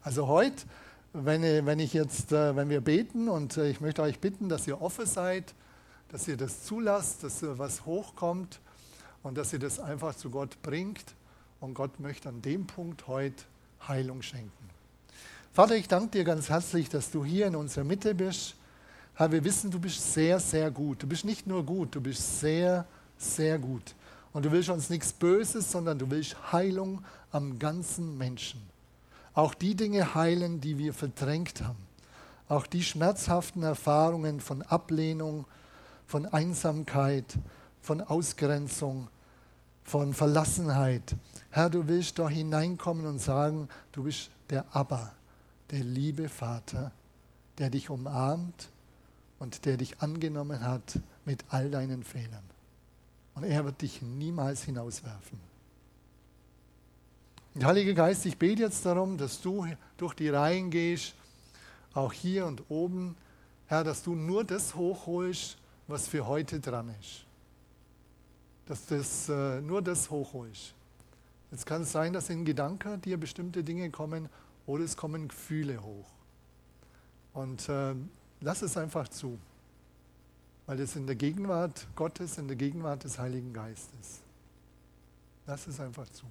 Also 0.02 0.26
heute, 0.26 0.64
wenn, 1.12 1.42
wenn, 1.66 1.78
ich 1.80 1.92
jetzt, 1.92 2.32
äh, 2.32 2.56
wenn 2.56 2.70
wir 2.70 2.80
beten 2.80 3.28
und 3.28 3.56
äh, 3.56 3.68
ich 3.68 3.80
möchte 3.80 4.02
euch 4.02 4.20
bitten, 4.20 4.48
dass 4.48 4.66
ihr 4.66 4.80
offen 4.80 5.04
seid, 5.04 5.54
dass 6.08 6.26
ihr 6.28 6.36
das 6.36 6.64
zulasst, 6.64 7.24
dass 7.24 7.42
was 7.42 7.84
hochkommt 7.84 8.60
und 9.22 9.36
dass 9.36 9.52
ihr 9.52 9.58
das 9.58 9.78
einfach 9.78 10.14
zu 10.14 10.30
Gott 10.30 10.60
bringt 10.62 11.14
und 11.60 11.74
Gott 11.74 12.00
möchte 12.00 12.28
an 12.28 12.42
dem 12.42 12.66
Punkt 12.66 13.06
heute 13.06 13.44
Heilung 13.86 14.22
schenken. 14.22 14.50
Vater, 15.52 15.76
ich 15.76 15.88
danke 15.88 16.18
dir 16.18 16.24
ganz 16.24 16.48
herzlich, 16.48 16.88
dass 16.88 17.10
du 17.10 17.24
hier 17.24 17.46
in 17.46 17.56
unserer 17.56 17.84
Mitte 17.84 18.14
bist. 18.14 18.54
Herr, 19.14 19.32
wir 19.32 19.44
wissen, 19.44 19.70
du 19.70 19.78
bist 19.78 20.12
sehr, 20.12 20.40
sehr 20.40 20.70
gut. 20.70 21.02
Du 21.02 21.06
bist 21.06 21.24
nicht 21.24 21.46
nur 21.46 21.64
gut, 21.64 21.94
du 21.94 22.00
bist 22.00 22.40
sehr, 22.40 22.86
sehr 23.18 23.58
gut. 23.58 23.94
Und 24.32 24.44
du 24.44 24.52
willst 24.52 24.70
uns 24.70 24.88
nichts 24.90 25.12
Böses, 25.12 25.70
sondern 25.70 25.98
du 25.98 26.10
willst 26.10 26.52
Heilung 26.52 27.04
am 27.32 27.58
ganzen 27.58 28.16
Menschen. 28.16 28.62
Auch 29.34 29.54
die 29.54 29.74
Dinge 29.74 30.14
heilen, 30.14 30.60
die 30.60 30.78
wir 30.78 30.94
verdrängt 30.94 31.62
haben. 31.62 31.78
Auch 32.48 32.66
die 32.66 32.82
schmerzhaften 32.82 33.62
Erfahrungen 33.62 34.40
von 34.40 34.62
Ablehnung, 34.62 35.46
von 36.06 36.26
Einsamkeit, 36.26 37.36
von 37.82 38.00
Ausgrenzung, 38.00 39.08
von 39.90 40.14
Verlassenheit. 40.14 41.16
Herr, 41.50 41.68
du 41.68 41.88
willst 41.88 42.20
da 42.20 42.28
hineinkommen 42.28 43.06
und 43.06 43.18
sagen, 43.18 43.68
du 43.90 44.04
bist 44.04 44.30
der 44.48 44.64
Abba, 44.70 45.12
der 45.72 45.80
liebe 45.80 46.28
Vater, 46.28 46.92
der 47.58 47.70
dich 47.70 47.90
umarmt 47.90 48.68
und 49.40 49.64
der 49.64 49.76
dich 49.76 50.00
angenommen 50.00 50.60
hat 50.60 51.00
mit 51.24 51.44
all 51.48 51.70
deinen 51.70 52.04
Fehlern. 52.04 52.44
Und 53.34 53.42
er 53.42 53.64
wird 53.64 53.82
dich 53.82 54.00
niemals 54.00 54.62
hinauswerfen. 54.62 55.40
Und 57.56 57.64
Heiliger 57.64 57.94
Geist, 57.94 58.24
ich 58.26 58.38
bete 58.38 58.62
jetzt 58.62 58.86
darum, 58.86 59.18
dass 59.18 59.40
du 59.40 59.66
durch 59.96 60.14
die 60.14 60.28
Reihen 60.28 60.70
gehst, 60.70 61.14
auch 61.94 62.12
hier 62.12 62.46
und 62.46 62.62
oben, 62.70 63.16
Herr, 63.66 63.82
dass 63.82 64.04
du 64.04 64.14
nur 64.14 64.44
das 64.44 64.76
hochholst, 64.76 65.58
was 65.88 66.06
für 66.06 66.28
heute 66.28 66.60
dran 66.60 66.94
ist 67.00 67.24
dass 68.66 68.86
das 68.86 69.28
äh, 69.28 69.60
nur 69.60 69.82
das 69.82 70.10
hochholst. 70.10 70.74
Jetzt 71.50 71.66
kann 71.66 71.82
es 71.82 71.92
sein, 71.92 72.12
dass 72.12 72.30
in 72.30 72.44
Gedanken 72.44 73.00
dir 73.00 73.18
bestimmte 73.18 73.64
Dinge 73.64 73.90
kommen 73.90 74.28
oder 74.66 74.84
es 74.84 74.96
kommen 74.96 75.28
Gefühle 75.28 75.82
hoch. 75.82 76.08
Und 77.32 77.68
äh, 77.68 77.94
lass 78.40 78.62
es 78.62 78.76
einfach 78.76 79.08
zu, 79.08 79.38
weil 80.66 80.78
es 80.80 80.94
in 80.94 81.06
der 81.06 81.16
Gegenwart 81.16 81.86
Gottes, 81.96 82.38
in 82.38 82.46
der 82.46 82.56
Gegenwart 82.56 83.04
des 83.04 83.18
Heiligen 83.18 83.52
Geistes. 83.52 84.20
Lass 85.46 85.66
es 85.66 85.80
einfach 85.80 86.08
zu. 86.10 86.26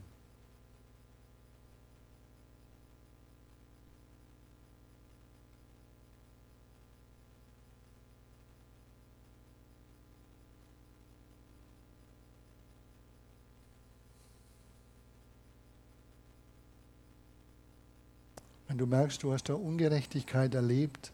Du 18.80 18.86
merkst, 18.86 19.22
du 19.22 19.32
hast 19.32 19.50
da 19.50 19.54
Ungerechtigkeit 19.54 20.56
erlebt, 20.56 21.12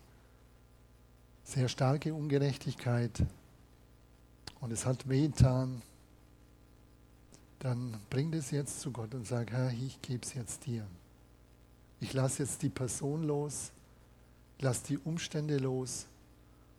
sehr 1.43 1.67
starke 1.67 2.13
Ungerechtigkeit 2.13 3.23
und 4.61 4.71
es 4.71 4.85
hat 4.85 5.09
wehtan, 5.09 5.81
dann 7.59 7.99
bring 8.09 8.31
das 8.31 8.51
jetzt 8.51 8.81
zu 8.81 8.91
Gott 8.91 9.13
und 9.13 9.27
sag, 9.27 9.51
Herr, 9.51 9.71
ich 9.71 10.01
gebe 10.01 10.23
es 10.23 10.33
jetzt 10.33 10.65
dir. 10.65 10.85
Ich 11.99 12.13
lasse 12.13 12.43
jetzt 12.43 12.61
die 12.61 12.69
Person 12.69 13.23
los, 13.23 13.71
lass 14.59 14.83
die 14.83 14.97
Umstände 14.97 15.57
los 15.57 16.05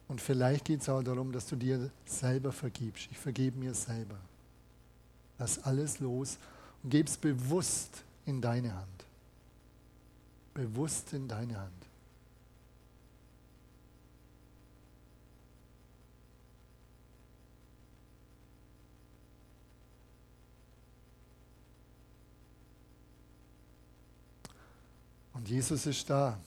und 0.08 0.20
vielleicht 0.20 0.66
geht 0.66 0.82
es 0.82 0.88
auch 0.88 1.02
darum, 1.02 1.32
dass 1.32 1.46
du 1.46 1.56
dir 1.56 1.90
selber 2.04 2.52
vergibst. 2.52 3.08
Ich 3.10 3.18
vergebe 3.18 3.58
mir 3.58 3.74
selber. 3.74 4.18
Lass 5.38 5.62
alles 5.64 6.00
los 6.00 6.38
und 6.82 6.90
gebe 6.90 7.08
es 7.08 7.16
bewusst 7.16 8.04
in 8.24 8.40
deine 8.40 8.74
Hand 8.74 9.05
bewusst 10.56 11.12
in 11.12 11.28
deine 11.28 11.58
Hand. 11.58 11.70
Und 25.34 25.46
Jesus 25.46 25.84
ist 25.84 26.08
da. 26.08 26.38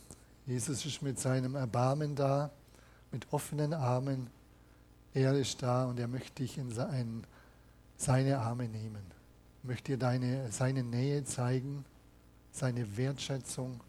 Jesus 0.47 0.83
ist 0.83 1.03
mit 1.03 1.19
seinem 1.19 1.53
Erbarmen 1.53 2.15
da, 2.15 2.49
mit 3.11 3.31
offenen 3.31 3.75
Armen. 3.75 4.31
Er 5.13 5.35
ist 5.35 5.61
da 5.61 5.85
und 5.85 5.99
er 5.99 6.07
möchte 6.07 6.41
dich 6.41 6.57
in 6.57 6.73
seine 7.95 8.39
Arme 8.39 8.67
nehmen. 8.67 9.03
Möchte 9.61 9.91
dir 9.91 9.99
deine, 9.99 10.51
seine 10.51 10.81
Nähe 10.81 11.23
zeigen, 11.25 11.85
seine 12.51 12.97
Wertschätzung 12.97 13.79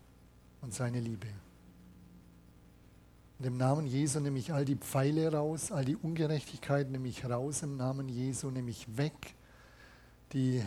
und 0.61 0.75
seine 0.75 1.01
Liebe. 1.01 1.29
Und 3.39 3.47
im 3.47 3.57
Namen 3.57 3.87
Jesu 3.87 4.21
nehme 4.21 4.39
ich 4.39 4.53
all 4.53 4.65
die 4.65 4.77
Pfeile 4.77 5.33
raus, 5.33 5.73
all 5.73 5.85
die 5.85 5.97
Ungerechtigkeit 5.97 6.91
nehme 6.91 7.09
ich 7.09 7.25
raus 7.25 7.63
im 7.63 7.77
Namen 7.77 8.09
Jesu, 8.09 8.51
nehme 8.51 8.71
ich 8.71 8.97
weg, 8.97 9.35
die 10.33 10.63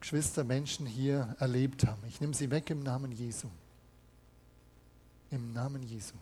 Geschwister, 0.00 0.44
Menschen 0.44 0.86
hier 0.86 1.34
erlebt 1.38 1.86
haben. 1.86 2.02
Ich 2.06 2.20
nehme 2.20 2.34
sie 2.34 2.50
weg 2.50 2.68
im 2.70 2.80
Namen 2.80 3.10
Jesu. 3.10 3.48
Im 5.30 5.52
Namen 5.52 5.82
Jesu. 5.82 6.14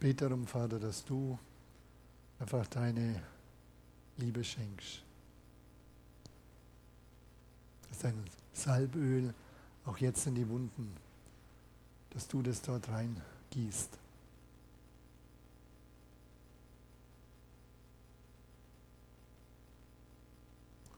Bete 0.00 0.24
darum, 0.28 0.46
Vater, 0.46 0.80
dass 0.80 1.04
du 1.04 1.38
einfach 2.38 2.66
deine 2.66 3.22
Liebe 4.16 4.42
schenkst. 4.42 5.02
Dass 7.88 7.98
dein 7.98 8.24
Salböl 8.52 9.34
auch 9.84 9.98
jetzt 9.98 10.26
in 10.26 10.34
die 10.34 10.48
Wunden, 10.48 10.96
dass 12.10 12.26
du 12.26 12.42
das 12.42 12.62
dort 12.62 12.88
reingießt. 12.88 13.98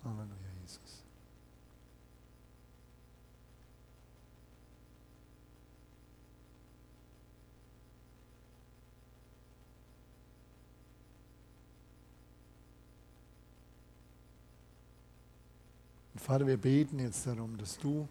Halleluja, 0.05 0.37
Jesus. 0.63 1.03
Und 16.12 16.12
Vater, 16.23 16.47
wir 16.47 16.57
beten 16.57 17.01
jetzt 17.01 17.27
darum, 17.27 17.59
dass 17.59 17.77
du 17.79 18.09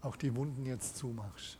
auch 0.00 0.14
die 0.14 0.32
Wunden 0.36 0.64
jetzt 0.64 0.96
zumachst. 0.96 1.58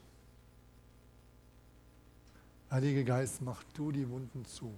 Heiliger 2.70 3.02
Geist, 3.02 3.42
mach 3.42 3.64
du 3.74 3.90
die 3.90 4.08
Wunden 4.08 4.44
zu. 4.44 4.72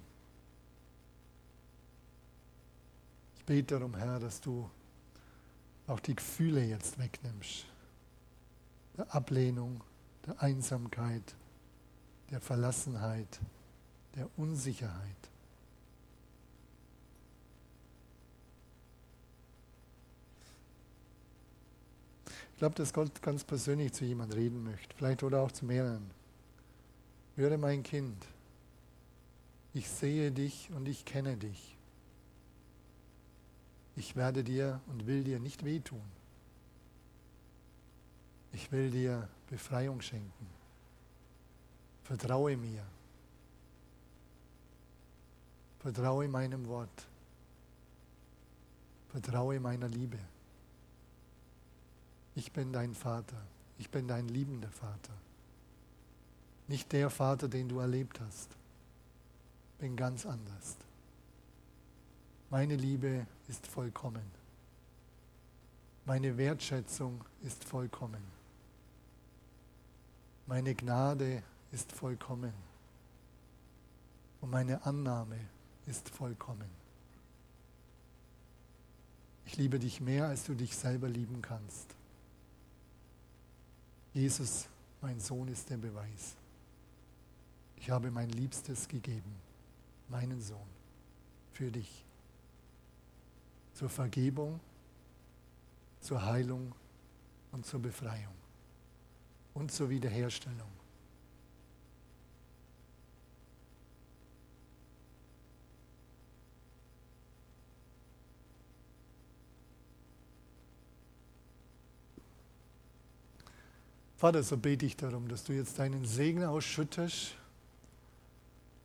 Ich 3.36 3.44
bete 3.44 3.74
darum, 3.74 3.94
Herr, 3.94 4.18
dass 4.18 4.40
du 4.40 4.70
auch 5.88 6.00
die 6.00 6.16
Gefühle 6.16 6.64
jetzt 6.64 6.98
wegnimmst. 6.98 7.66
Der 8.96 9.14
Ablehnung, 9.14 9.82
der 10.26 10.42
Einsamkeit, 10.42 11.34
der 12.30 12.40
Verlassenheit, 12.40 13.40
der 14.14 14.26
Unsicherheit. 14.38 15.30
Glaube, 22.64 22.76
dass 22.76 22.94
Gott 22.94 23.20
ganz 23.20 23.44
persönlich 23.44 23.92
zu 23.92 24.06
jemandem 24.06 24.38
reden 24.38 24.64
möchte, 24.64 24.96
vielleicht 24.96 25.22
oder 25.22 25.42
auch 25.42 25.52
zu 25.52 25.66
mehreren. 25.66 26.10
Höre 27.36 27.58
mein 27.58 27.82
Kind, 27.82 28.24
ich 29.74 29.86
sehe 29.90 30.32
dich 30.32 30.70
und 30.74 30.88
ich 30.88 31.04
kenne 31.04 31.36
dich. 31.36 31.76
Ich 33.96 34.16
werde 34.16 34.42
dir 34.42 34.80
und 34.86 35.06
will 35.06 35.24
dir 35.24 35.40
nicht 35.40 35.62
wehtun. 35.66 36.00
Ich 38.54 38.72
will 38.72 38.90
dir 38.90 39.28
Befreiung 39.50 40.00
schenken. 40.00 40.46
Vertraue 42.04 42.56
mir. 42.56 42.82
Vertraue 45.80 46.28
meinem 46.28 46.66
Wort. 46.66 47.08
Vertraue 49.10 49.60
meiner 49.60 49.88
Liebe. 49.88 50.18
Ich 52.34 52.52
bin 52.52 52.72
dein 52.72 52.94
Vater. 52.94 53.40
Ich 53.78 53.90
bin 53.90 54.08
dein 54.08 54.28
liebender 54.28 54.70
Vater. 54.70 55.12
Nicht 56.66 56.92
der 56.92 57.10
Vater, 57.10 57.48
den 57.48 57.68
du 57.68 57.78
erlebt 57.78 58.20
hast. 58.20 58.48
Bin 59.78 59.96
ganz 59.96 60.24
anders. 60.24 60.76
Meine 62.50 62.76
Liebe 62.76 63.26
ist 63.48 63.66
vollkommen. 63.66 64.24
Meine 66.06 66.36
Wertschätzung 66.36 67.24
ist 67.42 67.64
vollkommen. 67.64 68.22
Meine 70.46 70.74
Gnade 70.74 71.42
ist 71.72 71.92
vollkommen. 71.92 72.52
Und 74.40 74.50
meine 74.50 74.84
Annahme 74.84 75.38
ist 75.86 76.08
vollkommen. 76.08 76.68
Ich 79.46 79.56
liebe 79.56 79.78
dich 79.78 80.00
mehr, 80.00 80.26
als 80.26 80.44
du 80.44 80.54
dich 80.54 80.76
selber 80.76 81.08
lieben 81.08 81.40
kannst. 81.42 81.94
Jesus, 84.14 84.68
mein 85.02 85.18
Sohn, 85.18 85.48
ist 85.48 85.68
der 85.68 85.76
Beweis. 85.76 86.36
Ich 87.76 87.90
habe 87.90 88.10
mein 88.12 88.30
Liebstes 88.30 88.86
gegeben, 88.86 89.34
meinen 90.08 90.40
Sohn, 90.40 90.68
für 91.52 91.70
dich. 91.70 92.04
Zur 93.74 93.88
Vergebung, 93.88 94.60
zur 96.00 96.24
Heilung 96.24 96.72
und 97.50 97.66
zur 97.66 97.80
Befreiung 97.80 98.34
und 99.52 99.72
zur 99.72 99.90
Wiederherstellung. 99.90 100.70
Vater, 114.16 114.44
so 114.44 114.56
bete 114.56 114.86
ich 114.86 114.96
darum, 114.96 115.28
dass 115.28 115.42
du 115.42 115.52
jetzt 115.52 115.78
deinen 115.78 116.04
Segen 116.04 116.44
ausschüttest. 116.44 117.34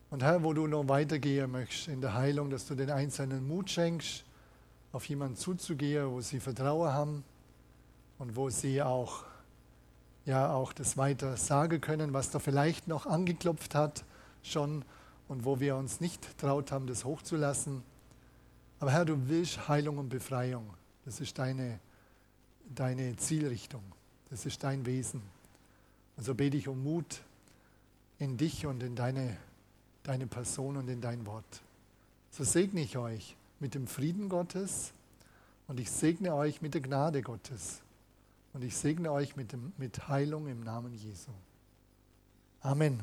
Und 0.10 0.24
Herr, 0.24 0.44
wo 0.44 0.54
du 0.54 0.66
noch 0.66 0.88
weitergehen 0.88 1.52
möchtest 1.52 1.88
in 1.88 2.02
der 2.02 2.16
Heilung, 2.16 2.50
dass 2.50 2.66
du 2.66 2.74
den 2.74 2.90
Einzelnen 2.90 3.48
Mut 3.48 3.70
schenkst, 3.70 4.26
auf 4.92 5.06
jemanden 5.06 5.36
zuzugehen, 5.36 6.10
wo 6.10 6.20
sie 6.22 6.40
Vertrauen 6.40 6.92
haben 6.92 7.24
und 8.18 8.36
wo 8.36 8.50
sie 8.50 8.82
auch, 8.82 9.24
ja, 10.26 10.52
auch 10.52 10.74
das 10.74 10.98
weiter 10.98 11.38
sagen 11.38 11.80
können, 11.80 12.12
was 12.12 12.32
da 12.32 12.40
vielleicht 12.40 12.88
noch 12.88 13.06
angeklopft 13.06 13.76
hat 13.76 14.04
schon 14.42 14.84
und 15.28 15.46
wo 15.46 15.60
wir 15.60 15.76
uns 15.76 16.00
nicht 16.00 16.40
traut 16.40 16.72
haben, 16.72 16.88
das 16.88 17.06
hochzulassen. 17.06 17.84
Aber 18.80 18.92
Herr, 18.92 19.06
du 19.06 19.30
willst 19.30 19.68
Heilung 19.68 20.00
und 20.00 20.10
Befreiung. 20.10 20.74
Das 21.06 21.20
ist 21.20 21.38
deine, 21.38 21.80
deine 22.74 23.16
Zielrichtung. 23.16 23.84
Das 24.30 24.46
ist 24.46 24.64
dein 24.64 24.86
Wesen. 24.86 25.22
Und 26.18 26.24
so 26.24 26.36
bete 26.36 26.58
ich 26.58 26.68
um 26.68 26.84
Mut 26.84 27.22
in 28.20 28.38
dich 28.38 28.66
und 28.66 28.84
in 28.84 28.96
deine, 28.96 29.38
deine 30.04 30.28
Person 30.28 30.78
und 30.78 30.88
in 30.90 31.02
dein 31.02 31.26
Wort. 31.26 31.62
So 32.32 32.44
segne 32.44 32.82
ich 32.82 32.98
euch 32.98 33.36
mit 33.60 33.76
dem 33.76 33.88
Frieden 33.88 34.30
Gottes 34.30 34.92
und 35.68 35.80
ich 35.80 35.90
segne 35.90 36.34
euch 36.34 36.62
mit 36.62 36.74
der 36.74 36.82
Gnade 36.82 37.22
Gottes. 37.22 37.82
Und 38.54 38.64
ich 38.64 38.76
segne 38.76 39.12
euch 39.12 39.36
mit, 39.36 39.52
dem, 39.52 39.74
mit 39.78 40.08
Heilung 40.08 40.48
im 40.48 40.64
Namen 40.64 40.94
Jesu. 40.94 41.32
Amen. 42.62 43.00